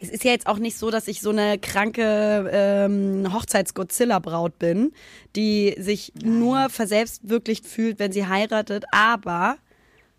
Es 0.00 0.08
ist 0.08 0.24
ja 0.24 0.32
jetzt 0.32 0.48
auch 0.48 0.58
nicht 0.58 0.76
so, 0.76 0.90
dass 0.90 1.06
ich 1.06 1.20
so 1.20 1.30
eine 1.30 1.58
kranke 1.58 2.50
ähm, 2.52 3.32
Hochzeits-Godzilla-Braut 3.32 4.58
bin, 4.58 4.92
die 5.36 5.76
sich 5.78 6.12
Nein. 6.16 6.40
nur 6.40 6.68
verselbstwirklicht 6.68 7.64
fühlt, 7.64 8.00
wenn 8.00 8.10
sie 8.10 8.26
heiratet, 8.26 8.84
aber 8.90 9.56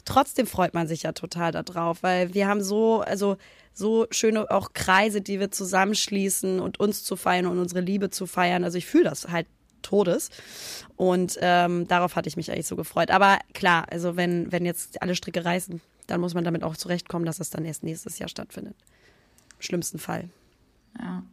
trotzdem 0.06 0.48
freut 0.48 0.74
man 0.74 0.88
sich 0.88 1.04
ja 1.04 1.12
total 1.12 1.52
darauf, 1.52 2.04
weil 2.04 2.34
wir 2.34 2.48
haben 2.48 2.64
so, 2.64 3.02
also 3.02 3.38
so 3.74 4.08
schöne 4.12 4.50
auch 4.52 4.74
Kreise, 4.74 5.22
die 5.22 5.40
wir 5.40 5.52
zusammenschließen 5.52 6.60
und 6.60 6.80
uns 6.80 7.04
zu 7.04 7.16
feiern 7.16 7.48
und 7.48 7.60
unsere 7.60 7.82
Liebe 7.82 8.10
zu 8.10 8.28
feiern. 8.28 8.64
Also 8.64 8.78
ich 8.78 8.86
fühle 8.86 9.06
das 9.06 9.28
halt 9.30 9.48
Todes. 9.84 10.32
Und 10.96 11.38
ähm, 11.42 11.88
darauf 11.88 12.16
hatte 12.16 12.28
ich 12.28 12.38
mich 12.38 12.52
eigentlich 12.52 12.68
so 12.68 12.76
gefreut. 12.76 13.12
Aber 13.12 13.40
klar, 13.54 13.86
also 13.92 14.16
wenn, 14.16 14.52
wenn 14.52 14.66
jetzt 14.66 15.02
alle 15.02 15.16
Stricke 15.16 15.46
reißen, 15.46 15.82
dann 16.08 16.22
muss 16.22 16.34
man 16.34 16.44
damit 16.44 16.64
auch 16.64 16.76
zurechtkommen, 16.76 17.26
dass 17.26 17.40
es 17.40 17.50
dann 17.52 17.66
erst 17.66 17.84
nächstes 17.84 18.18
Jahr 18.18 18.30
stattfindet. 18.30 18.76
Im 19.58 19.62
schlimmsten 19.62 20.00
Fall. 20.00 20.30
Ja. 21.00 21.24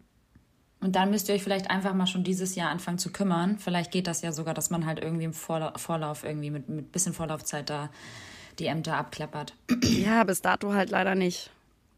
Und 0.80 0.96
dann 0.96 1.10
müsst 1.10 1.28
ihr 1.28 1.34
euch 1.34 1.42
vielleicht 1.42 1.70
einfach 1.70 1.92
mal 1.94 2.06
schon 2.06 2.24
dieses 2.24 2.54
Jahr 2.54 2.70
anfangen 2.70 2.98
zu 2.98 3.12
kümmern. 3.12 3.58
Vielleicht 3.58 3.90
geht 3.90 4.06
das 4.06 4.22
ja 4.22 4.32
sogar, 4.32 4.54
dass 4.54 4.70
man 4.70 4.86
halt 4.86 5.00
irgendwie 5.00 5.24
im 5.24 5.34
Vorlauf, 5.34 6.24
irgendwie 6.24 6.50
mit, 6.50 6.68
mit 6.68 6.92
bisschen 6.92 7.12
Vorlaufzeit 7.12 7.68
da 7.68 7.90
die 8.58 8.66
Ämter 8.66 8.96
abklappert. 8.96 9.54
Ja, 9.82 10.24
bis 10.24 10.40
dato 10.40 10.72
halt 10.72 10.90
leider 10.90 11.14
nicht. 11.14 11.50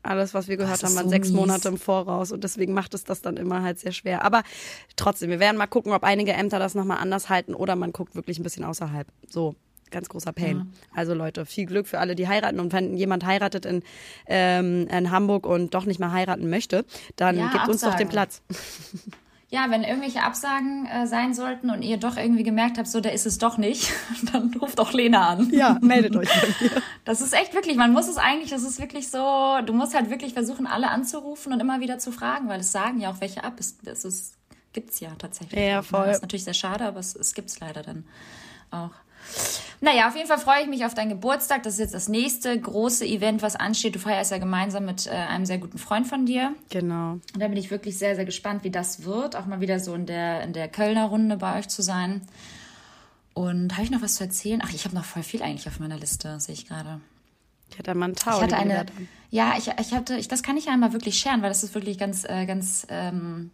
Alles, 0.03 0.35
was 0.35 0.49
wir 0.49 0.57
gehört 0.57 0.83
haben, 0.83 0.95
waren 0.97 1.05
so 1.05 1.11
sechs 1.11 1.29
mies. 1.29 1.37
Monate 1.37 1.69
im 1.69 1.79
Voraus 1.79 2.33
und 2.33 2.43
deswegen 2.43 2.75
macht 2.75 2.95
es 2.95 3.05
das 3.05 3.23
dann 3.23 3.37
immer 3.37 3.63
halt 3.63 3.79
sehr 3.79 3.93
schwer. 3.93 4.25
Aber 4.25 4.43
trotzdem, 4.97 5.31
wir 5.31 5.39
werden 5.39 5.57
mal 5.57 5.67
gucken, 5.67 5.93
ob 5.93 6.03
einige 6.03 6.33
Ämter 6.33 6.59
das 6.59 6.75
nochmal 6.75 6.99
anders 6.99 7.29
halten 7.29 7.55
oder 7.55 7.77
man 7.77 7.93
guckt 7.93 8.17
wirklich 8.17 8.39
ein 8.39 8.43
bisschen 8.43 8.65
außerhalb. 8.65 9.07
So, 9.29 9.55
ganz 9.93 10.09
großer 10.09 10.33
Pain. 10.33 10.57
Ja. 10.57 10.67
Also 10.97 11.15
Leute, 11.15 11.47
viel 11.47 11.67
Glück 11.67 11.87
für 11.87 12.01
alle, 12.01 12.17
die 12.17 12.27
heiraten. 12.27 12.59
Und 12.59 12.73
wenn 12.73 12.97
jemand 12.97 13.25
heiratet 13.25 13.65
in, 13.65 13.83
ähm, 14.27 14.89
in 14.89 15.13
Hamburg 15.13 15.47
und 15.47 15.75
doch 15.75 15.85
nicht 15.85 16.01
mehr 16.01 16.11
heiraten 16.11 16.51
möchte, 16.51 16.85
dann 17.15 17.39
ja, 17.39 17.53
gibt 17.53 17.69
uns 17.69 17.83
doch 17.83 17.95
den 17.95 18.09
Platz. 18.09 18.43
ja, 19.53 19.67
wenn 19.69 19.85
irgendwelche 19.85 20.23
Absagen 20.23 20.87
äh, 20.87 21.07
sein 21.07 21.35
sollten 21.35 21.69
und 21.69 21.83
ihr 21.83 21.99
doch 21.99 22.17
irgendwie 22.17 22.43
gemerkt 22.43 22.79
habt, 22.79 22.89
so, 22.89 23.03
da 23.03 23.11
ist 23.11 23.27
es 23.27 23.37
doch 23.37 23.59
nicht, 23.59 23.93
dann 24.33 24.51
ruft 24.55 24.79
doch 24.79 24.95
Lena 24.95 25.29
an. 25.29 25.51
Ja, 25.53 25.79
meldet 25.83 26.17
euch. 26.17 26.31
das 27.05 27.21
ist 27.21 27.35
echt 27.35 27.53
wirklich, 27.53 27.77
man 27.77 27.93
muss 27.93 28.09
es 28.09 28.17
eigentlich, 28.17 28.49
das 28.49 28.63
ist 28.63 28.81
wirklich 28.81 29.11
so, 29.11 29.59
du 29.67 29.75
musst 29.75 29.95
halt 29.95 30.09
wirklich 30.09 30.33
versuchen, 30.33 30.67
alle 30.67 30.89
anzurufen 30.89 31.53
und 31.53 31.61
immer 31.61 31.81
wieder 31.81 31.99
zu 31.99 32.13
fragen, 32.13 32.49
weil 32.49 32.61
es 32.61 32.73
sagen 32.73 32.99
ja 32.99 33.11
auch 33.11 33.21
welche 33.21 33.45
ab. 33.45 33.57
Es, 33.59 33.77
es 33.85 34.07
ist, 34.07 34.39
gibt's 34.73 35.01
ja 35.01 35.11
tatsächlich. 35.19 35.61
Ja, 35.61 35.77
ne? 35.77 35.83
voll. 35.83 36.07
Das 36.07 36.17
ist 36.17 36.23
natürlich 36.23 36.45
sehr 36.45 36.55
schade, 36.55 36.87
aber 36.87 37.01
es, 37.01 37.15
es 37.15 37.35
gibt's 37.35 37.61
leider 37.61 37.83
dann 37.83 38.07
auch. 38.71 38.93
Naja, 39.83 40.07
auf 40.07 40.15
jeden 40.15 40.29
Fall 40.29 40.39
freue 40.39 40.63
ich 40.63 40.69
mich 40.69 40.85
auf 40.85 40.95
deinen 40.95 41.09
Geburtstag. 41.09 41.65
Das 41.65 41.75
ist 41.75 41.81
jetzt 41.81 41.95
das 41.95 42.09
nächste 42.09 42.59
große 42.59 43.05
Event, 43.05 43.43
was 43.43 43.57
ansteht. 43.57 43.97
Du 43.97 43.99
feierst 43.99 44.31
ja 44.31 44.39
gemeinsam 44.39 44.85
mit 44.85 45.09
äh, 45.09 45.11
einem 45.11 45.45
sehr 45.45 45.59
guten 45.59 45.77
Freund 45.77 46.07
von 46.07 46.25
dir. 46.25 46.55
Genau. 46.71 47.15
Und 47.15 47.41
da 47.41 47.49
bin 47.49 47.57
ich 47.57 47.73
wirklich 47.73 47.99
sehr, 47.99 48.15
sehr 48.15 48.25
gespannt, 48.25 48.63
wie 48.63 48.71
das 48.71 49.03
wird. 49.03 49.35
Auch 49.35 49.47
mal 49.47 49.61
wieder 49.61 49.81
so 49.81 49.95
in 49.95 50.07
der, 50.07 50.43
in 50.43 50.53
der 50.53 50.69
Kölner 50.69 51.07
Runde 51.07 51.37
bei 51.37 51.59
euch 51.59 51.67
zu 51.67 51.83
sein. 51.83 52.23
Und 53.35 53.73
habe 53.73 53.83
ich 53.83 53.91
noch 53.91 54.03
was 54.03 54.15
zu 54.15 54.23
erzählen? 54.23 54.63
Ach, 54.65 54.73
ich 54.73 54.85
habe 54.85 54.95
noch 54.95 55.05
voll 55.05 55.25
viel 55.25 55.43
eigentlich 55.43 55.67
auf 55.67 55.81
meiner 55.81 55.99
Liste, 55.99 56.39
sehe 56.39 56.55
ich 56.55 56.69
gerade. 56.69 57.01
Ich 57.73 57.79
hatte 57.81 57.93
mal 57.97 58.05
einen 58.05 58.15
Tau. 58.15 58.37
Ich 58.37 58.43
hatte 58.43 58.57
eine, 58.57 58.87
ja, 59.31 59.55
ich, 59.59 59.67
ich 59.81 59.93
hatte, 59.95 60.17
ich, 60.17 60.29
das 60.29 60.45
kann 60.45 60.57
ich 60.57 60.67
ja 60.67 60.73
einmal 60.73 60.93
wirklich 60.93 61.19
scheren, 61.19 61.43
weil 61.43 61.49
das 61.49 61.65
ist 61.65 61.75
wirklich 61.75 61.99
ganz, 61.99 62.23
äh, 62.23 62.47
ganz 62.47 62.87
ähm, 62.89 63.51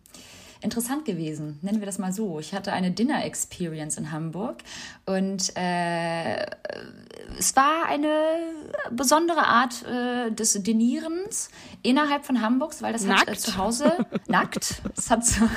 interessant 0.60 1.04
gewesen. 1.04 1.58
Nennen 1.62 1.80
wir 1.80 1.86
das 1.86 1.98
mal 1.98 2.12
so. 2.12 2.38
Ich 2.40 2.54
hatte 2.54 2.72
eine 2.72 2.90
Dinner 2.90 3.24
Experience 3.24 3.96
in 3.96 4.12
Hamburg 4.12 4.62
und 5.06 5.56
äh, 5.56 6.46
es 7.38 7.54
war 7.56 7.86
eine 7.86 8.08
besondere 8.90 9.46
Art 9.46 9.84
äh, 9.86 10.30
des 10.32 10.54
Dinierens 10.62 11.50
innerhalb 11.82 12.24
von 12.24 12.40
Hamburgs, 12.42 12.82
weil 12.82 12.92
das 12.92 13.04
nackt. 13.04 13.22
hat 13.22 13.28
äh, 13.28 13.38
zu 13.38 13.56
Hause 13.56 14.06
nackt. 14.26 14.82
Es 14.96 15.10
hat 15.10 15.24
zu 15.24 15.48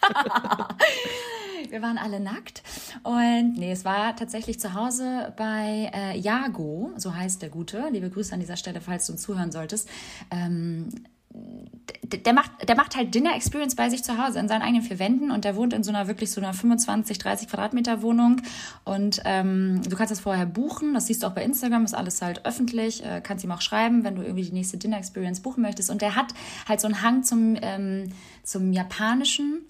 wir 1.70 1.82
waren 1.82 1.98
alle 1.98 2.20
nackt. 2.20 2.62
Und 3.02 3.54
nee, 3.56 3.72
es 3.72 3.84
war 3.84 4.14
tatsächlich 4.16 4.60
zu 4.60 4.74
Hause 4.74 5.32
bei 5.36 5.90
äh, 5.94 6.18
Jago, 6.18 6.92
so 6.96 7.14
heißt 7.14 7.42
der 7.42 7.50
Gute. 7.50 7.88
Liebe 7.90 8.10
Grüße 8.10 8.32
an 8.32 8.40
dieser 8.40 8.56
Stelle, 8.56 8.80
falls 8.80 9.06
du 9.06 9.12
uns 9.12 9.22
zuhören 9.22 9.52
solltest. 9.52 9.88
Ähm, 10.30 10.88
der 11.30 12.32
macht, 12.32 12.50
der 12.66 12.76
macht 12.76 12.96
halt 12.96 13.14
Dinner 13.14 13.34
Experience 13.34 13.76
bei 13.76 13.90
sich 13.90 14.02
zu 14.02 14.22
Hause 14.22 14.38
in 14.38 14.48
seinen 14.48 14.62
eigenen 14.62 14.82
vier 14.82 14.98
Wänden 14.98 15.30
und 15.30 15.44
der 15.44 15.56
wohnt 15.56 15.72
in 15.74 15.82
so 15.82 15.90
einer 15.90 16.08
wirklich 16.08 16.30
so 16.30 16.40
einer 16.40 16.54
25, 16.54 17.18
30 17.18 17.48
Quadratmeter 17.48 18.02
Wohnung. 18.02 18.40
Und 18.84 19.20
ähm, 19.24 19.82
du 19.82 19.94
kannst 19.96 20.10
das 20.10 20.20
vorher 20.20 20.46
buchen, 20.46 20.94
das 20.94 21.06
siehst 21.06 21.22
du 21.22 21.26
auch 21.26 21.34
bei 21.34 21.44
Instagram, 21.44 21.84
ist 21.84 21.94
alles 21.94 22.22
halt 22.22 22.46
öffentlich, 22.46 23.04
äh, 23.04 23.20
kannst 23.22 23.44
ihm 23.44 23.52
auch 23.52 23.60
schreiben, 23.60 24.04
wenn 24.04 24.16
du 24.16 24.22
irgendwie 24.22 24.44
die 24.44 24.52
nächste 24.52 24.78
Dinner 24.78 24.96
Experience 24.96 25.40
buchen 25.40 25.62
möchtest. 25.62 25.90
Und 25.90 26.00
der 26.00 26.14
hat 26.14 26.32
halt 26.66 26.80
so 26.80 26.86
einen 26.86 27.02
Hang 27.02 27.24
zum, 27.24 27.56
ähm, 27.60 28.12
zum 28.42 28.72
Japanischen 28.72 29.66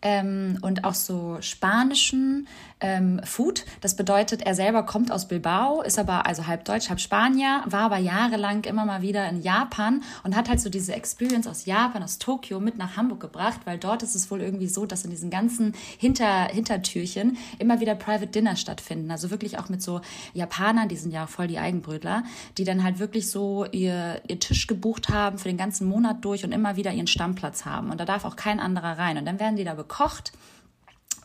ähm, 0.00 0.58
und 0.62 0.84
auch 0.84 0.94
so 0.94 1.38
spanischen 1.40 2.48
ähm, 2.82 3.20
Food. 3.24 3.64
Das 3.80 3.96
bedeutet, 3.96 4.42
er 4.42 4.54
selber 4.54 4.82
kommt 4.82 5.10
aus 5.10 5.28
Bilbao, 5.28 5.82
ist 5.82 5.98
aber 5.98 6.26
also 6.26 6.46
halb 6.46 6.64
Deutsch, 6.64 6.90
halb 6.90 7.00
Spanier, 7.00 7.62
war 7.66 7.82
aber 7.82 7.98
jahrelang 7.98 8.64
immer 8.64 8.84
mal 8.84 9.00
wieder 9.00 9.28
in 9.28 9.40
Japan 9.40 10.02
und 10.24 10.36
hat 10.36 10.48
halt 10.48 10.60
so 10.60 10.68
diese 10.68 10.94
Experience 10.94 11.46
aus 11.46 11.64
Japan, 11.64 12.02
aus 12.02 12.18
Tokio 12.18 12.60
mit 12.60 12.76
nach 12.76 12.96
Hamburg 12.96 13.20
gebracht, 13.20 13.60
weil 13.64 13.78
dort 13.78 14.02
ist 14.02 14.14
es 14.14 14.30
wohl 14.30 14.42
irgendwie 14.42 14.68
so, 14.68 14.84
dass 14.84 15.04
in 15.04 15.10
diesen 15.10 15.30
ganzen 15.30 15.74
Hinter 15.98 16.48
Hintertürchen 16.48 17.38
immer 17.58 17.80
wieder 17.80 17.94
Private 17.94 18.26
Dinner 18.26 18.56
stattfinden. 18.56 19.10
Also 19.10 19.30
wirklich 19.30 19.58
auch 19.58 19.68
mit 19.68 19.82
so 19.82 20.00
Japanern, 20.34 20.88
die 20.88 20.96
sind 20.96 21.12
ja 21.12 21.26
voll 21.26 21.46
die 21.46 21.58
Eigenbrötler, 21.58 22.24
die 22.58 22.64
dann 22.64 22.82
halt 22.82 22.98
wirklich 22.98 23.30
so 23.30 23.64
ihr, 23.70 24.20
ihr 24.26 24.40
Tisch 24.40 24.66
gebucht 24.66 25.08
haben 25.08 25.38
für 25.38 25.48
den 25.48 25.56
ganzen 25.56 25.86
Monat 25.86 26.24
durch 26.24 26.44
und 26.44 26.52
immer 26.52 26.76
wieder 26.76 26.92
ihren 26.92 27.06
Stammplatz 27.06 27.64
haben. 27.64 27.90
Und 27.90 28.00
da 28.00 28.04
darf 28.04 28.24
auch 28.24 28.36
kein 28.36 28.58
anderer 28.60 28.98
rein. 28.98 29.16
Und 29.18 29.24
dann 29.24 29.38
werden 29.38 29.56
die 29.56 29.64
da 29.64 29.74
bekocht 29.74 30.32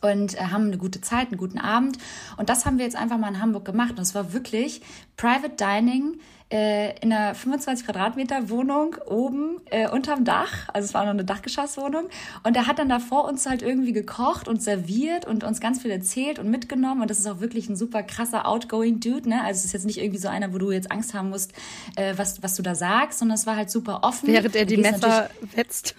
und 0.00 0.34
äh, 0.34 0.44
haben 0.46 0.66
eine 0.66 0.78
gute 0.78 1.00
Zeit, 1.00 1.28
einen 1.28 1.38
guten 1.38 1.58
Abend. 1.58 1.98
Und 2.36 2.48
das 2.48 2.66
haben 2.66 2.78
wir 2.78 2.84
jetzt 2.84 2.96
einfach 2.96 3.18
mal 3.18 3.28
in 3.28 3.40
Hamburg 3.40 3.64
gemacht. 3.64 3.92
Und 3.92 4.00
es 4.00 4.14
war 4.14 4.32
wirklich 4.32 4.80
Private 5.16 5.56
Dining 5.56 6.18
äh, 6.50 6.98
in 7.00 7.12
einer 7.12 7.34
25 7.34 7.84
Quadratmeter 7.84 8.48
Wohnung 8.48 8.96
oben 9.06 9.60
äh, 9.66 9.88
unterm 9.88 10.24
Dach. 10.24 10.68
Also 10.72 10.86
es 10.86 10.94
war 10.94 11.04
noch 11.04 11.10
eine 11.10 11.24
Dachgeschosswohnung. 11.24 12.08
Und 12.42 12.56
er 12.56 12.66
hat 12.66 12.78
dann 12.78 12.88
da 12.88 13.00
vor 13.00 13.26
uns 13.26 13.46
halt 13.46 13.62
irgendwie 13.62 13.92
gekocht 13.92 14.48
und 14.48 14.62
serviert 14.62 15.26
und 15.26 15.44
uns 15.44 15.60
ganz 15.60 15.82
viel 15.82 15.90
erzählt 15.90 16.38
und 16.38 16.50
mitgenommen. 16.50 17.02
Und 17.02 17.10
das 17.10 17.18
ist 17.18 17.26
auch 17.26 17.40
wirklich 17.40 17.68
ein 17.68 17.76
super 17.76 18.02
krasser 18.02 18.46
outgoing 18.46 19.00
Dude. 19.00 19.28
Ne? 19.28 19.42
Also 19.44 19.58
es 19.58 19.66
ist 19.66 19.72
jetzt 19.72 19.86
nicht 19.86 19.98
irgendwie 19.98 20.20
so 20.20 20.28
einer, 20.28 20.54
wo 20.54 20.58
du 20.58 20.70
jetzt 20.70 20.90
Angst 20.90 21.12
haben 21.12 21.30
musst, 21.30 21.52
äh, 21.96 22.14
was, 22.16 22.42
was 22.42 22.54
du 22.54 22.62
da 22.62 22.74
sagst, 22.74 23.18
sondern 23.18 23.34
es 23.34 23.46
war 23.46 23.56
halt 23.56 23.70
super 23.70 24.00
offen. 24.02 24.28
Während 24.28 24.56
er 24.56 24.64
die 24.64 24.76
Messer 24.78 25.28
wetzt. 25.54 25.96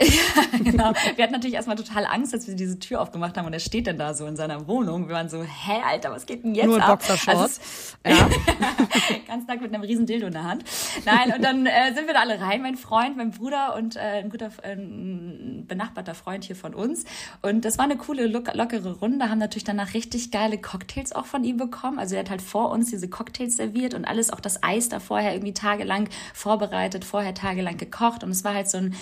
Ja, 0.00 0.58
genau. 0.64 0.92
Wir 1.16 1.24
hatten 1.24 1.32
natürlich 1.32 1.54
erstmal 1.54 1.76
total 1.76 2.06
Angst, 2.06 2.32
als 2.32 2.46
wir 2.48 2.54
diese 2.54 2.78
Tür 2.78 3.00
aufgemacht 3.00 3.36
haben 3.36 3.46
und 3.46 3.52
er 3.52 3.60
steht 3.60 3.86
dann 3.86 3.98
da 3.98 4.14
so 4.14 4.26
in 4.26 4.36
seiner 4.36 4.66
Wohnung. 4.66 5.08
Wir 5.08 5.14
waren 5.14 5.28
so, 5.28 5.42
hä, 5.42 5.82
Alter, 5.84 6.10
was 6.10 6.26
geht 6.26 6.44
denn 6.44 6.54
jetzt 6.54 6.66
Nur 6.66 6.82
ab? 6.82 6.98
Boxershorts. 6.98 7.96
Also, 8.02 8.20
ja. 8.20 8.28
ganz 9.28 9.46
nackt 9.46 9.62
mit 9.62 9.72
einem 9.72 9.82
riesen 9.82 10.06
Dildo 10.06 10.26
in 10.26 10.32
der 10.32 10.44
Hand. 10.44 10.64
Nein, 11.04 11.34
und 11.36 11.44
dann 11.44 11.66
äh, 11.66 11.94
sind 11.94 12.06
wir 12.06 12.14
da 12.14 12.20
alle 12.20 12.40
rein, 12.40 12.62
mein 12.62 12.76
Freund, 12.76 13.16
mein 13.16 13.30
Bruder 13.30 13.76
und 13.76 13.96
äh, 13.96 14.00
ein 14.00 14.30
guter, 14.30 14.50
äh, 14.62 14.72
ein 14.72 15.66
benachbarter 15.68 16.14
Freund 16.14 16.44
hier 16.44 16.56
von 16.56 16.74
uns. 16.74 17.04
Und 17.42 17.64
das 17.64 17.78
war 17.78 17.84
eine 17.84 17.96
coole, 17.96 18.26
lockere 18.26 18.98
Runde, 18.98 19.28
haben 19.28 19.38
natürlich 19.38 19.64
danach 19.64 19.94
richtig 19.94 20.30
geile 20.30 20.58
Cocktails 20.58 21.12
auch 21.12 21.26
von 21.26 21.44
ihm 21.44 21.58
bekommen. 21.58 21.98
Also 21.98 22.14
er 22.14 22.20
hat 22.20 22.30
halt 22.30 22.42
vor 22.42 22.70
uns 22.70 22.90
diese 22.90 23.08
Cocktails 23.08 23.56
serviert 23.56 23.94
und 23.94 24.04
alles, 24.04 24.32
auch 24.32 24.40
das 24.40 24.62
Eis 24.62 24.88
da 24.88 25.00
vorher 25.00 25.32
irgendwie 25.34 25.54
tagelang 25.54 26.08
vorbereitet, 26.34 27.04
vorher 27.04 27.34
tagelang 27.34 27.76
gekocht. 27.76 28.24
Und 28.24 28.30
es 28.30 28.42
war 28.42 28.54
halt 28.54 28.68
so 28.68 28.78
ein 28.78 28.96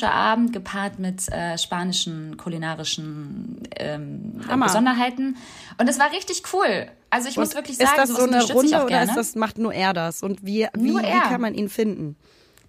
japanischer 0.00 0.12
Abend 0.12 0.52
gepaart 0.52 0.98
mit 0.98 1.28
äh, 1.32 1.58
spanischen 1.58 2.36
kulinarischen 2.36 3.62
ähm, 3.76 4.40
Besonderheiten. 4.60 5.36
Und 5.78 5.88
es 5.88 5.98
war 5.98 6.10
richtig 6.12 6.42
cool. 6.52 6.88
Also 7.10 7.28
ich 7.28 7.36
Und 7.36 7.44
muss 7.44 7.54
wirklich 7.54 7.76
sagen, 7.76 7.90
ist 7.90 7.98
das 7.98 8.16
so 8.16 8.22
eine 8.22 8.42
Runde 8.42 8.84
oder 8.84 9.02
ist 9.02 9.16
das 9.16 9.34
macht 9.34 9.58
nur 9.58 9.72
er 9.72 9.92
das? 9.92 10.22
Und 10.22 10.44
wie, 10.44 10.66
wie, 10.74 10.94
wie 10.94 11.20
kann 11.20 11.40
man 11.40 11.54
ihn 11.54 11.68
finden? 11.68 12.16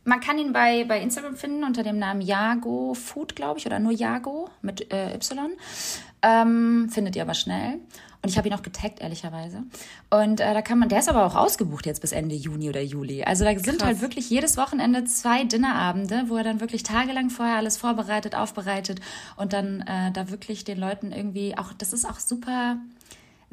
Man 0.03 0.19
kann 0.19 0.39
ihn 0.39 0.51
bei, 0.51 0.83
bei 0.85 0.99
Instagram 0.99 1.35
finden 1.35 1.63
unter 1.63 1.83
dem 1.83 1.99
Namen 1.99 2.21
Jago 2.21 2.95
Food, 2.95 3.35
glaube 3.35 3.59
ich, 3.59 3.67
oder 3.67 3.77
nur 3.79 3.91
Jago 3.91 4.49
mit 4.63 4.91
äh, 4.91 5.13
Y. 5.13 5.51
Ähm, 6.21 6.89
findet 6.89 7.15
ihr 7.15 7.23
aber 7.23 7.33
schnell. 7.33 7.79
Und 8.23 8.29
ich 8.29 8.37
habe 8.37 8.47
ihn 8.47 8.53
auch 8.53 8.61
getaggt, 8.61 9.01
ehrlicherweise. 9.01 9.63
Und 10.11 10.39
äh, 10.41 10.53
da 10.53 10.61
kann 10.61 10.77
man, 10.77 10.89
der 10.89 10.99
ist 10.99 11.09
aber 11.09 11.25
auch 11.25 11.35
ausgebucht 11.35 11.87
jetzt 11.87 12.01
bis 12.01 12.11
Ende 12.11 12.35
Juni 12.35 12.69
oder 12.69 12.81
Juli. 12.81 13.23
Also 13.23 13.43
da 13.43 13.57
sind 13.57 13.79
Krass. 13.79 13.87
halt 13.87 14.01
wirklich 14.01 14.29
jedes 14.29 14.57
Wochenende 14.57 15.05
zwei 15.05 15.43
Dinnerabende, 15.43 16.25
wo 16.27 16.37
er 16.37 16.43
dann 16.43 16.59
wirklich 16.59 16.83
tagelang 16.83 17.31
vorher 17.31 17.55
alles 17.55 17.77
vorbereitet, 17.77 18.35
aufbereitet 18.35 19.01
und 19.37 19.53
dann 19.53 19.81
äh, 19.81 20.11
da 20.11 20.29
wirklich 20.29 20.63
den 20.63 20.79
Leuten 20.79 21.11
irgendwie 21.11 21.57
auch, 21.57 21.73
das 21.73 21.93
ist 21.93 22.05
auch 22.05 22.19
super 22.19 22.77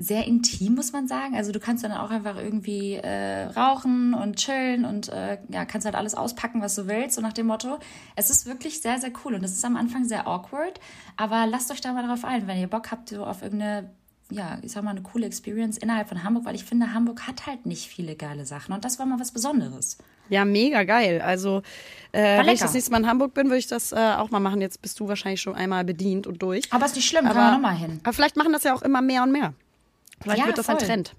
sehr 0.01 0.26
intim, 0.26 0.76
muss 0.76 0.92
man 0.92 1.09
sagen. 1.09 1.34
Also 1.34 1.51
du 1.51 1.59
kannst 1.59 1.82
dann 1.82 1.90
auch 1.92 2.11
einfach 2.11 2.36
irgendwie 2.36 2.94
äh, 2.94 3.46
rauchen 3.46 4.14
und 4.14 4.36
chillen 4.36 4.84
und 4.84 5.09
äh, 5.09 5.38
ja, 5.49 5.64
kannst 5.64 5.84
halt 5.84 5.96
alles 5.96 6.14
auspacken, 6.14 6.62
was 6.62 6.76
du 6.76 6.86
willst, 6.86 7.16
so 7.16 7.20
nach 7.20 7.32
dem 7.32 7.49
Motto. 7.49 7.78
Es 8.14 8.30
ist 8.30 8.46
wirklich 8.46 8.80
sehr, 8.80 8.99
sehr 9.01 9.11
cool 9.24 9.34
und 9.34 9.42
es 9.44 9.53
ist 9.53 9.64
am 9.64 9.76
Anfang 9.76 10.05
sehr 10.05 10.28
awkward, 10.28 10.78
aber 11.16 11.46
lasst 11.46 11.72
euch 11.72 11.80
da 11.80 11.92
mal 11.92 12.07
drauf 12.07 12.24
ein, 12.24 12.46
wenn 12.46 12.59
ihr 12.61 12.68
Bock 12.68 12.92
habt, 12.92 13.09
so 13.09 13.24
auf 13.24 13.42
irgendeine 13.42 13.90
ja, 14.30 14.59
ich 14.61 14.72
sag 14.72 14.84
mal, 14.84 14.90
eine 14.90 15.01
coole 15.01 15.24
Experience 15.24 15.78
innerhalb 15.78 16.07
von 16.11 16.22
Hamburg, 16.22 16.44
weil 16.44 16.55
ich 16.55 16.62
finde, 16.64 16.92
Hamburg 16.92 17.26
hat 17.26 17.46
halt 17.46 17.64
nicht 17.64 17.88
viele 17.88 18.14
geile 18.14 18.44
Sachen 18.44 18.74
und 18.74 18.84
das 18.84 18.99
war 18.99 19.07
mal 19.07 19.18
was 19.18 19.32
Besonderes. 19.32 19.96
Ja, 20.28 20.44
mega 20.44 20.84
geil. 20.84 21.22
Also, 21.22 21.62
äh, 22.12 22.38
wenn 22.38 22.49
ich 22.53 22.61
das 22.61 22.74
nächste 22.74 22.90
Mal 22.92 22.99
in 22.99 23.07
Hamburg 23.07 23.32
bin, 23.32 23.46
würde 23.46 23.57
ich 23.57 23.68
das 23.68 23.92
äh, 23.92 23.96
auch 23.96 24.30
mal 24.30 24.40
machen. 24.40 24.61
Jetzt 24.61 24.82
bist 24.82 25.01
du 25.01 25.09
wahrscheinlich 25.09 25.40
schon 25.40 25.55
einmal 25.55 25.82
bedient 25.84 26.26
und 26.26 26.42
durch. 26.42 26.70
Aber 26.70 26.84
ist 26.84 26.94
nicht 26.96 27.09
schlimm, 27.09 27.24
kann 27.24 27.30
Aber- 27.38 27.40
man 27.40 27.53
nochmal 27.55 27.76
hin. 27.76 28.01
Aber 28.03 28.12
vielleicht 28.12 28.36
machen 28.36 28.53
das 28.53 28.64
ja 28.64 28.74
auch 28.74 28.82
immer 28.82 29.01
mehr 29.01 29.22
und 29.22 29.32
mehr. 29.32 29.55
Vielleicht 30.21 30.41
Ja, 30.41 30.47
wird 30.47 30.59
das 30.59 30.69
ein 30.69 30.79
voll. 30.79 30.87
Trend. 30.87 31.14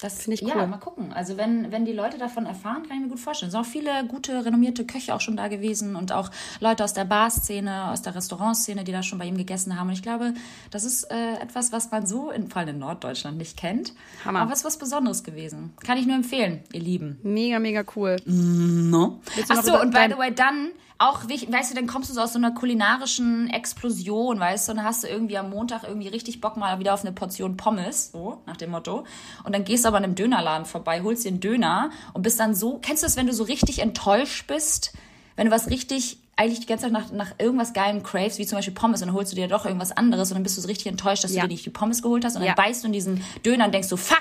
Das 0.00 0.22
Finde 0.22 0.34
ich 0.36 0.42
Ja, 0.42 0.54
cool. 0.54 0.68
mal 0.68 0.76
gucken. 0.76 1.12
Also 1.12 1.36
wenn, 1.36 1.72
wenn 1.72 1.84
die 1.84 1.92
Leute 1.92 2.18
davon 2.18 2.46
erfahren, 2.46 2.84
kann 2.86 2.98
ich 2.98 3.02
mir 3.02 3.08
gut 3.08 3.18
vorstellen. 3.18 3.48
Es 3.48 3.52
sind 3.54 3.60
auch 3.60 3.66
viele 3.66 4.06
gute, 4.06 4.44
renommierte 4.44 4.86
Köche 4.86 5.12
auch 5.12 5.20
schon 5.20 5.36
da 5.36 5.48
gewesen 5.48 5.96
und 5.96 6.12
auch 6.12 6.30
Leute 6.60 6.84
aus 6.84 6.92
der 6.92 7.04
Barszene, 7.04 7.90
aus 7.90 8.02
der 8.02 8.14
Restaurantszene, 8.14 8.84
die 8.84 8.92
da 8.92 9.02
schon 9.02 9.18
bei 9.18 9.24
ihm 9.26 9.36
gegessen 9.36 9.76
haben. 9.76 9.88
Und 9.88 9.94
ich 9.94 10.02
glaube, 10.02 10.34
das 10.70 10.84
ist 10.84 11.02
äh, 11.10 11.34
etwas, 11.42 11.72
was 11.72 11.90
man 11.90 12.06
so, 12.06 12.30
in, 12.30 12.48
vor 12.48 12.60
allem 12.60 12.68
in 12.68 12.78
Norddeutschland, 12.78 13.38
nicht 13.38 13.56
kennt. 13.56 13.92
Hammer. 14.24 14.38
Aber 14.42 14.52
es 14.52 14.60
ist 14.60 14.64
was 14.66 14.78
Besonderes 14.78 15.24
gewesen. 15.24 15.72
Kann 15.84 15.98
ich 15.98 16.06
nur 16.06 16.14
empfehlen, 16.14 16.60
ihr 16.72 16.80
Lieben. 16.80 17.18
Mega, 17.24 17.58
mega 17.58 17.82
cool. 17.96 18.16
No. 18.24 19.18
Willst 19.34 19.50
du 19.50 19.54
Ach 19.54 19.56
noch 19.56 19.64
so, 19.64 19.70
über 19.72 19.82
und 19.82 19.90
by 19.92 20.06
the 20.10 20.16
way, 20.16 20.32
dann 20.32 20.68
auch, 20.98 21.24
weißt 21.28 21.70
du, 21.70 21.74
dann 21.76 21.86
kommst 21.86 22.10
du 22.10 22.14
so 22.14 22.20
aus 22.20 22.32
so 22.32 22.38
einer 22.38 22.50
kulinarischen 22.50 23.48
Explosion, 23.50 24.40
weißt 24.40 24.66
du, 24.68 24.72
und 24.72 24.78
dann 24.78 24.86
hast 24.86 25.04
du 25.04 25.08
irgendwie 25.08 25.38
am 25.38 25.50
Montag 25.50 25.84
irgendwie 25.84 26.08
richtig 26.08 26.40
Bock 26.40 26.56
mal 26.56 26.78
wieder 26.80 26.92
auf 26.94 27.02
eine 27.02 27.12
Portion 27.12 27.56
Pommes, 27.56 28.10
so, 28.12 28.42
nach 28.46 28.56
dem 28.56 28.70
Motto. 28.72 29.04
Und 29.44 29.54
dann 29.54 29.64
gehst 29.64 29.84
du 29.84 29.88
aber 29.88 29.98
an 29.98 30.04
einem 30.04 30.14
Dönerladen 30.16 30.66
vorbei, 30.66 31.02
holst 31.02 31.24
dir 31.24 31.28
einen 31.28 31.40
Döner 31.40 31.90
und 32.14 32.22
bist 32.22 32.40
dann 32.40 32.54
so, 32.54 32.78
kennst 32.82 33.02
du 33.02 33.06
das, 33.06 33.16
wenn 33.16 33.26
du 33.28 33.32
so 33.32 33.44
richtig 33.44 33.78
enttäuscht 33.80 34.46
bist? 34.48 34.92
Wenn 35.36 35.46
du 35.46 35.52
was 35.52 35.70
richtig, 35.70 36.18
eigentlich 36.34 36.58
die 36.60 36.66
ganze 36.66 36.84
Zeit 36.86 36.92
nach, 36.92 37.12
nach 37.12 37.30
irgendwas 37.38 37.72
Geilem 37.72 38.02
craves, 38.02 38.38
wie 38.38 38.46
zum 38.46 38.58
Beispiel 38.58 38.74
Pommes, 38.74 39.00
und 39.02 39.06
dann 39.08 39.14
holst 39.14 39.30
du 39.30 39.36
dir 39.36 39.46
doch 39.46 39.66
irgendwas 39.66 39.92
anderes 39.96 40.30
und 40.30 40.34
dann 40.34 40.42
bist 40.42 40.56
du 40.56 40.60
so 40.62 40.66
richtig 40.66 40.86
enttäuscht, 40.88 41.22
dass 41.22 41.32
Ja. 41.32 41.42
du 41.42 41.48
dir 41.48 41.54
nicht 41.54 41.64
die 41.66 41.70
Pommes 41.70 42.02
geholt 42.02 42.24
hast 42.24 42.34
und 42.34 42.42
Ja. 42.42 42.54
dann 42.54 42.64
beißt 42.64 42.82
du 42.82 42.88
in 42.88 42.92
diesen 42.92 43.22
Döner 43.46 43.66
und 43.66 43.72
denkst 43.72 43.88
so, 43.88 43.96
fuck, 43.96 44.18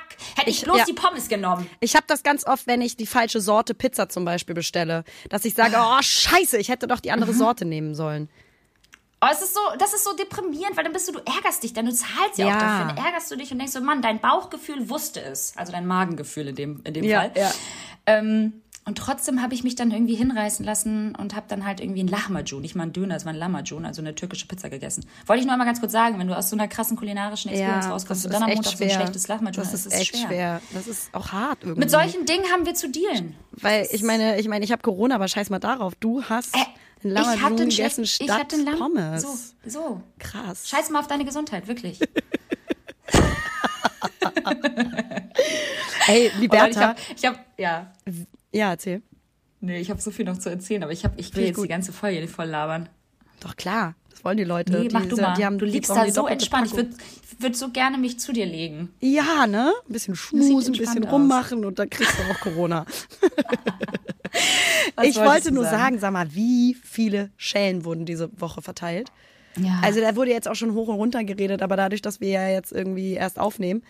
hätte 0.47 0.51
ich 0.51 0.57
Ich- 0.59 0.63
bloß 0.63 0.77
ja. 0.79 0.85
die 0.85 0.93
Pommes 0.93 1.27
genommen. 1.29 1.69
Ich 1.79 1.95
habe 1.95 2.05
das 2.07 2.23
ganz 2.23 2.45
oft, 2.45 2.67
wenn 2.67 2.81
ich 2.81 2.95
die 2.97 3.05
falsche 3.07 3.41
Sorte 3.41 3.73
Pizza 3.73 4.09
zum 4.09 4.25
Beispiel 4.25 4.55
bestelle, 4.55 5.03
dass 5.29 5.45
ich 5.45 5.53
sage, 5.53 5.75
oh 5.79 6.01
scheiße, 6.01 6.57
ich 6.57 6.69
hätte 6.69 6.87
doch 6.87 6.99
die 6.99 7.09
Mhm. 7.09 7.13
andere 7.15 7.33
Sorte 7.33 7.65
nehmen 7.65 7.95
sollen. 7.95 8.29
Oh, 9.19 9.27
es 9.31 9.41
ist 9.41 9.55
so, 9.55 9.59
das 9.79 9.93
ist 9.95 10.03
so 10.03 10.13
deprimierend, 10.15 10.77
weil 10.77 10.83
dann 10.83 10.93
bist 10.93 11.07
du, 11.07 11.13
du 11.13 11.19
ärgerst 11.25 11.63
dich, 11.63 11.73
dann 11.73 11.87
du 11.87 11.91
zahlst 11.91 12.37
ja, 12.37 12.47
Ja. 12.49 12.55
auch 12.55 12.59
dafür. 12.61 12.93
Dann 12.95 13.05
ärgerst 13.05 13.31
du 13.31 13.35
dich 13.35 13.51
und 13.51 13.57
denkst 13.57 13.73
so, 13.73 13.81
Mann, 13.81 14.01
dein 14.03 14.19
Bauchgefühl 14.19 14.89
wusste 14.89 15.21
es. 15.21 15.53
Also 15.57 15.71
dein 15.71 15.87
Magengefühl 15.87 16.49
in 16.49 16.55
dem, 16.55 16.81
in 16.83 16.93
dem 16.93 17.03
Ja, 17.03 17.21
Fall. 17.21 17.31
ja. 17.35 17.51
Ähm, 18.05 18.61
und 18.87 18.97
trotzdem 18.97 19.41
habe 19.43 19.53
ich 19.53 19.63
mich 19.63 19.75
dann 19.75 19.91
irgendwie 19.91 20.15
hinreißen 20.15 20.65
lassen 20.65 21.13
und 21.15 21.35
habe 21.35 21.45
dann 21.49 21.65
halt 21.65 21.79
irgendwie 21.81 22.01
ein 22.03 22.07
Lahmacun, 22.07 22.61
nicht 22.61 22.73
mal 22.73 22.83
ein 22.83 22.93
Döner, 22.93 23.15
es 23.17 23.25
war 23.25 23.33
ein 23.33 23.37
Lahmacun, 23.37 23.85
also 23.85 24.01
eine 24.01 24.15
türkische 24.15 24.47
Pizza 24.47 24.69
gegessen. 24.69 25.05
Wollte 25.27 25.41
ich 25.41 25.45
nur 25.45 25.53
einmal 25.53 25.67
ganz 25.67 25.79
kurz 25.79 25.91
sagen, 25.91 26.17
wenn 26.17 26.27
du 26.27 26.35
aus 26.35 26.49
so 26.49 26.55
einer 26.55 26.67
krassen 26.67 26.97
kulinarischen 26.97 27.51
Experience 27.51 27.87
rauskommst 27.89 28.25
und 28.25 28.33
dann 28.33 28.43
am 28.43 28.49
Montag 28.49 28.77
so 28.77 28.83
ein 28.83 28.89
schlechtes 28.89 29.27
Lahmacun, 29.27 29.61
Das 29.63 29.73
ist 29.73 29.93
echt 29.93 30.17
schwer. 30.17 30.61
Das 30.73 30.87
ist 30.87 31.13
auch 31.13 31.31
hart 31.31 31.59
irgendwie. 31.61 31.81
Mit 31.81 31.91
solchen 31.91 32.25
Dingen 32.25 32.45
haben 32.51 32.65
wir 32.65 32.73
zu 32.73 32.89
dealen. 32.89 33.35
Weil 33.51 33.87
ich 33.91 34.01
meine, 34.03 34.39
ich 34.39 34.47
meine, 34.47 34.63
ich 34.65 34.71
habe 34.71 34.81
Corona, 34.81 35.15
aber 35.15 35.27
scheiß 35.27 35.49
mal 35.49 35.59
darauf. 35.59 35.93
Du 35.95 36.23
hast 36.23 36.55
Äh, 36.55 36.59
hatte 37.15 37.45
einen 37.45 37.69
gegessen 37.69 38.05
schlecht- 38.07 38.21
ich 38.21 38.27
statt 38.27 38.39
hatte 38.39 38.55
Lamm- 38.63 38.79
Pommes. 38.79 39.21
So, 39.21 39.29
so. 39.69 40.01
Krass. 40.17 40.67
Scheiß 40.69 40.89
mal 40.91 40.99
auf 41.01 41.07
deine 41.07 41.25
Gesundheit, 41.25 41.67
wirklich. 41.67 41.99
Ey, 46.07 46.31
Oh, 46.33 46.39
Liberta. 46.39 46.95
ich 47.15 47.25
habe, 47.25 47.37
hab, 47.37 47.45
ja, 47.59 47.93
ja, 48.51 48.71
erzähl. 48.71 49.01
Nee, 49.59 49.79
ich 49.79 49.89
habe 49.89 49.99
so 50.01 50.11
viel 50.11 50.25
noch 50.25 50.37
zu 50.37 50.49
erzählen, 50.49 50.83
aber 50.83 50.91
ich, 50.91 51.03
hab, 51.03 51.19
ich 51.19 51.33
will 51.35 51.43
ich 51.43 51.49
jetzt 51.49 51.55
gut. 51.55 51.65
die 51.65 51.69
ganze 51.69 51.91
Folge 51.91 52.21
nicht 52.21 52.33
voll 52.33 52.45
labern. 52.45 52.89
Doch 53.39 53.55
klar, 53.55 53.95
das 54.09 54.23
wollen 54.23 54.37
die 54.37 54.43
Leute. 54.43 54.73
Nee, 54.73 54.87
die, 54.87 54.93
mach 54.93 55.05
du 55.05 55.15
mal. 55.15 55.35
Die 55.35 55.45
haben, 55.45 55.57
du 55.57 55.65
liegst 55.65 55.89
da 55.89 56.09
so 56.11 56.27
entspannt. 56.27 56.67
Ich 56.67 56.73
Packung. 56.73 56.91
würde 56.91 56.97
würd 57.39 57.55
so 57.55 57.69
gerne 57.69 57.97
mich 57.97 58.19
zu 58.19 58.33
dir 58.33 58.45
legen. 58.45 58.89
Ja, 58.99 59.47
ne? 59.47 59.73
Ein 59.87 59.93
bisschen 59.93 60.15
schmusen, 60.15 60.73
ein 60.73 60.77
bisschen 60.77 61.05
aus. 61.05 61.11
rummachen 61.11 61.65
und 61.65 61.79
dann 61.79 61.89
kriegst 61.89 62.17
du 62.17 62.23
auch 62.31 62.39
Corona. 62.39 62.85
Ich 65.03 65.15
wollte 65.15 65.51
nur 65.51 65.63
sagen, 65.63 65.99
sag 65.99 66.11
mal, 66.11 66.33
wie 66.33 66.75
viele 66.83 67.31
Schellen 67.37 67.85
wurden 67.85 68.05
diese 68.05 68.29
Woche 68.39 68.61
verteilt? 68.61 69.11
Ja. 69.57 69.79
Also 69.81 70.01
da 70.01 70.15
wurde 70.15 70.31
jetzt 70.31 70.47
auch 70.47 70.55
schon 70.55 70.73
hoch 70.73 70.87
und 70.87 70.95
runter 70.95 71.23
geredet, 71.23 71.61
aber 71.61 71.75
dadurch, 71.75 72.01
dass 72.01 72.19
wir 72.19 72.29
ja 72.29 72.49
jetzt 72.49 72.71
irgendwie 72.71 73.13
erst 73.13 73.39
aufnehmen, 73.39 73.83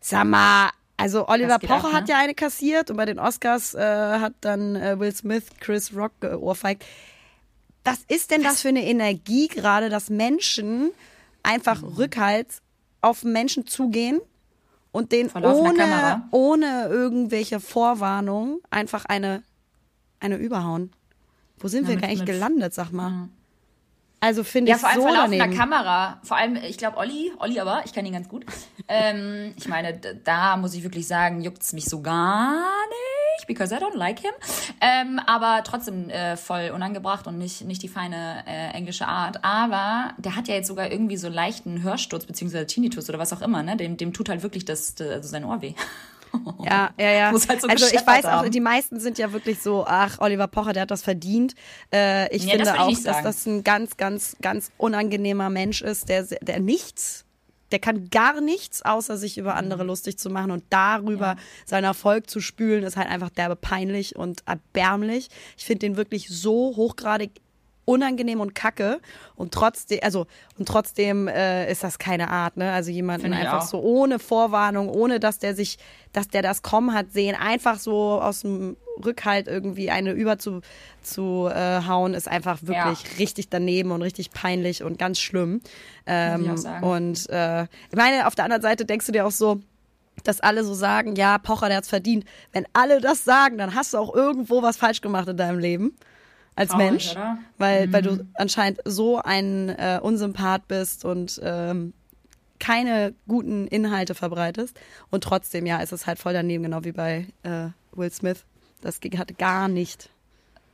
sag 0.00 0.26
mal, 0.26 0.70
also 0.98 1.26
Oliver 1.28 1.58
Pocher 1.58 1.86
ab, 1.88 1.92
hat 1.94 2.04
ne? 2.08 2.10
ja 2.10 2.18
eine 2.18 2.34
kassiert 2.34 2.90
und 2.90 2.96
bei 2.96 3.06
den 3.06 3.18
Oscars 3.18 3.74
äh, 3.74 3.78
hat 3.80 4.34
dann 4.42 4.76
äh, 4.76 4.98
Will 5.00 5.14
Smith 5.14 5.44
Chris 5.60 5.94
Rock 5.96 6.12
geohrfeigt. 6.20 6.84
Was 7.84 8.00
ist 8.08 8.30
denn 8.30 8.42
das 8.42 8.60
für 8.60 8.68
eine 8.68 8.84
Energie 8.84 9.48
gerade, 9.48 9.88
dass 9.88 10.10
Menschen 10.10 10.90
einfach 11.42 11.80
Mhm. 11.80 11.88
Rückhalt 11.94 12.48
auf 13.00 13.22
Menschen 13.24 13.66
zugehen 13.66 14.20
und 14.92 15.12
den 15.12 15.30
ohne, 15.30 15.74
Kamera. 15.74 16.28
ohne 16.32 16.86
irgendwelche 16.88 17.60
Vorwarnung 17.60 18.60
einfach 18.70 19.04
eine, 19.06 19.42
eine 20.20 20.36
überhauen? 20.36 20.92
Wo 21.58 21.68
sind 21.68 21.88
Ja, 21.88 21.90
wir 22.00 22.02
eigentlich 22.08 22.24
gelandet, 22.26 22.74
sag 22.74 22.90
mal? 22.92 23.28
Also 24.20 24.42
finde 24.42 24.70
ja, 24.70 24.76
ich 24.76 24.80
vor 24.80 24.90
allem 24.90 25.00
so 25.00 25.06
vor 25.06 25.16
laufender 25.16 25.38
daneben. 25.38 25.58
Kamera. 25.58 26.20
Vor 26.24 26.36
allem, 26.36 26.56
ich 26.56 26.76
glaube, 26.76 26.96
Olli, 26.96 27.32
Olli 27.38 27.60
aber, 27.60 27.82
ich 27.84 27.92
kenne 27.92 28.08
ihn 28.08 28.14
ganz 28.14 28.28
gut. 28.28 28.44
ähm, 28.88 29.54
ich 29.56 29.68
meine, 29.68 29.98
da 30.24 30.56
muss 30.56 30.74
ich 30.74 30.82
wirklich 30.82 31.06
sagen, 31.06 31.40
juckt's 31.42 31.72
mich 31.72 31.84
so 31.84 32.02
gar 32.02 32.56
nicht, 32.56 33.46
because 33.46 33.72
I 33.72 33.78
don't 33.78 33.96
like 33.96 34.18
him. 34.18 34.32
Ähm, 34.80 35.20
aber 35.24 35.62
trotzdem 35.62 36.10
äh, 36.10 36.36
voll 36.36 36.72
unangebracht 36.74 37.28
und 37.28 37.38
nicht, 37.38 37.64
nicht 37.64 37.82
die 37.82 37.88
feine 37.88 38.42
äh, 38.46 38.70
englische 38.76 39.06
Art. 39.06 39.44
Aber 39.44 40.14
der 40.18 40.34
hat 40.34 40.48
ja 40.48 40.54
jetzt 40.54 40.66
sogar 40.66 40.90
irgendwie 40.90 41.16
so 41.16 41.28
leichten 41.28 41.82
Hörsturz, 41.82 42.26
beziehungsweise 42.26 42.66
Tinnitus 42.66 43.08
oder 43.08 43.20
was 43.20 43.32
auch 43.32 43.40
immer, 43.40 43.62
ne? 43.62 43.76
Dem, 43.76 43.96
dem 43.96 44.12
tut 44.12 44.28
halt 44.28 44.42
wirklich 44.42 44.64
das, 44.64 44.96
das 44.96 45.08
also 45.08 45.28
sein 45.28 45.44
Ohr 45.44 45.62
weh. 45.62 45.74
Ja, 46.64 46.90
ja, 46.98 47.10
ja. 47.10 47.32
Halt 47.32 47.60
so 47.60 47.68
also 47.68 47.86
ich 47.86 48.06
weiß 48.06 48.24
auch, 48.26 48.30
haben. 48.30 48.50
die 48.50 48.60
meisten 48.60 49.00
sind 49.00 49.18
ja 49.18 49.32
wirklich 49.32 49.60
so, 49.60 49.84
ach, 49.86 50.18
Oliver 50.20 50.48
Pocher, 50.48 50.72
der 50.72 50.82
hat 50.82 50.90
das 50.90 51.02
verdient. 51.02 51.54
Äh, 51.92 52.34
ich 52.34 52.44
Ja, 52.44 52.56
das 52.58 52.68
finde 52.68 52.74
ich 52.74 52.80
auch, 52.80 52.88
nicht 52.88 53.06
dass 53.06 53.22
das 53.22 53.46
ein 53.46 53.64
ganz, 53.64 53.96
ganz, 53.96 54.36
ganz 54.42 54.70
unangenehmer 54.76 55.50
Mensch 55.50 55.82
ist, 55.82 56.08
der, 56.08 56.24
der 56.24 56.60
nichts, 56.60 57.24
der 57.70 57.78
kann 57.78 58.08
gar 58.10 58.40
nichts, 58.40 58.82
außer 58.82 59.16
sich 59.18 59.36
über 59.38 59.54
andere 59.54 59.82
Mhm. 59.82 59.88
lustig 59.88 60.18
zu 60.18 60.30
machen 60.30 60.50
und 60.50 60.64
darüber 60.70 61.36
seinen 61.66 61.84
Erfolg 61.84 62.28
zu 62.30 62.40
spülen, 62.40 62.82
ist 62.82 62.96
halt 62.96 63.08
einfach 63.08 63.30
derbe 63.30 63.56
peinlich 63.56 64.16
und 64.16 64.42
erbärmlich. 64.46 65.28
Ich 65.56 65.64
finde 65.66 65.80
den 65.80 65.96
wirklich 65.96 66.28
so 66.28 66.74
hochgradig 66.76 67.30
unangenehm 67.88 68.40
und 68.40 68.54
kacke 68.54 69.00
und 69.34 69.52
trotzdem, 69.54 70.00
also 70.02 70.26
und 70.58 70.68
trotzdem 70.68 71.26
äh, 71.26 71.70
ist 71.72 71.82
das 71.82 71.98
keine 71.98 72.28
Art, 72.28 72.58
ne? 72.58 72.70
Also 72.70 72.90
jemanden 72.90 73.32
einfach 73.32 73.62
auch. 73.62 73.68
so 73.68 73.80
ohne 73.80 74.18
Vorwarnung, 74.18 74.90
ohne 74.90 75.18
dass 75.20 75.38
der 75.38 75.54
sich, 75.54 75.78
dass 76.12 76.28
der 76.28 76.42
das 76.42 76.60
kommen 76.62 76.92
hat 76.92 77.12
sehen, 77.12 77.34
einfach 77.34 77.78
so 77.78 78.20
aus 78.20 78.42
dem 78.42 78.76
Rückhalt 79.02 79.48
irgendwie 79.48 79.90
eine 79.90 80.12
über 80.12 80.38
zu, 80.38 80.60
zu 81.02 81.48
äh, 81.50 81.80
hauen, 81.86 82.12
ist 82.12 82.28
einfach 82.28 82.58
wirklich 82.62 83.18
richtig 83.18 83.48
daneben 83.48 83.90
und 83.90 84.02
richtig 84.02 84.32
peinlich 84.32 84.82
und 84.82 84.98
ganz 84.98 85.18
schlimm. 85.18 85.62
Ähm, 86.06 86.56
und 86.82 87.28
äh, 87.30 87.62
ich 87.62 87.96
meine, 87.96 88.26
auf 88.26 88.34
der 88.34 88.44
anderen 88.44 88.62
Seite 88.62 88.84
denkst 88.84 89.06
du 89.06 89.12
dir 89.12 89.24
auch 89.26 89.30
so, 89.30 89.60
dass 90.24 90.40
alle 90.40 90.62
so 90.62 90.74
sagen, 90.74 91.16
ja, 91.16 91.38
Pocher, 91.38 91.68
der 91.68 91.78
hat's 91.78 91.88
verdient. 91.88 92.26
Wenn 92.52 92.66
alle 92.74 93.00
das 93.00 93.24
sagen, 93.24 93.56
dann 93.56 93.74
hast 93.74 93.94
du 93.94 93.98
auch 93.98 94.14
irgendwo 94.14 94.62
was 94.62 94.76
falsch 94.76 95.00
gemacht 95.00 95.28
in 95.28 95.38
deinem 95.38 95.58
Leben. 95.58 95.96
Als 96.58 96.70
Traurig, 96.70 96.90
Mensch. 96.90 97.12
oder? 97.12 97.34
Mhm. 97.34 97.38
Weil, 97.58 97.92
weil 97.92 98.02
du 98.02 98.26
anscheinend 98.34 98.80
so 98.84 99.22
ein 99.22 99.68
äh, 99.68 100.00
Unsympath 100.02 100.66
bist 100.66 101.04
und 101.04 101.40
ähm, 101.44 101.92
keine 102.58 103.14
guten 103.28 103.68
Inhalte 103.68 104.16
verbreitest. 104.16 104.76
Und 105.10 105.22
trotzdem, 105.22 105.66
ja, 105.66 105.78
ist 105.78 105.92
es 105.92 106.08
halt 106.08 106.18
voll 106.18 106.32
daneben, 106.32 106.64
genau 106.64 106.82
wie 106.82 106.90
bei 106.90 107.28
äh, 107.44 107.68
Will 107.92 108.10
Smith. 108.10 108.44
Das 108.80 108.98
ging 108.98 109.16
halt 109.16 109.38
gar 109.38 109.68
nicht. 109.68 110.10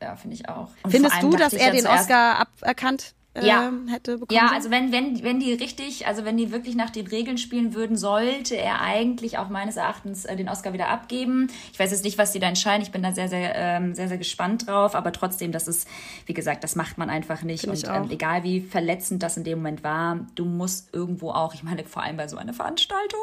Ja, 0.00 0.16
finde 0.16 0.36
ich 0.36 0.48
auch. 0.48 0.70
Und 0.82 0.90
Findest 0.90 1.22
du, 1.22 1.36
dass 1.36 1.52
er 1.52 1.70
den 1.70 1.86
Oscar 1.86 2.38
aberkannt 2.38 3.14
äh, 3.34 3.46
Ja. 3.46 3.72
hätte 3.88 4.18
bekommen? 4.18 4.36
Ja, 4.36 4.50
also 4.52 4.70
wenn, 4.70 4.92
wenn, 4.92 5.22
wenn 5.22 5.40
die 5.40 5.52
richtig, 5.52 6.06
also 6.06 6.24
wenn 6.24 6.36
die 6.36 6.50
wirklich 6.52 6.74
nach 6.76 6.90
den 6.90 7.06
Regeln 7.06 7.38
spielen 7.38 7.74
würden, 7.74 7.96
sollte 7.96 8.56
er 8.56 8.80
eigentlich 8.80 9.38
auch 9.38 9.48
meines 9.48 9.76
Erachtens 9.76 10.24
äh, 10.24 10.36
den 10.36 10.48
Oscar 10.48 10.72
wieder 10.72 10.88
abgeben. 10.88 11.48
Ich 11.72 11.78
weiß 11.78 11.90
jetzt 11.90 12.04
nicht, 12.04 12.18
was 12.18 12.32
die 12.32 12.38
da 12.38 12.48
entscheiden. 12.48 12.82
Ich 12.82 12.92
bin 12.92 13.02
da 13.02 13.12
sehr, 13.12 13.28
sehr, 13.28 13.54
ähm, 13.56 13.94
sehr, 13.94 14.08
sehr 14.08 14.18
gespannt 14.18 14.66
drauf. 14.68 14.94
Aber 14.94 15.12
trotzdem, 15.12 15.52
das 15.52 15.68
ist, 15.68 15.88
wie 16.26 16.34
gesagt, 16.34 16.64
das 16.64 16.76
macht 16.76 16.98
man 16.98 17.10
einfach 17.10 17.42
nicht. 17.42 17.62
Find 17.62 17.84
Und 17.84 17.88
ähm, 17.88 18.10
egal 18.10 18.42
wie 18.44 18.60
verletzend 18.60 19.22
das 19.22 19.36
in 19.36 19.44
dem 19.44 19.58
Moment 19.58 19.84
war, 19.84 20.20
du 20.34 20.44
musst 20.44 20.94
irgendwo 20.94 21.30
auch, 21.30 21.54
ich 21.54 21.62
meine, 21.62 21.84
vor 21.84 22.02
allem 22.02 22.16
bei 22.16 22.28
so 22.28 22.36
einer 22.36 22.54
Veranstaltung, 22.54 23.20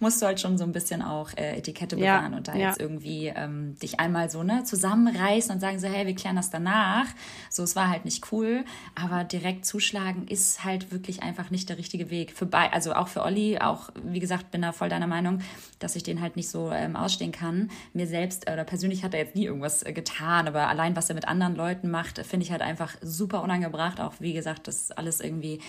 musst 0.00 0.20
du 0.22 0.26
halt 0.26 0.40
schon 0.40 0.58
so 0.58 0.64
ein 0.64 0.72
bisschen 0.72 1.02
auch 1.02 1.30
äh, 1.36 1.56
Etikette 1.58 1.96
Ja, 1.96 2.18
bewahren 2.18 2.34
und 2.34 2.48
da 2.48 2.54
ja. 2.54 2.68
jetzt 2.68 2.80
irgendwie 2.80 3.32
ähm, 3.34 3.76
dich 3.82 3.98
einmal 4.00 4.30
so 4.30 4.42
ne 4.42 4.64
zusammenreißen 4.64 5.52
und 5.54 5.60
sagen 5.60 5.78
so, 5.78 5.88
hey, 5.88 6.06
wir 6.06 6.14
klären 6.14 6.36
das 6.36 6.50
danach. 6.50 7.06
So, 7.48 7.62
es 7.62 7.76
war 7.76 7.88
halt 7.88 8.04
nicht 8.04 8.30
cool, 8.32 8.64
aber 8.94 9.24
direkt 9.32 9.64
zuschlagen 9.64 10.26
ist 10.26 10.64
halt 10.64 10.90
wirklich 10.90 11.22
einfach 11.22 11.50
nicht 11.50 11.68
der 11.68 11.78
richtige 11.78 12.10
Weg. 12.10 12.32
Für 12.32 12.46
bei, 12.46 12.72
also 12.72 12.94
auch 12.94 13.08
für 13.08 13.22
Olli, 13.22 13.58
auch 13.58 13.90
wie 14.02 14.18
gesagt, 14.18 14.50
bin 14.50 14.62
da 14.62 14.72
voll 14.72 14.88
deiner 14.88 15.06
Meinung, 15.06 15.40
dass 15.78 15.96
ich 15.96 16.02
den 16.02 16.20
halt 16.20 16.36
nicht 16.36 16.48
so 16.48 16.70
ähm, 16.72 16.96
ausstehen 16.96 17.32
kann. 17.32 17.70
Mir 17.92 18.06
selbst 18.06 18.50
oder 18.50 18.64
persönlich 18.64 19.04
hat 19.04 19.14
er 19.14 19.20
jetzt 19.20 19.36
nie 19.36 19.44
irgendwas 19.44 19.82
äh, 19.84 19.92
getan, 19.92 20.48
aber 20.48 20.68
allein 20.68 20.96
was 20.96 21.08
er 21.08 21.14
mit 21.14 21.28
anderen 21.28 21.54
Leuten 21.54 21.90
macht, 21.90 22.24
finde 22.26 22.44
ich 22.44 22.52
halt 22.52 22.62
einfach 22.62 22.96
super 23.02 23.42
unangebracht. 23.42 24.00
Auch 24.00 24.14
wie 24.18 24.32
gesagt, 24.32 24.66
dass 24.66 24.90
alles 24.90 25.20
irgendwie 25.20 25.60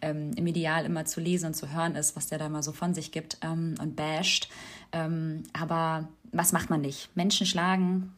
ähm, 0.00 0.30
im 0.36 0.46
Ideal 0.46 0.84
immer 0.84 1.04
zu 1.04 1.20
lesen 1.20 1.46
und 1.46 1.54
zu 1.54 1.72
hören 1.72 1.96
ist, 1.96 2.16
was 2.16 2.28
der 2.28 2.38
da 2.38 2.48
mal 2.48 2.62
so 2.62 2.72
von 2.72 2.94
sich 2.94 3.12
gibt 3.12 3.38
ähm, 3.42 3.74
und 3.80 3.96
basht. 3.96 4.48
Ähm, 4.92 5.42
aber 5.52 6.08
was 6.32 6.52
macht 6.52 6.70
man 6.70 6.80
nicht? 6.80 7.14
Menschen 7.16 7.46
schlagen 7.46 8.12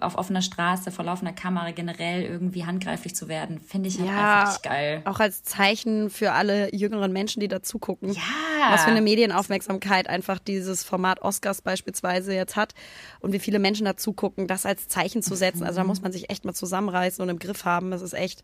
auf 0.00 0.16
offener 0.16 0.42
Straße, 0.42 0.90
vor 0.90 1.04
laufender 1.04 1.32
Kamera 1.32 1.70
generell 1.70 2.22
irgendwie 2.22 2.64
handgreiflich 2.64 3.14
zu 3.14 3.28
werden, 3.28 3.60
finde 3.60 3.88
ich 3.88 3.98
halt 3.98 4.10
einfach 4.10 4.52
nicht 4.52 4.62
geil. 4.62 5.02
Auch 5.04 5.20
als 5.20 5.42
Zeichen 5.42 6.10
für 6.10 6.32
alle 6.32 6.74
jüngeren 6.74 7.12
Menschen, 7.12 7.40
die 7.40 7.48
da 7.48 7.62
zugucken. 7.62 8.12
Ja. 8.12 8.22
Was 8.70 8.84
für 8.84 8.90
eine 8.90 9.02
Medienaufmerksamkeit 9.02 10.08
einfach 10.08 10.38
dieses 10.38 10.84
Format 10.84 11.22
Oscars 11.22 11.62
beispielsweise 11.62 12.34
jetzt 12.34 12.56
hat 12.56 12.74
und 13.20 13.32
wie 13.32 13.38
viele 13.38 13.58
Menschen 13.58 13.84
da 13.84 13.96
zugucken, 13.96 14.46
das 14.46 14.66
als 14.66 14.88
Zeichen 14.88 15.22
zu 15.22 15.34
setzen. 15.34 15.64
Also 15.64 15.80
da 15.80 15.84
muss 15.84 16.02
man 16.02 16.12
sich 16.12 16.30
echt 16.30 16.44
mal 16.44 16.54
zusammenreißen 16.54 17.22
und 17.22 17.28
im 17.28 17.38
Griff 17.38 17.64
haben. 17.64 17.90
Das 17.90 18.02
ist 18.02 18.14
echt, 18.14 18.42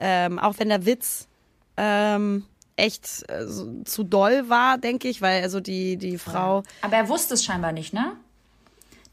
ähm, 0.00 0.38
auch 0.38 0.54
wenn 0.58 0.68
der 0.68 0.86
Witz 0.86 1.28
ähm, 1.76 2.44
echt 2.76 3.24
äh, 3.28 3.46
so, 3.46 3.82
zu 3.84 4.04
doll 4.04 4.48
war, 4.48 4.78
denke 4.78 5.08
ich, 5.08 5.22
weil 5.22 5.42
also 5.42 5.60
die, 5.60 5.96
die 5.96 6.18
Frau. 6.18 6.62
Aber 6.82 6.96
er 6.96 7.08
wusste 7.08 7.34
es 7.34 7.44
scheinbar 7.44 7.72
nicht, 7.72 7.92
ne? 7.92 8.12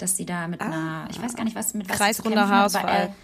Dass 0.02 0.18
sie 0.18 0.26
da 0.26 0.48
mit 0.48 0.62
einer, 0.62 1.08
ich 1.12 1.22
weiß 1.22 1.36
gar 1.36 1.44
nicht, 1.44 1.56
was 1.56 1.74
mit 1.74 1.88
was 1.88 1.98
sie 1.98 2.04
Kreisrunder 2.04 2.48
hat, 2.48 2.50
Haarausfall. 2.50 2.90
Er, 2.90 3.16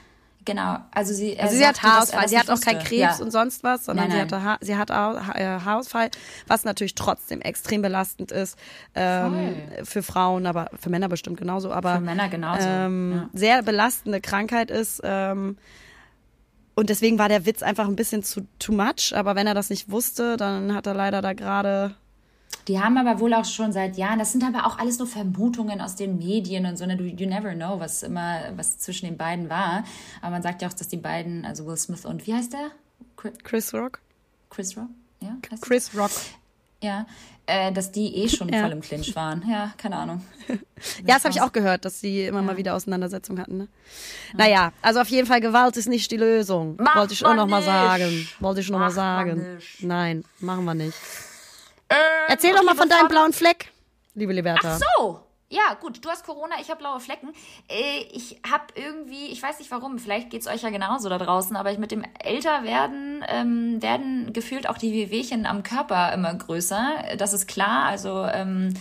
genau, 0.46 0.78
also 0.92 1.14
sie, 1.14 1.40
Also 1.40 1.56
sie 1.56 1.66
hat 1.66 1.78
sagte, 1.78 1.92
Haarausfall, 1.92 2.30
sie 2.30 2.38
hat 2.38 2.50
auch 2.50 2.62
keinen. 2.62 2.80
Krebs 2.84 3.18
ja. 3.18 3.24
und 3.24 3.32
sonst 3.32 3.64
was, 3.64 3.86
sondern 3.86 4.10
Nein, 4.10 4.28
sie 4.28 4.34
nein. 4.34 4.44
hatte 4.44 4.44
ha 4.44 4.58
sie 4.62 4.76
hat 4.76 4.92
ha 4.92 5.28
ha 5.28 5.38
äh, 5.38 5.60
Haarausfall, 5.60 6.12
was 6.48 6.64
natürlich 6.66 6.94
trotzdem 6.96 7.42
extrem 7.42 7.82
belastend 7.82 8.32
ist 8.32 8.58
ähm, 8.94 9.56
für 9.84 10.04
Frauen, 10.04 10.46
aber 10.46 10.70
für 10.80 10.90
Männer 10.90 11.10
bestimmt 11.10 11.38
genauso, 11.38 11.72
aber 11.72 11.96
Für 11.96 12.02
Männer 12.02 12.30
genauso, 12.30 12.68
ähm, 12.68 13.12
ja. 13.14 13.30
sehr 13.34 13.64
belastende 13.64 14.22
Krankheit 14.22 14.70
ist. 14.70 15.02
Ähm, 15.04 15.58
und 16.76 16.90
deswegen 16.92 17.18
war 17.18 17.28
der 17.28 17.48
Witz 17.48 17.64
einfach 17.64 17.88
ein 17.88 17.96
bisschen 17.96 18.22
zu 18.22 18.48
too 18.60 18.72
much, 18.72 19.12
aber 19.16 19.36
wenn 19.36 19.48
er 19.48 19.56
das 19.56 19.72
nicht 19.72 19.90
wusste, 19.90 20.38
dann 20.38 20.76
hat 20.76 20.86
er 20.86 20.94
leider 20.94 21.24
da 21.24 21.34
gerade 21.34 21.96
Die 22.68 22.80
haben 22.82 22.98
aber 22.98 23.20
wohl 23.22 23.34
auch 23.34 23.46
schon 23.46 23.72
seit 23.72 23.96
Jahren, 23.98 24.20
das 24.20 24.34
sind 24.34 24.44
aber 24.44 24.66
auch 24.66 24.78
alles 24.78 25.00
nur 25.00 25.08
Vermutungen 25.08 25.80
aus 25.80 25.96
den 25.96 26.18
Medien 26.18 26.66
und 26.66 26.78
so, 26.78 26.86
ne? 26.86 26.98
du, 26.98 27.06
you 27.06 27.26
never 27.28 27.54
know, 27.54 27.80
was 27.80 28.04
immer, 28.04 28.42
was 28.58 28.78
zwischen 28.78 29.06
den 29.06 29.18
beiden 29.18 29.50
war. 29.50 29.86
Aber 30.22 30.32
man 30.32 30.42
sagt 30.42 30.62
ja 30.62 30.68
auch, 30.68 30.74
dass 30.74 30.90
die 30.90 30.98
beiden, 30.98 31.46
also 31.46 31.66
Will 31.66 31.78
Smith 31.78 32.06
und, 32.06 32.28
wie 32.28 32.34
heißt 32.34 32.52
der? 32.54 32.72
Chris, 33.44 33.74
Rock. 33.74 34.00
Chris 34.50 34.76
Rock? 34.76 34.90
Ja? 35.22 35.38
Chris 35.62 35.92
Rock. 35.98 36.12
Ja, 36.84 37.08
äh, 37.48 37.72
dass 37.72 37.92
die 37.92 38.14
eh 38.18 38.30
schon 38.30 38.50
Ja. 38.50 38.62
voll 38.62 38.72
im 38.74 38.82
Clinch 38.82 39.16
waren. 39.16 39.44
Ja, 39.50 39.74
keine 39.78 39.96
Ahnung. 39.96 40.22
Ja, 41.08 41.16
das 41.16 41.24
habe 41.24 41.34
ich 41.34 41.42
auch 41.42 41.52
gehört, 41.52 41.86
dass 41.86 42.00
sie 42.02 42.26
immer 42.26 42.44
mal 42.44 42.56
wieder 42.56 42.76
Auseinandersetzungen 42.76 43.42
hatten. 43.42 43.58
Ne? 43.58 43.68
Naja, 44.36 44.72
also 44.84 45.00
auf 45.02 45.08
jeden 45.08 45.26
Fall, 45.26 45.42
Gewalt 45.42 45.76
ist 45.76 45.88
nicht 45.88 46.12
die 46.12 46.18
Lösung. 46.18 46.76
Macht 46.78 46.98
Wollte 46.98 47.14
ich 47.14 47.26
auch 47.26 47.30
man 47.30 47.38
noch 47.38 47.48
mal 47.48 47.58
nicht. 47.58 47.66
sagen. 47.66 48.28
Wollte 48.40 48.62
ich 48.62 48.70
noch 48.70 48.78
mal 48.78 48.86
Macht 48.86 48.96
man 48.96 49.28
sagen. 49.38 49.58
Nein, 49.80 50.24
machen 50.40 50.66
wir 50.66 50.76
nicht. 50.76 50.94
Erzähl 52.28 52.54
doch 52.54 52.64
mal 52.64 52.76
von 52.76 52.90
deinem 52.90 53.08
blauen 53.08 53.34
Fleck, 53.34 53.72
liebe 54.14 54.34
Liberta. 54.34 54.78
So, 54.98 55.22
ja, 55.50 55.76
gut, 55.80 56.04
du 56.04 56.10
hast 56.10 56.26
Corona, 56.26 56.56
ich 56.60 56.70
habe 56.70 56.80
blaue 56.80 57.00
Flecken. 57.00 57.30
Äh, 57.70 58.02
Ich 58.12 58.42
habe 58.50 58.66
irgendwie, 58.76 59.28
ich 59.28 59.42
weiß 59.42 59.60
nicht 59.60 59.72
warum, 59.72 59.98
vielleicht 59.98 60.30
geht's 60.30 60.48
euch 60.48 60.62
ja 60.64 60.70
genauso 60.70 61.08
da 61.08 61.18
draußen, 61.18 61.56
aber 61.56 61.72
ich 61.72 61.78
mit 61.78 61.92
dem 61.92 62.04
Älterwerden 62.20 63.24
ähm, 63.30 63.82
werden 63.82 64.34
gefühlt 64.34 64.68
auch 64.68 64.78
die 64.78 64.92
Wehwehchen 64.92 65.46
am 65.46 65.64
Körper 65.64 66.12
immer 66.14 66.34
größer. 66.34 67.16
Das 67.18 67.32
ist 67.32 67.48
klar, 67.48 67.86
also 67.86 68.26
ähm, 68.26 68.74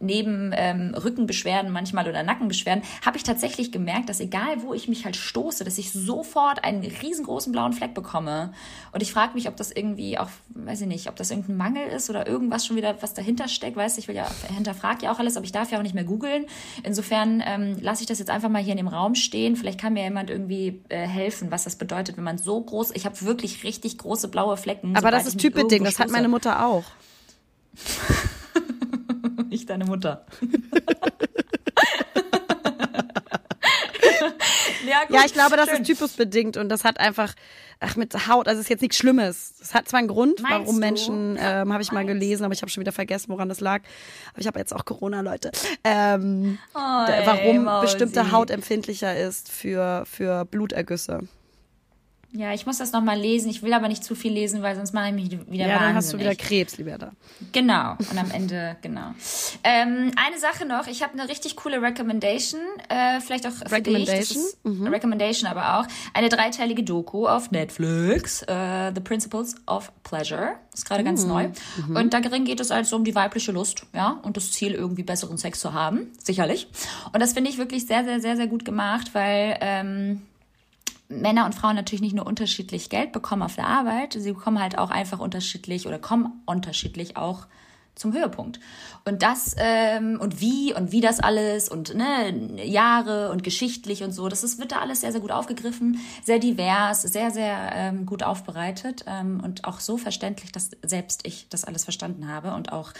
neben 0.00 0.52
ähm, 0.54 0.94
Rückenbeschwerden 0.94 1.70
manchmal 1.70 2.08
oder 2.08 2.22
Nackenbeschwerden, 2.22 2.82
habe 3.04 3.16
ich 3.16 3.22
tatsächlich 3.22 3.72
gemerkt, 3.72 4.08
dass 4.08 4.20
egal 4.20 4.62
wo 4.62 4.74
ich 4.74 4.88
mich 4.88 5.04
halt 5.04 5.16
stoße, 5.16 5.64
dass 5.64 5.78
ich 5.78 5.92
sofort 5.92 6.64
einen 6.64 6.82
riesengroßen 6.82 7.52
blauen 7.52 7.72
Fleck 7.72 7.94
bekomme. 7.94 8.52
Und 8.92 9.02
ich 9.02 9.12
frage 9.12 9.34
mich, 9.34 9.48
ob 9.48 9.56
das 9.56 9.70
irgendwie 9.70 10.18
auch, 10.18 10.28
weiß 10.50 10.82
ich 10.82 10.86
nicht, 10.86 11.08
ob 11.08 11.16
das 11.16 11.30
irgendein 11.30 11.56
Mangel 11.56 11.86
ist 11.88 12.10
oder 12.10 12.26
irgendwas 12.26 12.66
schon 12.66 12.76
wieder, 12.76 13.00
was 13.00 13.14
dahinter 13.14 13.48
steckt. 13.48 13.76
Weißt 13.76 13.96
du, 13.96 14.00
ich 14.00 14.08
will 14.08 14.16
ja, 14.16 14.28
hinterfrag 14.54 15.02
ja 15.02 15.12
auch 15.12 15.18
alles, 15.18 15.36
aber 15.36 15.44
ich 15.44 15.52
darf 15.52 15.70
ja 15.70 15.78
auch 15.78 15.82
nicht 15.82 15.94
mehr 15.94 16.04
googeln. 16.04 16.46
Insofern 16.82 17.42
ähm, 17.46 17.76
lasse 17.80 18.02
ich 18.02 18.06
das 18.06 18.18
jetzt 18.18 18.30
einfach 18.30 18.48
mal 18.48 18.62
hier 18.62 18.72
in 18.72 18.78
dem 18.78 18.88
Raum 18.88 19.14
stehen. 19.14 19.56
Vielleicht 19.56 19.80
kann 19.80 19.92
mir 19.92 20.04
jemand 20.04 20.30
irgendwie 20.30 20.82
äh, 20.88 21.06
helfen, 21.06 21.50
was 21.50 21.64
das 21.64 21.76
bedeutet, 21.76 22.16
wenn 22.16 22.24
man 22.24 22.38
so 22.38 22.60
groß, 22.60 22.92
ich 22.94 23.04
habe 23.04 23.20
wirklich 23.22 23.64
richtig 23.64 23.98
große 23.98 24.28
blaue 24.28 24.56
Flecken. 24.56 24.96
Aber 24.96 25.10
das 25.10 25.26
ist 25.26 25.38
typeding, 25.38 25.84
das 25.84 25.98
hat 25.98 26.10
meine 26.10 26.28
Mutter 26.28 26.64
auch. 26.66 26.84
Ich 29.68 29.74
deine 29.74 29.84
Mutter. 29.84 30.24
ja, 34.86 35.02
Ja, 35.10 35.22
ich 35.26 35.32
glaube, 35.34 35.56
das 35.56 35.68
schön. 35.68 35.82
ist 35.82 35.86
typusbedingt 35.86 36.56
und 36.56 36.68
das 36.70 36.84
hat 36.84 36.98
einfach, 37.00 37.34
ach 37.80 37.96
mit 37.96 38.14
Haut, 38.28 38.48
also 38.48 38.58
es 38.60 38.64
ist 38.66 38.70
jetzt 38.70 38.80
nichts 38.80 38.96
Schlimmes. 38.96 39.54
Es 39.60 39.74
hat 39.74 39.88
zwar 39.88 39.98
einen 39.98 40.08
Grund, 40.08 40.40
Meinst 40.40 40.58
warum 40.60 40.74
du? 40.76 40.80
Menschen, 40.80 41.38
ähm, 41.40 41.72
habe 41.72 41.82
ich 41.82 41.92
mal 41.92 42.06
gelesen, 42.06 42.44
aber 42.44 42.54
ich 42.54 42.62
habe 42.62 42.70
schon 42.70 42.80
wieder 42.80 42.92
vergessen, 42.92 43.28
woran 43.30 43.48
das 43.50 43.60
lag. 43.60 43.82
Aber 44.32 44.40
ich 44.40 44.46
habe 44.46 44.58
jetzt 44.58 44.74
auch 44.74 44.84
Corona, 44.86 45.20
Leute. 45.20 45.50
Ähm, 45.84 46.58
da- 46.72 47.06
ey, 47.08 47.26
warum 47.26 47.64
Mausi. 47.64 47.86
bestimmte 47.86 48.32
Haut 48.32 48.50
empfindlicher 48.50 49.16
ist 49.18 49.50
für, 49.50 50.04
für 50.10 50.44
Blutergüsse. 50.46 51.20
Ja, 52.32 52.52
ich 52.52 52.66
muss 52.66 52.76
das 52.76 52.92
nochmal 52.92 53.18
lesen. 53.18 53.48
Ich 53.50 53.62
will 53.62 53.72
aber 53.72 53.88
nicht 53.88 54.04
zu 54.04 54.14
viel 54.14 54.32
lesen, 54.32 54.60
weil 54.62 54.76
sonst 54.76 54.92
mache 54.92 55.08
ich 55.08 55.14
mich 55.14 55.30
wieder 55.30 55.38
Ja, 55.40 55.46
wahnsinnig. 55.48 55.80
dann 55.80 55.94
hast 55.94 56.12
du 56.12 56.18
wieder 56.18 56.34
Krebs, 56.34 56.76
Liberta. 56.76 57.12
Genau. 57.52 57.92
Und 57.92 58.18
am 58.18 58.30
Ende, 58.30 58.76
genau. 58.82 59.14
Ähm, 59.64 60.12
eine 60.14 60.38
Sache 60.38 60.66
noch. 60.66 60.86
Ich 60.88 61.02
habe 61.02 61.14
eine 61.14 61.26
richtig 61.28 61.56
coole 61.56 61.80
Recommendation. 61.80 62.60
Äh, 62.90 63.20
vielleicht 63.20 63.46
auch 63.46 63.52
für 63.52 63.70
Recommendation? 63.72 64.42
dich. 64.42 64.82
Ist, 64.82 64.92
Recommendation 64.92 65.50
aber 65.50 65.78
auch. 65.78 65.86
Eine 66.12 66.28
dreiteilige 66.28 66.82
Doku 66.82 67.26
auf 67.26 67.50
Netflix. 67.50 68.42
Äh, 68.42 68.92
The 68.94 69.00
Principles 69.00 69.54
of 69.66 69.90
Pleasure. 70.02 70.56
Ist 70.74 70.84
gerade 70.84 71.04
ganz 71.04 71.24
neu. 71.24 71.48
Und 71.94 72.12
darin 72.12 72.44
geht 72.44 72.60
es 72.60 72.70
also 72.70 72.96
um 72.96 73.04
die 73.04 73.14
weibliche 73.14 73.52
Lust. 73.52 73.84
Ja. 73.94 74.20
Und 74.22 74.36
das 74.36 74.52
Ziel, 74.52 74.74
irgendwie 74.74 75.02
besseren 75.02 75.38
Sex 75.38 75.60
zu 75.60 75.72
haben. 75.72 76.12
Sicherlich. 76.22 76.68
Und 77.12 77.20
das 77.20 77.32
finde 77.32 77.48
ich 77.50 77.56
wirklich 77.56 77.86
sehr, 77.86 78.04
sehr, 78.04 78.20
sehr, 78.20 78.36
sehr 78.36 78.48
gut 78.48 78.66
gemacht, 78.66 79.14
weil... 79.14 79.56
Ähm, 79.62 80.22
Männer 81.08 81.46
und 81.46 81.54
Frauen 81.54 81.76
natürlich 81.76 82.02
nicht 82.02 82.14
nur 82.14 82.26
unterschiedlich 82.26 82.90
Geld 82.90 83.12
bekommen 83.12 83.42
auf 83.42 83.54
der 83.54 83.66
Arbeit, 83.66 84.12
sie 84.12 84.32
bekommen 84.32 84.60
halt 84.60 84.76
auch 84.76 84.90
einfach 84.90 85.18
unterschiedlich 85.18 85.86
oder 85.86 85.98
kommen 85.98 86.42
unterschiedlich 86.44 87.16
auch 87.16 87.46
zum 87.98 88.12
Höhepunkt. 88.12 88.60
Und 89.04 89.22
das 89.22 89.54
ähm, 89.58 90.18
und 90.20 90.40
wie 90.40 90.74
und 90.74 90.92
wie 90.92 91.00
das 91.00 91.20
alles 91.20 91.68
und 91.68 91.94
ne, 91.94 92.64
Jahre 92.64 93.30
und 93.30 93.42
geschichtlich 93.42 94.02
und 94.02 94.12
so, 94.12 94.28
das 94.28 94.44
ist, 94.44 94.58
wird 94.58 94.72
da 94.72 94.80
alles 94.80 95.00
sehr, 95.00 95.12
sehr 95.12 95.20
gut 95.20 95.30
aufgegriffen, 95.30 96.00
sehr 96.24 96.38
divers, 96.38 97.02
sehr, 97.02 97.30
sehr 97.30 97.70
ähm, 97.74 98.06
gut 98.06 98.22
aufbereitet 98.22 99.04
ähm, 99.06 99.40
und 99.42 99.64
auch 99.64 99.80
so 99.80 99.96
verständlich, 99.96 100.52
dass 100.52 100.70
selbst 100.82 101.26
ich 101.26 101.48
das 101.48 101.64
alles 101.64 101.84
verstanden 101.84 102.28
habe 102.28 102.52
und 102.52 102.72
auch 102.72 102.92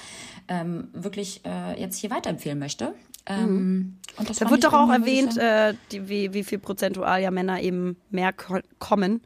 ähm, 0.48 0.88
wirklich 0.92 1.42
äh, 1.44 1.80
jetzt 1.80 1.96
hier 1.96 2.10
weiterempfehlen 2.10 2.58
möchte. 2.58 2.94
Ähm, 3.26 3.98
und 4.16 4.30
das 4.30 4.38
Da 4.38 4.50
wird 4.50 4.64
doch 4.64 4.72
auch 4.72 4.90
erwähnt, 4.90 5.36
äh, 5.36 5.74
die, 5.92 6.08
wie, 6.08 6.32
wie 6.32 6.44
viel 6.44 6.58
prozentual 6.58 7.20
ja 7.20 7.30
Männer 7.30 7.60
eben 7.60 7.96
mehr 8.10 8.32
ko 8.32 8.58
kommen 8.78 9.20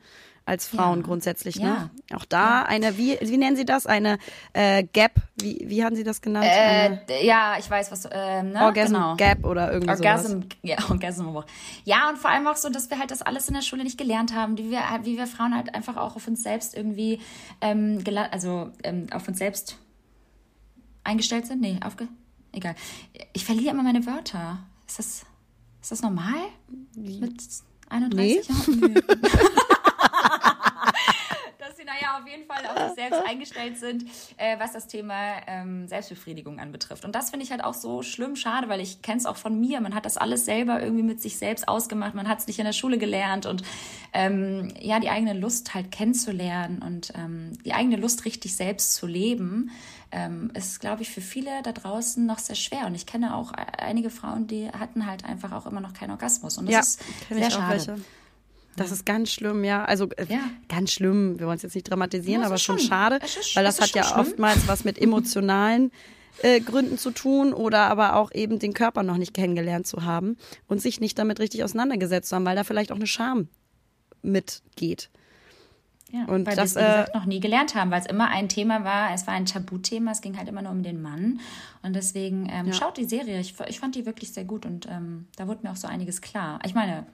als 0.45 0.67
Frauen 0.67 1.01
Ja. 1.01 1.07
grundsätzlich. 1.07 1.57
Ja. 1.57 1.65
Ne? 1.65 1.91
Auch 2.15 2.25
da 2.25 2.63
eine, 2.63 2.99
wie, 2.99 3.19
wie 3.21 3.37
nennen 3.37 3.57
Sie 3.57 3.65
das? 3.65 3.87
Eine 3.87 4.19
äh, 4.53 4.85
Gap, 4.85 5.13
wie, 5.37 5.65
wie 5.67 5.85
haben 5.85 5.95
Sie 5.97 6.05
das 6.05 6.21
genannt? 6.21 6.47
Äh, 6.49 7.25
ja, 7.25 7.57
ich 7.59 7.71
weiß, 7.71 7.93
was 7.93 8.09
ähm, 8.11 8.53
ne? 8.53 8.63
Orgasm 8.63 8.93
genau. 8.95 9.17
Gap 9.17 9.45
oder 9.45 9.73
irgendwie 9.73 9.95
sowas. 9.97 10.25
Orgasm, 10.25 10.41
ja, 10.63 10.77
Orgasm. 10.91 11.29
Ja, 11.85 12.09
und 12.11 12.19
vor 12.19 12.31
allem 12.31 12.47
auch 12.47 12.57
so, 12.57 12.69
dass 12.69 12.91
wir 12.91 12.99
halt 12.99 13.11
das 13.11 13.23
alles 13.23 13.49
in 13.49 13.55
der 13.55 13.63
Schule 13.63 13.85
nicht 13.85 13.99
gelernt 13.99 14.35
haben, 14.35 14.59
wie 14.59 14.71
wir, 14.71 14.81
wie 15.05 15.17
wir 15.17 15.27
Frauen 15.27 15.55
halt 15.55 15.75
einfach 15.75 15.97
auch 15.97 16.17
auf 16.17 16.27
uns 16.27 16.43
selbst 16.43 16.77
irgendwie, 16.77 17.21
ähm, 17.61 18.03
also 18.31 18.71
ähm, 18.83 19.07
auf 19.13 19.29
uns 19.29 19.39
selbst 19.39 19.79
eingestellt 21.05 21.47
sind. 21.47 21.61
Nee, 21.61 21.79
aufge, 21.85 22.09
egal. 22.53 22.75
Ich 23.33 23.45
verliere 23.45 23.71
immer 23.73 23.83
meine 23.83 24.07
Wörter. 24.07 24.59
Ist 24.87 24.99
das, 24.99 25.27
ist 25.81 25.93
das 25.93 26.03
normal? 26.03 26.35
Mit 26.97 27.41
31 27.89 28.49
Jahren? 28.49 28.81
Nö. 28.81 29.01
auf 32.21 32.29
jeden 32.29 32.45
Fall 32.47 32.65
auf 32.67 32.79
sich 32.89 32.95
selbst 32.97 33.21
eingestellt 33.27 33.79
sind, 33.79 34.05
äh, 34.37 34.59
was 34.59 34.73
das 34.73 34.87
Thema 34.87 35.15
ähm, 35.47 35.87
Selbstbefriedigung 35.89 36.59
anbetrifft. 36.61 37.05
Und 37.05 37.15
das 37.15 37.31
finde 37.31 37.45
ich 37.45 37.51
halt 37.51 37.63
auch 37.65 37.75
so 37.75 38.03
schlimm, 38.03 38.37
schade, 38.37 38.69
weil 38.69 38.81
ich 38.81 39.03
kenne 39.03 39.19
es 39.19 39.27
auch 39.27 39.37
von 39.37 39.59
mir. 39.61 39.81
Man 39.81 39.95
hat 39.95 40.05
das 40.05 40.17
alles 40.17 40.45
selber 40.45 40.83
irgendwie 40.83 41.03
mit 41.03 41.21
sich 41.23 41.39
selbst 41.39 41.69
ausgemacht. 41.69 42.15
Man 42.15 42.29
hat 42.29 42.41
es 42.41 42.47
nicht 42.47 42.59
in 42.59 42.65
der 42.65 42.73
Schule 42.73 42.99
gelernt 42.99 43.47
und 43.47 43.63
ähm, 44.13 44.73
ja, 44.81 45.01
die 45.01 45.09
eigene 45.11 45.33
Lust 45.33 45.75
halt 45.75 45.91
kennenzulernen 45.91 46.83
und 46.83 47.13
ähm, 47.17 47.53
die 47.65 47.73
eigene 47.73 47.97
Lust 47.97 48.25
richtig 48.25 48.55
selbst 48.57 48.95
zu 48.95 49.07
leben, 49.07 49.71
ähm, 50.11 50.51
ist, 50.55 50.81
glaube 50.81 51.03
ich, 51.03 51.11
für 51.11 51.23
viele 51.23 51.63
da 51.63 51.73
draußen 51.73 52.27
noch 52.27 52.39
sehr 52.39 52.57
schwer. 52.57 52.87
Und 52.87 52.95
ich 52.95 53.07
kenne 53.07 53.35
auch 53.35 53.53
e- 53.53 53.57
einige 53.79 54.11
Frauen, 54.11 54.47
die 54.47 54.69
hatten 54.69 55.07
halt 55.07 55.25
einfach 55.25 55.53
auch 55.53 55.65
immer 55.67 55.81
noch 55.81 55.95
keinen 55.95 56.11
Orgasmus. 56.11 56.59
Und 56.59 56.67
das 56.67 56.75
Ja, 56.75 56.81
ist 56.81 57.01
sehr 57.31 57.51
schade. 57.51 57.71
welche. 57.87 57.97
Das 58.77 58.91
ist 58.91 59.05
ganz 59.05 59.31
schlimm, 59.31 59.65
ja. 59.65 59.85
Also 59.85 60.09
äh, 60.17 60.27
Ja. 60.29 60.41
ganz 60.69 60.93
schlimm. 60.93 61.39
Wir 61.39 61.47
wollen 61.47 61.57
es 61.57 61.63
jetzt 61.63 61.75
nicht 61.75 61.89
dramatisieren, 61.91 62.41
Ja, 62.43 62.47
aber 62.47 62.59
schon 62.59 62.79
schon- 62.79 62.89
schade, 62.89 63.17
ist- 63.17 63.55
weil 63.57 63.65
das 63.65 63.81
hat 63.81 63.91
ja 63.91 64.03
schlimm. 64.05 64.21
oftmals 64.21 64.67
was 64.69 64.85
mit 64.85 64.99
emotionalen 65.03 65.93
äh, 66.43 66.61
Gründen 66.61 66.97
zu 66.97 67.11
tun 67.11 67.53
oder 67.53 67.81
aber 67.91 68.17
auch 68.17 68.33
eben 68.33 68.59
den 68.59 68.73
Körper 68.73 69.03
noch 69.03 69.19
nicht 69.19 69.35
kennengelernt 69.35 69.87
zu 69.87 70.05
haben 70.05 70.39
und 70.67 70.81
sich 70.81 70.99
nicht 71.01 71.19
damit 71.19 71.39
richtig 71.41 71.63
auseinandergesetzt 71.63 72.31
zu 72.31 72.37
haben, 72.37 72.47
weil 72.47 72.57
da 72.57 72.65
vielleicht 72.65 72.91
auch 72.91 72.97
eine 72.97 73.07
Scham 73.07 73.49
mitgeht. 74.23 75.11
Ja, 76.11 76.27
Und 76.27 76.47
weil 76.47 76.57
das, 76.57 76.75
wir 76.75 76.83
es, 76.83 76.87
wie 76.87 76.91
gesagt, 76.91 77.15
äh, 77.15 77.19
noch 77.19 77.25
nie 77.25 77.41
gelernt 77.41 77.75
haben, 77.75 77.91
weil 77.91 78.01
es 78.01 78.07
immer 78.07 78.29
ein 78.29 78.49
Thema 78.51 78.85
war, 78.85 79.15
es 79.15 79.27
war 79.27 79.33
ein 79.33 79.47
Tabuthema, 79.47 80.11
es 80.13 80.21
ging 80.21 80.37
halt 80.37 80.47
immer 80.47 80.61
nur 80.61 80.73
um 80.73 80.83
den 80.83 81.01
Mann. 81.01 81.41
Und 81.83 81.95
deswegen 81.97 82.49
ähm, 82.51 82.71
schaut 82.75 82.99
die 82.99 83.07
Serie. 83.07 83.41
Ich, 83.41 83.55
ich 83.69 83.81
fand 83.81 83.95
die 83.95 84.05
wirklich 84.05 84.31
sehr 84.33 84.45
gut 84.45 84.67
und 84.67 84.87
ähm, 84.91 85.27
da 85.37 85.49
wurde 85.49 85.61
mir 85.63 85.71
auch 85.73 85.77
so 85.77 85.89
einiges 85.89 86.21
klar. 86.21 86.59
Ich 86.67 86.75
meine, 86.75 87.07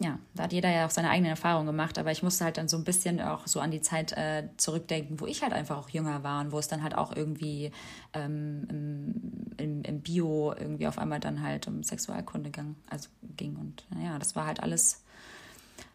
ja, 0.00 0.18
da 0.34 0.44
hat 0.44 0.52
jeder 0.52 0.70
ja 0.70 0.86
auch 0.86 0.90
seine 0.90 1.10
eigenen 1.10 1.30
Erfahrungen 1.30 1.66
gemacht, 1.66 1.98
aber 1.98 2.12
ich 2.12 2.22
musste 2.22 2.44
halt 2.44 2.56
dann 2.56 2.68
so 2.68 2.76
ein 2.76 2.84
bisschen 2.84 3.20
auch 3.20 3.48
so 3.48 3.58
an 3.58 3.72
die 3.72 3.80
Zeit 3.80 4.12
äh, 4.12 4.44
zurückdenken, 4.56 5.18
wo 5.18 5.26
ich 5.26 5.42
halt 5.42 5.52
einfach 5.52 5.76
auch 5.76 5.88
jünger 5.88 6.22
war 6.22 6.40
und 6.40 6.52
wo 6.52 6.58
es 6.60 6.68
dann 6.68 6.84
halt 6.84 6.96
auch 6.96 7.14
irgendwie 7.14 7.72
ähm, 8.12 9.52
im, 9.56 9.82
im, 9.82 10.00
Bio 10.00 10.54
irgendwie 10.56 10.86
auf 10.86 10.98
einmal 10.98 11.18
dann 11.18 11.42
halt 11.42 11.66
um 11.66 11.82
Sexualkunde 11.82 12.50
ging, 12.50 12.76
also 12.88 13.08
ging. 13.36 13.56
Und 13.56 13.86
naja, 13.90 14.20
das 14.20 14.36
war 14.36 14.46
halt 14.46 14.62
alles 14.62 15.02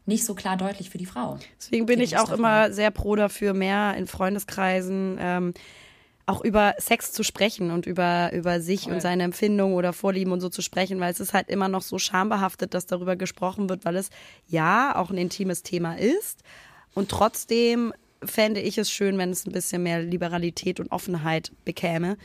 nicht 0.05 0.25
so 0.25 0.35
klar 0.35 0.57
deutlich 0.57 0.89
für 0.89 0.97
die 0.97 1.05
Frau. 1.05 1.39
Deswegen 1.57 1.85
bin 1.85 2.01
ich 2.01 2.17
auch 2.17 2.23
davon. 2.23 2.39
immer 2.39 2.73
sehr 2.73 2.91
pro 2.91 3.15
dafür, 3.15 3.53
mehr 3.53 3.95
in 3.95 4.07
Freundeskreisen 4.07 5.17
ähm, 5.17 5.53
auch 6.25 6.43
über 6.43 6.75
Sex 6.77 7.11
zu 7.11 7.23
sprechen 7.23 7.71
und 7.71 7.85
über, 7.85 8.31
über 8.33 8.61
sich 8.61 8.83
Voll. 8.83 8.93
und 8.93 9.01
seine 9.01 9.23
Empfindungen 9.23 9.75
oder 9.75 9.93
Vorlieben 9.93 10.31
und 10.31 10.41
so 10.41 10.49
zu 10.49 10.61
sprechen, 10.61 10.99
weil 10.99 11.11
es 11.11 11.19
ist 11.19 11.33
halt 11.33 11.49
immer 11.49 11.67
noch 11.67 11.81
so 11.81 11.99
schambehaftet, 11.99 12.73
dass 12.73 12.85
darüber 12.85 13.15
gesprochen 13.15 13.69
wird, 13.69 13.85
weil 13.85 13.97
es 13.97 14.09
ja 14.47 14.95
auch 14.95 15.09
ein 15.09 15.17
intimes 15.17 15.63
Thema 15.63 15.97
ist. 15.97 16.41
Und 16.93 17.09
trotzdem 17.09 17.93
fände 18.23 18.61
ich 18.61 18.77
es 18.77 18.89
schön, 18.89 19.17
wenn 19.17 19.31
es 19.31 19.45
ein 19.45 19.51
bisschen 19.51 19.83
mehr 19.83 20.01
Liberalität 20.01 20.79
und 20.79 20.91
Offenheit 20.91 21.51
bekäme. 21.65 22.17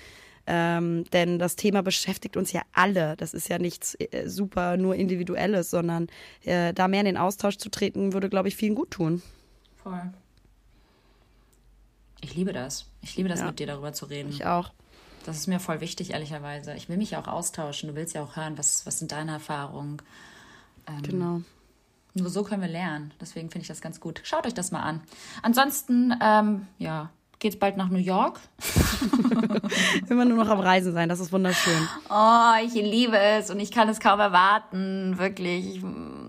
Ähm, 0.46 1.04
denn 1.12 1.38
das 1.38 1.56
Thema 1.56 1.82
beschäftigt 1.82 2.36
uns 2.36 2.52
ja 2.52 2.62
alle. 2.72 3.16
Das 3.16 3.34
ist 3.34 3.48
ja 3.48 3.58
nichts 3.58 3.94
äh, 3.96 4.28
super 4.28 4.78
nur 4.78 4.94
Individuelles, 4.94 5.70
sondern 5.70 6.06
äh, 6.44 6.72
da 6.72 6.88
mehr 6.88 7.00
in 7.00 7.06
den 7.06 7.16
Austausch 7.18 7.58
zu 7.58 7.68
treten, 7.68 8.14
würde, 8.14 8.30
glaube 8.30 8.48
ich, 8.48 8.56
vielen 8.56 8.74
gut 8.74 8.90
tun. 8.92 9.22
Voll. 9.76 10.10
Ich 12.20 12.34
liebe 12.34 12.52
das. 12.52 12.86
Ich 13.02 13.16
liebe 13.16 13.28
das, 13.28 13.40
Ja. 13.40 13.46
mit 13.46 13.58
dir 13.58 13.66
darüber 13.66 13.92
zu 13.92 14.06
reden. 14.06 14.28
Ich 14.30 14.44
auch. 14.46 14.70
Das 15.24 15.36
ist 15.36 15.46
mir 15.46 15.60
voll 15.60 15.80
wichtig, 15.80 16.12
ehrlicherweise. 16.12 16.74
Ich 16.74 16.88
will 16.88 16.96
mich 16.96 17.10
ja 17.12 17.20
auch 17.20 17.28
austauschen. 17.28 17.88
Du 17.90 17.94
willst 17.94 18.14
ja 18.14 18.22
auch 18.22 18.36
hören, 18.36 18.56
was, 18.56 18.86
was 18.86 18.98
sind 18.98 19.12
deine 19.12 19.32
Erfahrungen. 19.32 19.98
Ähm, 20.86 21.02
Genau. 21.02 21.40
Nur 22.14 22.30
so 22.30 22.42
können 22.42 22.62
wir 22.62 22.68
lernen. 22.68 23.12
Deswegen 23.20 23.50
finde 23.50 23.62
ich 23.62 23.68
das 23.68 23.80
ganz 23.80 24.00
gut. 24.00 24.20
Schaut 24.24 24.46
euch 24.46 24.54
das 24.54 24.70
mal 24.72 24.80
an. 24.82 25.02
Ansonsten, 25.42 26.14
ähm, 26.20 26.66
ja, 26.78 27.10
geht's 27.38 27.58
bald 27.58 27.76
nach 27.76 27.90
New 27.90 27.98
York. 27.98 28.40
Immer 30.08 30.24
nur 30.24 30.38
noch 30.42 30.48
am 30.50 30.58
Reisen 30.60 30.92
sein, 30.94 31.08
das 31.08 31.20
ist 31.20 31.32
wunderschön. 31.32 31.86
Oh, 32.10 32.52
ich 32.64 32.72
liebe 32.74 33.16
es 33.18 33.50
und 33.50 33.60
ich 33.60 33.70
kann 33.70 33.88
es 33.88 34.00
kaum 34.00 34.18
erwarten, 34.18 35.18
wirklich. 35.18 35.76
Ich- 35.76 35.82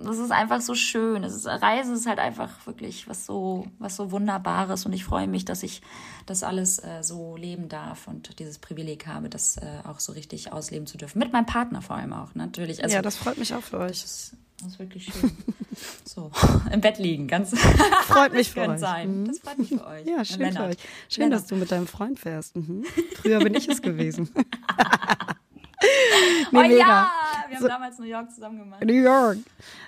Das 0.03 0.17
ist 0.17 0.31
einfach 0.31 0.61
so 0.61 0.75
schön. 0.75 1.23
Es 1.23 1.33
ist, 1.35 1.45
Reisen 1.45 1.93
ist 1.95 2.05
halt 2.07 2.19
einfach 2.19 2.65
wirklich 2.65 3.07
was 3.07 3.25
so, 3.25 3.67
was 3.79 3.95
so 3.95 4.11
Wunderbares 4.11 4.85
und 4.85 4.93
ich 4.93 5.03
freue 5.05 5.27
mich, 5.27 5.45
dass 5.45 5.63
ich 5.63 5.81
das 6.25 6.43
alles 6.43 6.79
äh, 6.79 7.01
so 7.01 7.35
leben 7.35 7.69
darf 7.69 8.07
und 8.07 8.39
dieses 8.39 8.59
Privileg 8.59 9.07
habe, 9.07 9.29
das 9.29 9.57
äh, 9.57 9.65
auch 9.87 9.99
so 9.99 10.11
richtig 10.13 10.51
ausleben 10.53 10.87
zu 10.87 10.97
dürfen. 10.97 11.19
Mit 11.19 11.33
meinem 11.33 11.45
Partner 11.45 11.81
vor 11.81 11.95
allem 11.95 12.13
auch, 12.13 12.35
natürlich. 12.35 12.83
Also, 12.83 12.95
ja, 12.95 13.01
das 13.01 13.15
freut 13.15 13.37
mich 13.37 13.53
auch 13.53 13.61
für 13.61 13.79
euch. 13.79 14.01
das, 14.01 14.35
das 14.61 14.73
ist 14.73 14.79
wirklich 14.79 15.05
schön. 15.13 15.31
so, 16.05 16.31
im 16.71 16.81
Bett 16.81 16.97
liegen, 16.99 17.27
ganz. 17.27 17.57
Freut 18.03 18.33
mich 18.33 18.51
für 18.51 18.67
euch. 18.67 18.79
sein. 18.79 19.25
Das 19.25 19.39
freut 19.39 19.57
mich 19.57 19.69
für 19.69 19.85
euch. 19.85 20.05
Ja, 20.05 20.23
schön 20.25 20.39
Männer. 20.39 20.59
für 20.61 20.65
euch. 20.67 20.77
Schön, 21.09 21.23
Männer. 21.25 21.35
dass 21.37 21.47
du 21.47 21.55
mit 21.55 21.71
deinem 21.71 21.87
Freund 21.87 22.19
fährst. 22.19 22.55
Mhm. 22.55 22.83
Früher 23.21 23.39
bin 23.39 23.53
ich 23.55 23.67
es 23.67 23.81
gewesen. 23.81 24.29
Oh 26.51 26.61
Nee, 26.61 26.67
mega. 26.69 26.77
ja, 26.79 27.11
wir 27.49 27.55
haben 27.57 27.61
So- 27.63 27.67
damals 27.67 27.99
New 27.99 28.05
York 28.05 28.31
zusammen 28.31 28.59
gemacht. 28.59 28.83
New 28.83 28.93
York. 28.93 29.37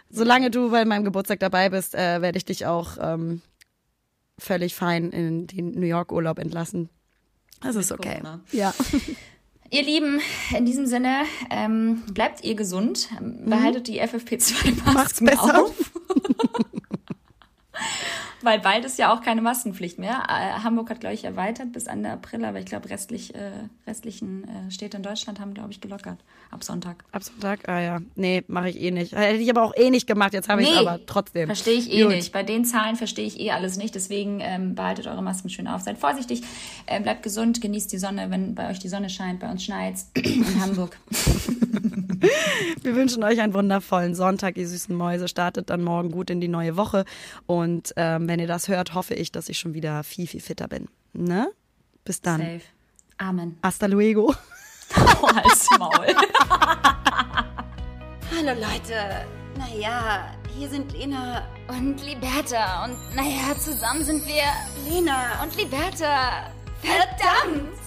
Solange 0.09 0.49
du 0.51 0.69
bei 0.71 0.83
meinem 0.85 1.03
Geburtstag 1.05 1.39
dabei 1.39 1.69
bist, 1.69 1.95
äh, 1.95 2.21
werde 2.21 2.37
ich 2.37 2.45
dich 2.45 2.65
auch 2.65 2.97
ähm, 2.99 3.41
völlig 4.37 4.75
fein 4.75 5.11
in 5.11 5.47
den 5.47 5.71
New 5.71 5.85
York 5.85 6.11
Urlaub 6.11 6.39
entlassen. 6.39 6.89
Das 7.61 7.75
ist 7.75 7.91
okay. 7.91 8.19
Corona. 8.21 8.41
Ja. 8.51 8.73
Ihr 9.73 9.83
Lieben, 9.83 10.19
in 10.57 10.65
diesem 10.65 10.85
Sinne, 10.85 11.21
ähm, 11.49 12.01
bleibt 12.13 12.43
ihr 12.43 12.55
gesund, 12.55 13.07
ähm, 13.17 13.45
behaltet 13.45 13.87
die 13.87 13.99
Macht's 13.99 14.15
FFP2-Masken 14.25 15.25
besser. 15.27 15.61
auf. 15.63 15.73
weil 18.43 18.59
bald 18.59 18.85
ist 18.85 18.97
ja 18.97 19.13
auch 19.13 19.21
keine 19.21 19.41
Maskenpflicht 19.41 19.99
mehr. 19.99 20.23
Äh, 20.27 20.63
Hamburg 20.63 20.89
hat, 20.89 20.99
glaube 20.99 21.15
ich, 21.15 21.23
erweitert 21.23 21.71
bis 21.71 21.85
Ende 21.85 22.09
April, 22.09 22.45
aber 22.45 22.59
ich 22.59 22.65
glaube, 22.65 22.89
restlich, 22.89 23.35
äh, 23.35 23.51
restlichen 23.87 24.43
äh, 24.43 24.71
Städte 24.71 24.97
in 24.97 25.03
Deutschland 25.03 25.39
haben, 25.39 25.53
glaube 25.53 25.71
ich, 25.71 25.81
gelockert. 25.81 26.19
Ab 26.51 26.63
Sonntag. 26.63 27.03
Ab 27.11 27.23
Sonntag? 27.23 27.67
Ah 27.69 27.79
ja. 27.79 27.99
Nee, 28.15 28.43
mache 28.47 28.69
ich 28.69 28.81
eh 28.81 28.91
nicht. 28.91 29.13
Hätte 29.13 29.37
ich 29.37 29.49
aber 29.49 29.63
auch 29.63 29.75
eh 29.75 29.89
nicht 29.89 30.05
gemacht. 30.05 30.33
Jetzt 30.33 30.49
habe 30.49 30.61
ich 30.61 30.69
es 30.69 30.77
aber 30.77 30.99
trotzdem. 31.05 31.47
Verstehe 31.47 31.75
ich 31.75 31.91
eh 31.91 32.03
Gut. 32.03 32.11
nicht. 32.11 32.33
Bei 32.33 32.43
den 32.43 32.65
Zahlen 32.65 32.95
verstehe 32.97 33.25
ich 33.25 33.39
eh 33.39 33.51
alles 33.51 33.77
nicht. 33.77 33.95
Deswegen 33.95 34.39
ähm, 34.41 34.75
behaltet 34.75 35.07
eure 35.07 35.21
Masken 35.21 35.49
schön 35.49 35.67
auf. 35.67 35.81
Seid 35.81 35.97
vorsichtig, 35.97 36.41
äh, 36.87 36.99
bleibt 36.99 37.23
gesund, 37.23 37.61
genießt 37.61 37.91
die 37.91 37.97
Sonne, 37.97 38.29
wenn 38.29 38.53
bei 38.53 38.69
euch 38.69 38.79
die 38.79 38.89
Sonne 38.89 39.09
scheint. 39.09 39.39
Bei 39.39 39.49
uns 39.49 39.63
schneit's 39.63 40.11
in 40.15 40.61
Hamburg. 40.61 40.97
Wir 42.83 42.95
wünschen 42.95 43.23
euch 43.23 43.41
einen 43.41 43.53
wundervollen 43.53 44.13
Sonntag, 44.13 44.57
ihr 44.57 44.67
süßen 44.67 44.95
Mäuse. 44.95 45.27
Startet 45.27 45.69
dann 45.69 45.81
morgen 45.83 46.11
gut 46.11 46.29
in 46.29 46.41
die 46.41 46.47
neue 46.47 46.77
Woche. 46.77 47.05
Und 47.47 47.93
ähm, 47.95 48.27
wenn 48.31 48.39
ihr 48.39 48.47
das 48.47 48.69
hört, 48.69 48.93
hoffe 48.93 49.13
ich, 49.13 49.33
dass 49.33 49.49
ich 49.49 49.59
schon 49.59 49.73
wieder 49.73 50.05
viel, 50.05 50.25
viel 50.25 50.39
fitter 50.39 50.69
bin. 50.69 50.87
Ne? 51.11 51.51
Bis 52.05 52.21
dann. 52.21 52.39
Safe. 52.39 52.61
Amen. 53.17 53.59
Hasta 53.61 53.87
luego. 53.87 54.33
Oh, 55.23 55.25
als 55.25 55.69
Maul. 55.79 56.05
Hallo 58.35 58.59
Leute. 58.59 59.25
Naja, 59.57 60.35
hier 60.53 60.67
sind 60.67 60.91
Lena 60.91 61.47
und 61.69 62.03
Liberta. 62.03 62.83
Und 62.83 62.97
naja, 63.15 63.57
zusammen 63.57 64.03
sind 64.03 64.27
wir 64.27 64.43
Lena 64.89 65.41
und 65.43 65.55
Liberta. 65.55 66.51
Verdammt! 66.81 67.79